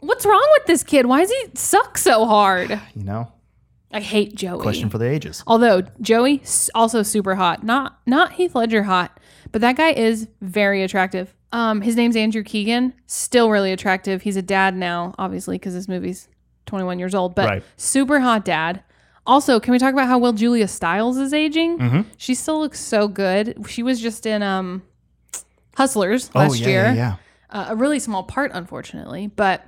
what's 0.00 0.26
wrong 0.26 0.48
with 0.58 0.66
this 0.66 0.82
kid? 0.82 1.06
Why 1.06 1.20
does 1.20 1.30
he 1.30 1.44
suck 1.54 1.96
so 1.98 2.26
hard? 2.26 2.70
you 2.94 3.04
know, 3.04 3.32
I 3.92 4.00
hate 4.00 4.34
Joey. 4.34 4.60
question 4.60 4.90
for 4.90 4.98
the 4.98 5.08
ages. 5.08 5.44
Although 5.46 5.82
Joey 6.00 6.42
also 6.74 7.04
super 7.04 7.36
hot, 7.36 7.62
not 7.62 8.00
not 8.06 8.32
Heath 8.32 8.56
Ledger 8.56 8.82
hot, 8.82 9.20
but 9.52 9.60
that 9.60 9.76
guy 9.76 9.90
is 9.90 10.26
very 10.40 10.82
attractive. 10.82 11.32
Um, 11.52 11.80
his 11.80 11.96
name's 11.96 12.14
Andrew 12.16 12.42
Keegan, 12.42 12.92
still 13.06 13.50
really 13.50 13.72
attractive. 13.72 14.22
He's 14.22 14.36
a 14.36 14.42
dad 14.42 14.76
now, 14.76 15.14
obviously, 15.18 15.56
because 15.56 15.72
this 15.74 15.88
movie's 15.88 16.28
21 16.66 16.98
years 16.98 17.14
old, 17.14 17.34
but 17.34 17.48
Right. 17.48 17.62
super 17.76 18.20
hot 18.20 18.44
dad. 18.44 18.82
Also, 19.26 19.58
can 19.60 19.72
we 19.72 19.78
talk 19.78 19.92
about 19.92 20.06
how 20.08 20.18
well 20.18 20.32
Julia 20.32 20.68
Stiles 20.68 21.16
is 21.16 21.32
aging? 21.32 21.78
Mm-hmm. 21.78 22.00
She 22.16 22.34
still 22.34 22.60
looks 22.60 22.80
so 22.80 23.08
good. 23.08 23.56
She 23.68 23.82
was 23.82 24.00
just 24.00 24.26
in 24.26 24.42
um, 24.42 24.82
Hustlers 25.76 26.30
Oh 26.34 26.40
last 26.40 26.60
yeah, 26.60 26.66
year. 26.68 26.82
yeah, 26.86 26.94
yeah. 26.94 27.16
Uh, 27.50 27.66
a 27.70 27.76
really 27.76 27.98
small 27.98 28.22
part, 28.24 28.50
unfortunately, 28.54 29.26
but 29.28 29.64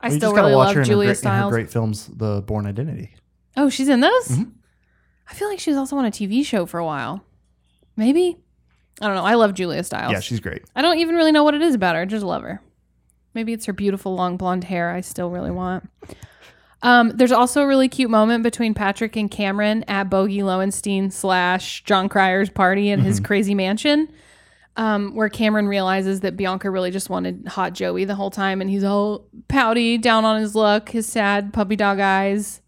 I 0.00 0.06
Well, 0.08 0.12
you 0.14 0.18
still 0.18 0.30
just 0.30 0.36
gotta 0.36 0.46
really 0.48 0.56
watch 0.56 0.66
love 0.68 0.74
her 0.76 0.80
in 0.82 0.86
her, 0.86 0.92
Julia 0.92 1.06
great, 1.06 1.10
in 1.22 1.30
her 1.30 1.36
Stiles. 1.36 1.52
great 1.52 1.70
films, 1.70 2.06
The 2.08 2.42
Bourne 2.42 2.66
Identity. 2.66 3.14
Oh, 3.56 3.68
she's 3.68 3.88
in 3.88 4.00
those? 4.00 4.28
Mm-hmm. 4.28 4.50
I 5.28 5.34
feel 5.34 5.48
like 5.48 5.60
she 5.60 5.70
was 5.70 5.76
also 5.78 5.96
on 5.96 6.04
a 6.04 6.10
TV 6.10 6.44
show 6.44 6.66
for 6.66 6.78
a 6.78 6.84
while. 6.84 7.22
Maybe? 7.96 8.38
I 9.00 9.06
don't 9.06 9.16
know. 9.16 9.24
I 9.24 9.34
love 9.34 9.54
Julia 9.54 9.82
Stiles. 9.82 10.12
Yeah, 10.12 10.20
she's 10.20 10.40
great. 10.40 10.62
I 10.76 10.82
don't 10.82 10.98
even 10.98 11.14
really 11.16 11.32
know 11.32 11.42
what 11.44 11.54
it 11.54 11.62
is 11.62 11.74
about 11.74 11.94
her. 11.94 12.02
I 12.02 12.04
just 12.04 12.24
love 12.24 12.42
her. 12.42 12.60
Maybe 13.34 13.52
it's 13.52 13.66
her 13.66 13.72
beautiful 13.72 14.14
long 14.14 14.36
blonde 14.36 14.64
hair 14.64 14.90
I 14.90 15.00
still 15.00 15.30
really 15.30 15.50
want. 15.50 15.88
Um, 16.82 17.10
there's 17.10 17.32
also 17.32 17.62
a 17.62 17.66
really 17.66 17.88
cute 17.88 18.10
moment 18.10 18.42
between 18.42 18.72
Patrick 18.74 19.14
and 19.16 19.30
Cameron 19.30 19.84
at 19.86 20.04
Bogey 20.10 20.42
Lowenstein 20.42 21.10
slash 21.10 21.84
Jon 21.84 22.08
Cryer's 22.08 22.48
party 22.50 22.88
in 22.90 23.00
Mm-hmm. 23.00 23.06
his 23.06 23.20
crazy 23.20 23.54
mansion, 23.54 24.08
um, 24.76 25.14
where 25.14 25.28
Cameron 25.28 25.68
realizes 25.68 26.20
that 26.20 26.36
Bianca 26.38 26.70
really 26.70 26.90
just 26.90 27.10
wanted 27.10 27.46
hot 27.48 27.74
Joey 27.74 28.04
the 28.06 28.14
whole 28.14 28.30
time, 28.30 28.60
and 28.62 28.70
he's 28.70 28.84
all 28.84 29.26
pouty, 29.48 29.98
down 29.98 30.24
on 30.24 30.40
his 30.40 30.54
luck, 30.54 30.88
his 30.88 31.06
sad 31.06 31.52
puppy 31.52 31.76
dog 31.76 32.00
eyes, 32.00 32.62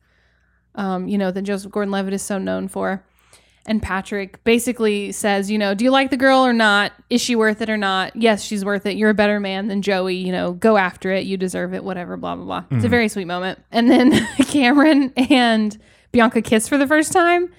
um, 0.74 1.08
you 1.08 1.16
know, 1.16 1.30
that 1.30 1.42
Joseph 1.42 1.72
Gordon-Levitt 1.72 2.12
is 2.14 2.22
so 2.22 2.36
known 2.38 2.68
for. 2.68 3.04
And 3.64 3.80
Patrick 3.80 4.42
basically 4.42 5.12
says, 5.12 5.50
you 5.50 5.56
know, 5.56 5.74
do 5.74 5.84
you 5.84 5.90
like 5.90 6.10
the 6.10 6.16
girl 6.16 6.40
or 6.40 6.52
not? 6.52 6.92
Is 7.10 7.20
she 7.20 7.36
worth 7.36 7.60
it 7.60 7.70
or 7.70 7.76
not? 7.76 8.16
Yes, 8.16 8.42
she's 8.42 8.64
worth 8.64 8.86
it. 8.86 8.96
You're 8.96 9.10
a 9.10 9.14
better 9.14 9.38
man 9.38 9.68
than 9.68 9.82
Joey. 9.82 10.16
You 10.16 10.32
know, 10.32 10.52
go 10.52 10.76
after 10.76 11.12
it. 11.12 11.26
You 11.26 11.36
deserve 11.36 11.72
it. 11.72 11.84
Whatever. 11.84 12.16
Blah 12.16 12.36
blah 12.36 12.44
blah. 12.44 12.58
It's 12.58 12.70
a 12.70 12.74
mm-hmm. 12.74 12.88
very 12.88 13.08
sweet 13.08 13.26
moment. 13.26 13.60
And 13.70 13.88
then 13.88 14.26
Cameron 14.46 15.12
and 15.16 15.78
Bianca 16.10 16.42
kiss 16.42 16.68
for 16.68 16.76
the 16.76 16.86
first 16.86 17.12
time, 17.12 17.52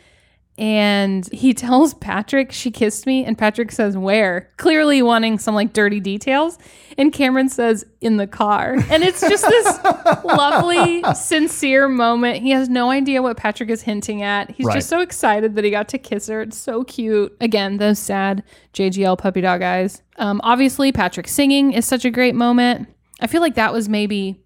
and 0.57 1.27
he 1.33 1.53
tells 1.53 1.95
Patrick 1.95 2.51
she 2.51 2.69
kissed 2.69 3.05
me, 3.07 3.25
and 3.25 3.37
Patrick 3.37 3.71
says 3.71 3.97
where, 3.97 4.51
clearly 4.57 5.01
wanting 5.01 5.39
some 5.39 5.55
like 5.55 5.73
dirty 5.73 5.99
details, 5.99 6.59
and 6.97 7.11
Cameron 7.11 7.49
says 7.49 7.85
in 8.01 8.17
the 8.17 8.27
car, 8.27 8.73
and 8.91 9.03
it's 9.03 9.21
just 9.21 9.47
this 9.47 9.79
lovely, 10.23 11.03
sincere 11.15 11.87
moment. 11.87 12.37
He 12.43 12.51
has 12.51 12.69
no 12.69 12.91
idea 12.91 13.21
what 13.21 13.35
Patrick 13.37 13.69
is 13.69 13.81
hinting 13.81 14.21
at. 14.21 14.51
He's 14.51 14.67
Right. 14.67 14.75
just 14.75 14.89
so 14.89 14.99
excited 14.99 15.55
that 15.55 15.63
he 15.63 15.71
got 15.71 15.87
to 15.89 15.97
kiss 15.97 16.27
her. 16.27 16.41
It's 16.41 16.57
so 16.57 16.83
cute. 16.83 17.35
Again, 17.41 17.77
those 17.77 17.97
sad 17.99 18.43
JGL 18.73 19.17
puppy 19.17 19.41
dog 19.41 19.61
eyes. 19.63 20.01
Um, 20.17 20.39
obviously, 20.43 20.91
Patrick 20.91 21.27
singing 21.27 21.73
is 21.73 21.85
such 21.85 22.05
a 22.05 22.11
great 22.11 22.35
moment. 22.35 22.87
I 23.19 23.27
feel 23.27 23.41
like 23.41 23.55
that 23.55 23.73
was 23.73 23.89
maybe, 23.89 24.39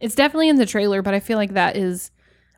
it's 0.00 0.14
definitely 0.14 0.48
in 0.50 0.56
the 0.56 0.66
trailer, 0.66 1.00
but 1.00 1.14
I 1.14 1.20
feel 1.20 1.38
like 1.38 1.54
that 1.54 1.76
is 1.76 2.10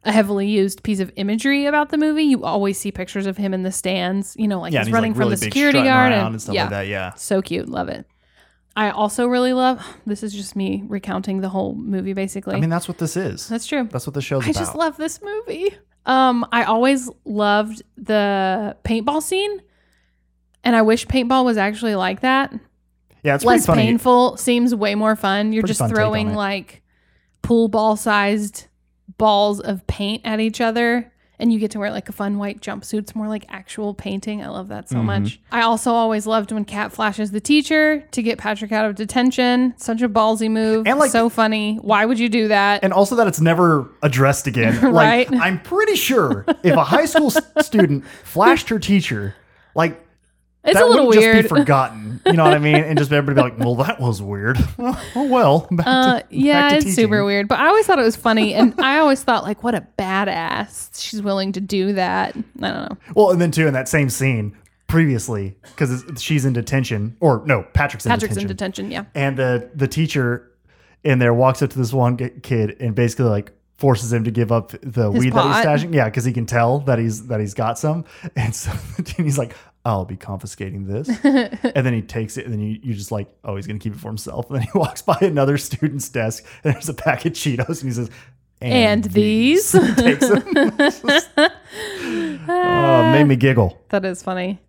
a 0.04 0.12
heavily 0.12 0.48
used 0.48 0.82
piece 0.82 1.00
of 1.00 1.12
imagery 1.16 1.66
about 1.66 1.90
the 1.90 1.98
movie. 1.98 2.22
You 2.24 2.44
always 2.44 2.78
see 2.78 2.92
pictures 2.92 3.26
of 3.26 3.36
him 3.36 3.52
in 3.52 3.62
the 3.62 3.72
stands, 3.72 4.34
you 4.38 4.48
know, 4.48 4.60
like 4.60 4.72
Yeah, 4.72 4.80
he's 4.80 4.86
he's 4.88 4.92
running 4.94 5.12
like 5.12 5.16
from 5.16 5.20
really 5.20 5.36
the 5.36 5.44
security 5.44 5.82
guard 5.82 6.12
and, 6.12 6.28
and 6.28 6.42
stuff 6.42 6.54
yeah, 6.54 6.62
like 6.62 6.70
that. 6.70 6.86
Yeah, 6.86 7.14
so 7.14 7.42
cute. 7.42 7.68
Love 7.68 7.88
it. 7.88 8.06
I 8.76 8.90
also 8.90 9.26
really 9.26 9.52
love, 9.52 9.84
this 10.06 10.22
is 10.22 10.32
just 10.32 10.54
me 10.54 10.84
recounting 10.86 11.40
the 11.40 11.48
whole 11.48 11.74
movie 11.74 12.12
basically. 12.12 12.54
I 12.54 12.60
mean 12.60 12.70
that's 12.70 12.86
what 12.86 12.98
this 12.98 13.16
is. 13.16 13.48
That's 13.48 13.66
true. 13.66 13.88
That's 13.90 14.06
what 14.06 14.14
the 14.14 14.22
show's 14.22 14.44
I 14.46 14.50
about. 14.50 14.58
just 14.60 14.74
love 14.76 14.96
this 14.96 15.20
movie. 15.20 15.76
Um, 16.06 16.46
I 16.52 16.62
always 16.62 17.10
loved 17.24 17.82
the 17.96 18.76
paintball 18.84 19.20
scene, 19.22 19.60
and 20.64 20.76
I 20.76 20.82
wish 20.82 21.06
paintball 21.06 21.44
was 21.44 21.56
actually 21.58 21.96
like 21.96 22.20
that. 22.20 22.52
yeah, 23.24 23.34
it's 23.34 23.44
Less 23.44 23.66
painful, 23.66 24.36
seems 24.36 24.74
way 24.74 24.94
more 24.94 25.16
fun. 25.16 25.52
You're 25.52 25.62
Pretty 25.62 25.70
just 25.72 25.80
fun 25.80 25.90
throwing 25.90 26.32
like 26.34 26.82
pool 27.42 27.68
ball 27.68 27.96
sized 27.96 28.67
balls 29.18 29.60
of 29.60 29.86
paint 29.86 30.22
at 30.24 30.40
each 30.40 30.60
other. 30.60 31.12
And 31.40 31.52
you 31.52 31.60
get 31.60 31.70
to 31.70 31.78
wear 31.78 31.92
like 31.92 32.08
a 32.08 32.12
fun 32.12 32.38
white 32.38 32.60
jumpsuit. 32.60 32.98
It's 32.98 33.14
more 33.14 33.28
like 33.28 33.44
actual 33.48 33.94
painting. 33.94 34.42
I 34.42 34.48
love 34.48 34.66
that 34.68 34.88
so 34.88 34.96
Mm-hmm. 34.96 35.06
much. 35.06 35.40
I 35.52 35.60
also 35.62 35.92
always 35.92 36.26
loved 36.26 36.50
when 36.50 36.64
Kat 36.64 36.90
flashes 36.90 37.30
the 37.30 37.40
teacher 37.40 38.00
to 38.10 38.22
get 38.24 38.38
Patrick 38.38 38.72
out 38.72 38.86
of 38.86 38.96
detention. 38.96 39.72
Such 39.76 40.02
a 40.02 40.08
ballsy 40.08 40.50
move. 40.50 40.88
And, 40.88 40.98
like- 40.98 41.12
so 41.12 41.28
funny. 41.28 41.76
Why 41.76 42.06
would 42.06 42.18
you 42.18 42.28
do 42.28 42.48
that? 42.48 42.82
and 42.82 42.92
also 42.92 43.14
that 43.14 43.28
it's 43.28 43.40
never 43.40 43.88
addressed 44.02 44.48
again. 44.48 44.80
Right. 44.92 45.30
Like 45.30 45.40
I'm 45.40 45.60
pretty 45.60 45.94
sure 45.94 46.44
if 46.64 46.74
a 46.74 46.82
high 46.82 47.04
school 47.04 47.30
student 47.30 48.04
flashed 48.24 48.68
her 48.70 48.80
teacher, 48.80 49.36
like 49.76 50.04
it's 50.64 50.74
that 50.74 50.84
a 50.84 50.86
little 50.86 51.06
weird. 51.06 51.36
just 51.42 51.54
be 51.54 51.60
forgotten. 51.60 52.20
You 52.26 52.32
know 52.34 52.44
what 52.44 52.52
I 52.54 52.58
mean? 52.58 52.74
And 52.76 52.98
just 52.98 53.12
everybody 53.12 53.50
be 53.50 53.54
like, 53.56 53.64
"Well, 53.64 53.76
that 53.76 54.00
was 54.00 54.20
weird." 54.20 54.58
oh 54.78 55.28
well. 55.30 55.60
To- 55.62 55.88
Uh, 55.88 56.14
back 56.16 56.26
yeah, 56.30 56.68
to 56.70 56.76
it's 56.76 56.84
teaching. 56.84 56.94
super 56.96 57.24
weird. 57.24 57.48
But 57.48 57.60
I 57.60 57.68
always 57.68 57.86
thought 57.86 57.98
it 57.98 58.02
was 58.04 58.16
funny, 58.16 58.54
and 58.54 58.74
I 58.80 58.98
always 58.98 59.22
thought 59.22 59.44
like, 59.44 59.62
what 59.62 59.74
a 59.74 59.86
badass. 59.98 61.00
She's 61.00 61.22
willing 61.22 61.52
to 61.52 61.60
do 61.60 61.92
that. 61.94 62.36
I 62.36 62.40
don't 62.70 62.90
know. 62.90 62.96
Well, 63.14 63.30
and 63.30 63.40
then 63.40 63.50
too 63.50 63.66
in 63.66 63.72
that 63.74 63.88
same 63.88 64.10
scene 64.10 64.56
previously, 64.88 65.56
because 65.62 66.02
she's 66.18 66.44
in 66.44 66.52
detention, 66.54 67.16
or 67.20 67.42
no, 67.46 67.62
Patrick's 67.74 68.04
in 68.06 68.10
detention. 68.10 68.28
Patrick's 68.28 68.34
detention, 68.48 68.86
in 68.86 68.90
detention. 68.90 68.90
Yeah. 68.90 69.04
and 69.26 69.36
the 69.36 69.70
the 69.74 69.88
teacher 69.88 70.50
in 71.04 71.18
there 71.20 71.32
walks 71.32 71.62
up 71.62 71.70
to 71.70 71.78
this 71.78 71.92
one 71.92 72.16
kid 72.16 72.76
and 72.80 72.94
basically 72.94 73.26
like 73.26 73.52
forces 73.76 74.12
him 74.12 74.24
to 74.24 74.30
give 74.32 74.50
up 74.50 74.72
the 74.82 75.12
His 75.12 75.22
weed 75.24 75.32
pot. 75.32 75.62
that 75.62 75.78
he's 75.78 75.84
stashing. 75.88 75.94
Yeah, 75.94 76.06
because 76.06 76.24
he 76.24 76.32
can 76.32 76.46
tell 76.46 76.80
that 76.80 76.98
he's 76.98 77.28
that 77.28 77.38
he's 77.38 77.54
got 77.54 77.78
some, 77.78 78.04
and 78.34 78.54
so 78.54 78.72
and 78.98 79.08
he's 79.08 79.38
like, 79.38 79.54
"I'll 79.88 80.04
be 80.04 80.16
confiscating 80.16 80.86
this," 80.86 81.08
and 81.24 81.86
then 81.86 81.92
he 81.94 82.02
takes 82.02 82.36
it, 82.36 82.44
and 82.44 82.52
then 82.52 82.60
you 82.60 82.78
you 82.82 82.94
just 82.94 83.10
like, 83.12 83.28
"Oh, 83.44 83.56
he's 83.56 83.66
gonna 83.66 83.78
keep 83.78 83.94
it 83.94 83.98
for 84.00 84.08
himself." 84.08 84.48
And 84.50 84.56
then 84.60 84.62
he 84.70 84.70
walks 84.78 85.02
by 85.02 85.18
another 85.20 85.56
student's 85.58 86.08
desk, 86.08 86.44
and 86.64 86.74
there's 86.74 86.88
a 86.88 86.94
pack 86.94 87.24
of 87.24 87.32
Cheetos, 87.32 87.80
and 87.82 87.90
he 87.90 87.94
says. 87.94 88.10
And 88.60 89.04
these." 89.04 89.70
takes 89.96 90.28
them. 90.28 90.44
Just- 90.78 91.04
oh, 92.48 93.10
made 93.12 93.24
me 93.24 93.36
giggle. 93.36 93.78
That 93.90 94.04
is 94.04 94.22
funny. 94.22 94.60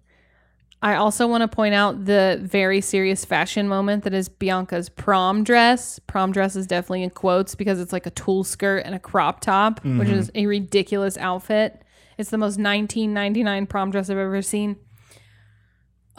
I 0.82 0.95
also 0.95 1.27
want 1.27 1.41
to 1.41 1.47
point 1.53 1.73
out 1.73 2.05
the 2.05 2.39
very 2.41 2.79
serious 2.82 3.25
fashion 3.25 3.67
moment 3.67 4.03
that 4.05 4.13
is 4.13 4.29
Bianca's 4.29 4.88
prom 4.89 5.43
dress. 5.43 5.99
Prom 6.08 6.32
dress 6.32 6.55
is 6.55 6.67
definitely 6.67 7.03
in 7.03 7.10
quotes 7.10 7.53
because 7.55 7.82
it's 7.82 7.91
like 7.91 8.05
a 8.05 8.12
tulle 8.12 8.45
skirt 8.45 8.84
and 8.86 8.95
a 8.95 8.99
crop 8.99 9.41
top, 9.41 9.84
which 9.84 10.08
Mm-hmm. 10.08 10.13
is 10.13 10.32
a 10.36 10.45
ridiculous 10.45 11.17
outfit. 11.17 11.82
It's 12.17 12.29
the 12.29 12.38
most 12.38 12.58
1999 12.60 13.65
prom 13.67 13.91
dress 13.91 14.10
I've 14.10 14.17
ever 14.17 14.41
seen. 14.41 14.77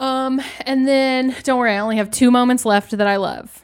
Um, 0.01 0.41
and 0.65 0.87
then 0.87 1.35
don't 1.43 1.59
worry, 1.59 1.73
I 1.75 1.79
only 1.79 1.97
have 1.97 2.09
two 2.09 2.31
moments 2.31 2.65
left 2.65 2.91
that 2.97 3.07
I 3.07 3.17
love. 3.17 3.63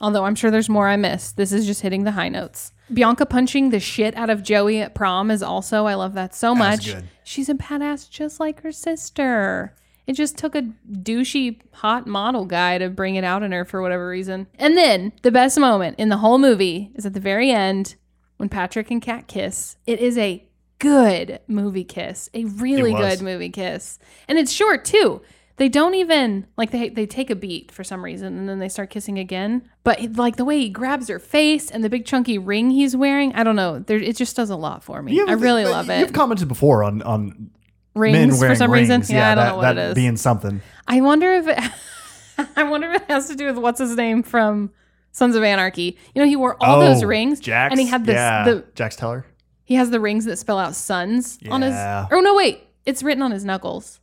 Although 0.00 0.24
I'm 0.24 0.34
sure 0.34 0.50
there's 0.50 0.68
more 0.68 0.88
I 0.88 0.96
missed. 0.96 1.36
This 1.36 1.52
is 1.52 1.66
just 1.66 1.82
hitting 1.82 2.04
the 2.04 2.12
high 2.12 2.30
notes. 2.30 2.72
Bianca 2.92 3.26
punching 3.26 3.70
the 3.70 3.80
shit 3.80 4.16
out 4.16 4.30
of 4.30 4.42
Joey 4.42 4.80
at 4.80 4.94
prom 4.94 5.30
is 5.30 5.42
also 5.42 5.86
I 5.86 5.94
love 5.94 6.14
that 6.14 6.34
so 6.34 6.54
much. 6.54 6.86
good. 6.86 7.04
She's 7.22 7.48
a 7.48 7.54
badass 7.54 8.08
just 8.10 8.40
like 8.40 8.62
her 8.62 8.72
sister. 8.72 9.74
It 10.06 10.14
just 10.14 10.36
took 10.36 10.54
a 10.54 10.68
douchey 10.90 11.60
hot 11.72 12.06
model 12.06 12.44
guy 12.46 12.78
to 12.78 12.88
bring 12.90 13.14
it 13.16 13.24
out 13.24 13.42
in 13.42 13.52
her 13.52 13.64
for 13.64 13.80
whatever 13.80 14.08
reason. 14.08 14.46
And 14.58 14.76
then 14.76 15.12
the 15.22 15.30
best 15.30 15.58
moment 15.58 15.98
in 15.98 16.08
the 16.08 16.18
whole 16.18 16.38
movie 16.38 16.92
is 16.94 17.06
at 17.06 17.14
the 17.14 17.20
very 17.20 17.50
end 17.50 17.96
when 18.38 18.48
Patrick 18.48 18.90
and 18.90 19.00
Kat 19.00 19.26
kiss. 19.26 19.76
It 19.86 20.00
is 20.00 20.18
a 20.18 20.46
good 20.78 21.40
movie 21.46 21.84
kiss, 21.84 22.28
a 22.34 22.44
really 22.44 22.92
good 22.92 23.22
movie 23.22 23.48
kiss. 23.50 23.98
And 24.28 24.38
it's 24.38 24.52
short 24.52 24.84
too. 24.84 25.22
They 25.56 25.68
don't 25.68 25.94
even 25.94 26.46
like 26.56 26.72
they 26.72 26.88
they 26.88 27.06
take 27.06 27.30
a 27.30 27.36
beat 27.36 27.70
for 27.70 27.84
some 27.84 28.04
reason 28.04 28.36
and 28.38 28.48
then 28.48 28.58
they 28.58 28.68
start 28.68 28.90
kissing 28.90 29.18
again. 29.18 29.62
But 29.84 30.16
like 30.16 30.34
the 30.36 30.44
way 30.44 30.58
he 30.58 30.68
grabs 30.68 31.06
her 31.08 31.18
face 31.20 31.70
and 31.70 31.84
the 31.84 31.88
big 31.90 32.04
chunky 32.06 32.38
ring 32.38 32.70
he's 32.70 32.96
wearing, 32.96 33.32
I 33.34 33.44
don't 33.44 33.54
know. 33.54 33.78
There, 33.78 33.98
it 33.98 34.16
just 34.16 34.34
does 34.34 34.50
a 34.50 34.56
lot 34.56 34.82
for 34.82 35.00
me. 35.00 35.14
You 35.14 35.26
I 35.26 35.30
have- 35.30 35.42
really 35.42 35.64
love 35.64 35.88
it. 35.90 36.00
You've 36.00 36.12
commented 36.12 36.48
before 36.48 36.82
on 36.82 37.02
on 37.02 37.50
Rings 37.94 38.14
men 38.16 38.30
for 38.32 38.40
wearing 38.40 38.56
some 38.56 38.70
rings. 38.72 38.88
reason. 38.90 39.14
Yeah, 39.16 39.30
I 39.30 39.34
don't 39.36 39.44
that, 39.44 39.50
know 39.50 39.56
what 39.56 39.62
that 39.62 39.78
it 39.78 39.88
is. 39.90 39.94
being 39.94 40.16
something. 40.16 40.60
I 40.88 41.00
wonder 41.00 41.32
if 41.34 41.46
it, 41.46 42.48
I 42.56 42.64
wonder 42.64 42.90
if 42.90 43.02
it 43.02 43.08
has 43.08 43.28
to 43.28 43.36
do 43.36 43.46
with 43.46 43.58
what's 43.58 43.78
his 43.78 43.94
name 43.94 44.24
from 44.24 44.72
Sons 45.12 45.36
of 45.36 45.44
Anarchy. 45.44 45.96
You 46.12 46.22
know, 46.22 46.26
he 46.28 46.34
wore 46.34 46.56
all 46.60 46.80
those 46.80 47.04
Oh, 47.04 47.06
rings, 47.06 47.38
Jax, 47.38 47.70
and 47.70 47.78
he 47.80 47.86
had 47.86 48.04
this. 48.04 48.14
Yeah, 48.16 48.42
The, 48.44 48.64
Jax 48.74 48.96
Teller. 48.96 49.24
he 49.62 49.76
has 49.76 49.90
the 49.90 50.00
rings 50.00 50.24
that 50.24 50.36
spell 50.38 50.58
out 50.58 50.74
sons 50.74 51.38
on 51.48 51.62
his. 51.62 51.70
Yeah. 51.70 52.08
Oh 52.10 52.18
no, 52.18 52.34
wait, 52.34 52.64
it's 52.84 53.04
written 53.04 53.22
on 53.22 53.30
his 53.30 53.44
knuckles. 53.44 54.00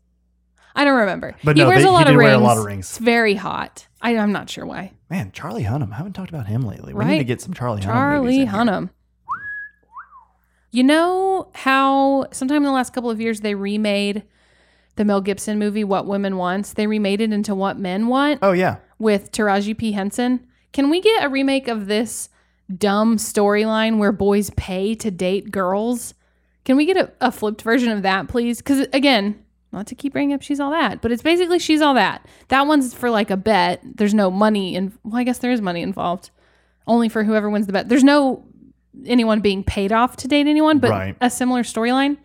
I 0.76 0.84
don't 0.86 1.00
remember. 1.00 1.36
But 1.44 1.58
he 1.58 1.64
no, 1.64 1.70
wears 1.70 1.84
they- 1.84 1.90
a 1.90 1.92
lot 1.92 2.00
he 2.00 2.04
of 2.04 2.08
did 2.14 2.18
rings. 2.18 2.28
wear 2.30 2.36
a 2.36 2.44
lot 2.44 2.58
of 2.58 2.66
rings. 2.66 2.90
It's 2.90 2.98
very 2.98 3.36
hot. 3.36 3.88
I, 4.02 4.18
I'm 4.18 4.32
not 4.32 4.50
sure 4.50 4.66
why. 4.66 4.94
Man, 5.10 5.32
Charlie 5.32 5.64
Hunnam. 5.64 5.92
I 5.92 5.96
haven't 5.98 6.14
talked 6.14 6.30
about 6.30 6.48
him 6.48 6.62
lately. 6.64 6.94
We 6.94 7.06
need 7.06 7.18
to 7.20 7.24
get 7.24 7.42
some 7.42 7.54
Charlie 7.54 7.82
Hunnam. 7.82 7.86
Charlie. 7.86 8.46
Hunnam. 8.46 8.90
You 10.72 10.84
know 10.84 11.50
how 11.54 12.28
sometime 12.32 12.58
in 12.58 12.64
the 12.64 12.72
last 12.72 12.94
couple 12.94 13.10
of 13.10 13.20
years 13.20 13.42
they 13.42 13.56
remade 13.56 14.24
the 14.96 15.04
Mel 15.06 15.20
Gibson 15.22 15.60
movie 15.60 15.84
What 15.84 16.06
Women 16.08 16.38
Want? 16.38 16.66
They 16.76 16.88
remade 16.88 17.20
it 17.22 17.34
into 17.34 17.54
What 17.54 17.78
Men 17.78 18.08
Want. 18.08 18.40
Oh 18.42 18.54
yeah. 18.54 18.78
with 18.98 19.32
Taraji 19.32 19.78
P. 19.78 19.92
Henson. 19.92 20.48
Can 20.72 20.90
we 20.90 21.02
get 21.02 21.26
a 21.26 21.30
remake 21.30 21.68
of 21.68 21.88
this 21.88 22.30
dumb 22.74 23.18
storyline 23.18 23.98
where 23.98 24.14
boys 24.14 24.50
pay 24.52 24.96
to 24.96 25.12
date 25.12 25.52
girls? 25.52 26.14
Can 26.64 26.78
we 26.78 26.86
get 26.86 26.96
a, 26.96 27.12
a 27.20 27.32
flipped 27.32 27.62
version 27.64 27.92
of 27.92 28.04
that, 28.04 28.30
please? 28.30 28.60
Because 28.60 28.88
again, 28.94 29.41
not 29.72 29.88
to 29.88 29.96
keep 29.96 30.14
bringing 30.14 30.34
up 30.34 30.42
she's 30.42 30.60
all 30.60 30.72
that, 30.72 31.02
but 31.02 31.12
it's 31.12 31.22
basically 31.24 31.60
she's 31.60 31.82
all 31.82 31.94
that. 31.94 32.26
That 32.50 32.68
one's 32.68 32.94
for 32.94 33.10
like 33.10 33.30
a 33.32 33.38
bet. 33.38 33.82
There's 33.84 34.14
no 34.14 34.30
money 34.32 34.76
and 34.76 34.92
Well, 35.04 35.18
I 35.18 35.24
guess 35.24 35.38
there 35.40 35.52
is 35.52 35.62
money 35.62 35.82
involved, 35.82 36.30
only 36.88 37.08
for 37.10 37.24
whoever 37.24 37.50
wins 37.50 37.68
the 37.68 37.74
bet. 37.74 37.88
There's 37.90 38.04
no 38.04 38.46
anyone 39.06 39.40
being 39.40 39.64
paid 39.64 39.92
off 39.92 40.18
to 40.18 40.28
date 40.28 40.48
anyone, 40.48 40.80
but 40.80 40.92
Right. 40.92 41.16
a 41.22 41.30
similar 41.30 41.64
storyline. 41.64 42.18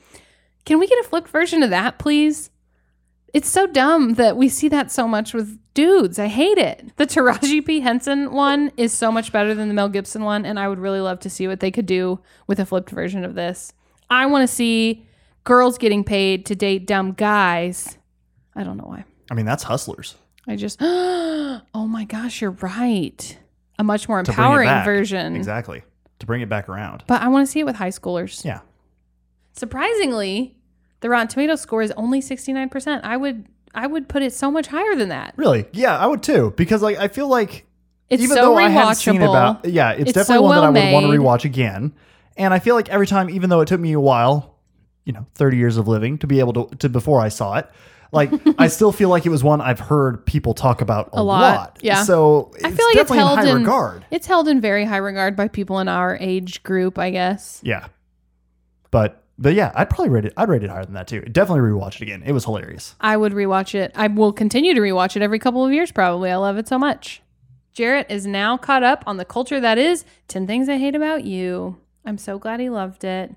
Can 0.65 0.79
we 0.81 0.89
get 0.89 0.99
a 0.99 1.09
flipped 1.09 1.29
version 1.29 1.63
of 1.63 1.71
that, 1.71 1.99
please? 1.99 2.51
It's 3.33 3.49
so 3.49 3.67
dumb 3.67 4.15
that 4.15 4.37
we 4.37 4.49
see 4.49 4.69
that 4.69 4.91
so 4.91 5.07
much 5.07 5.33
with 5.35 5.59
dudes. 5.75 6.19
I 6.19 6.27
hate 6.27 6.59
it. 6.59 6.91
The 6.97 7.07
Taraji 7.07 7.65
P. 7.65 7.81
Henson 7.81 8.33
one 8.33 8.73
is 8.77 8.93
so 8.93 9.13
much 9.13 9.31
better 9.31 9.55
than 9.55 9.69
the 9.69 9.75
Mel 9.75 9.89
Gibson 9.89 10.25
one, 10.25 10.45
and 10.45 10.59
I 10.59 10.69
would 10.69 10.79
really 10.81 11.01
love 11.01 11.21
to 11.21 11.31
see 11.31 11.47
what 11.47 11.61
they 11.61 11.71
could 11.71 11.87
do 11.87 12.19
with 12.49 12.59
a 12.59 12.67
flipped 12.67 12.91
version 12.91 13.25
of 13.25 13.35
this. 13.35 13.73
I 14.11 14.27
want 14.27 14.49
to 14.49 14.53
see 14.53 15.06
girls 15.47 15.79
getting 15.79 16.05
paid 16.05 16.45
to 16.47 16.55
date 16.55 16.87
dumb 16.87 17.13
guys. 17.13 17.97
I 18.55 18.65
don't 18.65 18.77
know 18.77 18.85
why. 18.85 19.05
I 19.31 19.35
mean, 19.35 19.47
that's 19.47 19.63
Hustlers. 19.63 20.17
I 20.47 20.57
just, 20.57 20.79
oh 20.83 21.63
my 21.89 22.05
gosh, 22.05 22.43
you're 22.43 22.51
right. 22.51 23.39
A 23.79 23.85
much 23.85 24.09
more 24.09 24.23
To 24.23 24.25
bring 24.33 24.37
it 24.37 24.41
empowering 24.41 24.85
version. 24.85 25.37
Exactly. 25.37 25.83
To 26.19 26.27
bring 26.27 26.41
it 26.43 26.49
back 26.49 26.69
around. 26.69 27.05
But 27.07 27.23
I 27.23 27.29
want 27.29 27.47
to 27.47 27.51
see 27.51 27.61
it 27.61 27.65
with 27.67 27.77
high 27.77 27.91
schoolers. 27.91 28.45
Yeah. 28.45 28.61
Surprisingly, 29.55 30.57
the 31.01 31.09
Rotten 31.11 31.29
Tomato 31.29 31.57
score 31.57 31.83
is 31.83 31.93
only 31.93 32.21
69%. 32.21 33.01
I 33.05 33.17
would 33.17 33.47
I 33.75 33.87
would 33.87 34.09
put 34.09 34.23
it 34.23 34.33
so 34.33 34.51
much 34.51 34.67
higher 34.69 34.95
than 34.97 35.11
that. 35.11 35.35
Really? 35.37 35.67
Yeah, 35.73 35.97
I 35.99 36.07
would 36.07 36.23
too. 36.23 36.55
Because 36.57 36.83
like 36.83 36.97
I 36.99 37.09
feel 37.09 37.29
like 37.29 37.67
It's 38.09 38.23
even 38.23 38.37
so 38.37 38.43
though 38.43 38.57
I 38.57 38.65
rewatchable. 38.65 38.73
haven't 38.73 38.95
seen 38.97 39.23
it 39.23 39.25
about 39.29 39.65
yeah, 39.67 39.91
it's, 39.93 40.03
It's 40.03 40.13
definitely 40.13 40.37
so 40.37 40.43
one 40.43 40.57
that 40.57 40.65
I 40.65 40.71
well 40.71 41.03
would 41.03 41.21
want 41.21 41.41
to 41.41 41.45
rewatch 41.45 41.45
again. 41.45 41.93
And 42.39 42.53
I 42.55 42.59
feel 42.59 42.75
like 42.75 42.89
every 42.89 43.07
time, 43.07 43.31
even 43.31 43.51
though 43.51 43.61
it 43.61 43.69
took 43.69 43.81
me 43.81 43.93
a 43.93 44.01
while, 44.01 44.56
you 45.07 45.15
know, 45.15 45.25
30 45.37 45.57
years 45.57 45.79
of 45.79 45.89
living 45.89 46.19
to 46.19 46.27
be 46.27 46.41
able 46.41 46.53
to, 46.53 46.77
to 46.77 46.89
before 46.91 47.21
I 47.21 47.29
saw 47.31 47.57
it, 47.57 47.71
like 48.13 48.31
I 48.59 48.67
still 48.67 48.93
feel 48.93 49.09
like 49.09 49.25
it 49.25 49.31
was 49.31 49.43
one 49.43 49.63
I've 49.63 49.81
heard 49.81 50.27
people 50.27 50.53
talk 50.53 50.83
about 50.83 51.09
a, 51.15 51.21
A 51.21 51.23
lot, 51.23 51.79
yeah. 51.81 52.03
So 52.03 52.51
it's 52.57 52.65
I 52.65 52.71
feel 52.71 52.87
like 52.87 52.97
it's 52.97 53.11
held 53.11 53.39
in 53.39 53.47
high 53.47 53.51
in 53.51 53.57
regard. 53.59 54.05
It's 54.11 54.27
held 54.27 54.49
in 54.49 54.61
very 54.61 54.85
high 54.85 54.99
regard 54.99 55.37
by 55.37 55.49
people 55.49 55.79
in 55.79 55.89
our 55.89 56.19
age 56.21 56.63
group, 56.63 56.99
I 56.99 57.11
guess. 57.11 57.61
Yeah. 57.63 57.87
But 58.91 59.23
but 59.39 59.55
yeah, 59.55 59.71
I'd 59.75 59.91
probably 59.91 60.09
rate 60.09 60.25
it. 60.25 60.33
I'd 60.37 60.49
rate 60.49 60.65
it 60.65 60.71
higher 60.71 60.85
than 60.85 60.95
that 60.95 61.09
too. 61.09 61.21
Definitely 61.21 61.71
rewatch 61.71 61.97
it 61.97 62.03
again. 62.03 62.23
It 62.25 62.33
was 62.33 62.45
hilarious. 62.45 62.95
I 63.01 63.17
would 63.17 63.33
rewatch 63.33 63.75
it. 63.75 63.93
I 63.95 64.09
will 64.09 64.33
continue 64.33 64.75
to 64.75 64.81
rewatch 64.81 65.17
it 65.17 65.23
every 65.23 65.39
couple 65.39 65.65
of 65.65 65.73
years, 65.73 65.93
probably. 65.93 66.31
I 66.31 66.37
love 66.37 66.57
it 66.59 66.69
so 66.69 66.79
much. 66.79 67.23
Jarrett 67.73 68.07
is 68.09 68.27
now 68.27 68.57
caught 68.57 68.83
up 68.83 69.05
on 69.07 69.19
the 69.19 69.27
culture 69.27 69.61
that 69.61 69.77
is 69.77 70.07
10 70.29 70.47
Things 70.47 70.69
I 70.71 70.79
Hate 70.79 70.95
About 70.95 71.25
You. 71.25 71.77
I'm 72.07 72.17
so 72.17 72.39
glad 72.39 72.59
he 72.59 72.71
loved 72.71 73.05
it. 73.05 73.37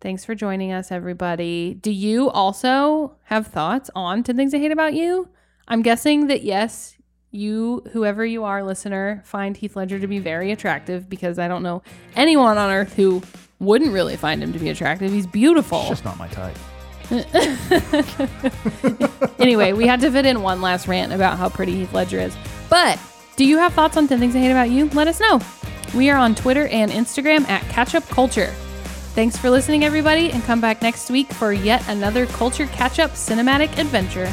Thanks 0.00 0.24
for 0.24 0.36
joining 0.36 0.70
us, 0.70 0.92
everybody. 0.92 1.74
Do 1.74 1.90
you 1.90 2.30
also 2.30 3.16
have 3.24 3.48
thoughts 3.48 3.90
on 3.96 4.22
10 4.22 4.36
Things 4.36 4.54
I 4.54 4.58
Hate 4.58 4.70
About 4.70 4.94
You? 4.94 5.28
I'm 5.66 5.82
guessing 5.82 6.28
that 6.28 6.42
yes, 6.42 6.96
you, 7.32 7.82
whoever 7.92 8.24
you 8.24 8.44
are, 8.44 8.62
listener, 8.62 9.22
find 9.24 9.56
Heath 9.56 9.74
Ledger 9.74 9.98
to 9.98 10.06
be 10.06 10.20
very 10.20 10.52
attractive 10.52 11.08
because 11.08 11.40
I 11.40 11.48
don't 11.48 11.64
know 11.64 11.82
anyone 12.14 12.58
on 12.58 12.70
earth 12.70 12.94
who 12.94 13.22
wouldn't 13.58 13.92
really 13.92 14.16
find 14.16 14.40
him 14.40 14.52
to 14.52 14.58
be 14.60 14.68
attractive. 14.68 15.10
He's 15.10 15.26
beautiful. 15.26 15.80
It's 15.80 15.88
just 15.88 16.04
not 16.04 16.16
my 16.16 16.28
type. 16.28 16.56
anyway, 19.40 19.72
we 19.72 19.86
had 19.86 19.98
to 20.00 20.12
fit 20.12 20.26
in 20.26 20.42
one 20.42 20.62
last 20.62 20.86
rant 20.86 21.12
about 21.12 21.38
how 21.38 21.48
pretty 21.48 21.74
Heath 21.74 21.92
Ledger 21.92 22.20
is. 22.20 22.36
But 22.70 23.00
do 23.34 23.44
you 23.44 23.58
have 23.58 23.72
thoughts 23.72 23.96
on 23.96 24.06
10 24.06 24.20
Things 24.20 24.36
I 24.36 24.38
Hate 24.38 24.52
About 24.52 24.70
You? 24.70 24.88
Let 24.90 25.08
us 25.08 25.18
know. 25.18 25.40
We 25.92 26.08
are 26.08 26.18
on 26.18 26.36
Twitter 26.36 26.68
and 26.68 26.92
Instagram 26.92 27.48
at 27.48 27.62
Catch 27.70 27.96
Up 27.96 28.04
Culture. 28.04 28.54
Thanks 29.18 29.36
for 29.36 29.50
listening, 29.50 29.82
everybody, 29.82 30.30
and 30.30 30.44
come 30.44 30.60
back 30.60 30.80
next 30.80 31.10
week 31.10 31.32
for 31.32 31.52
yet 31.52 31.82
another 31.88 32.24
Culture 32.24 32.66
Catch 32.66 33.00
Up 33.00 33.10
cinematic 33.10 33.76
adventure. 33.76 34.32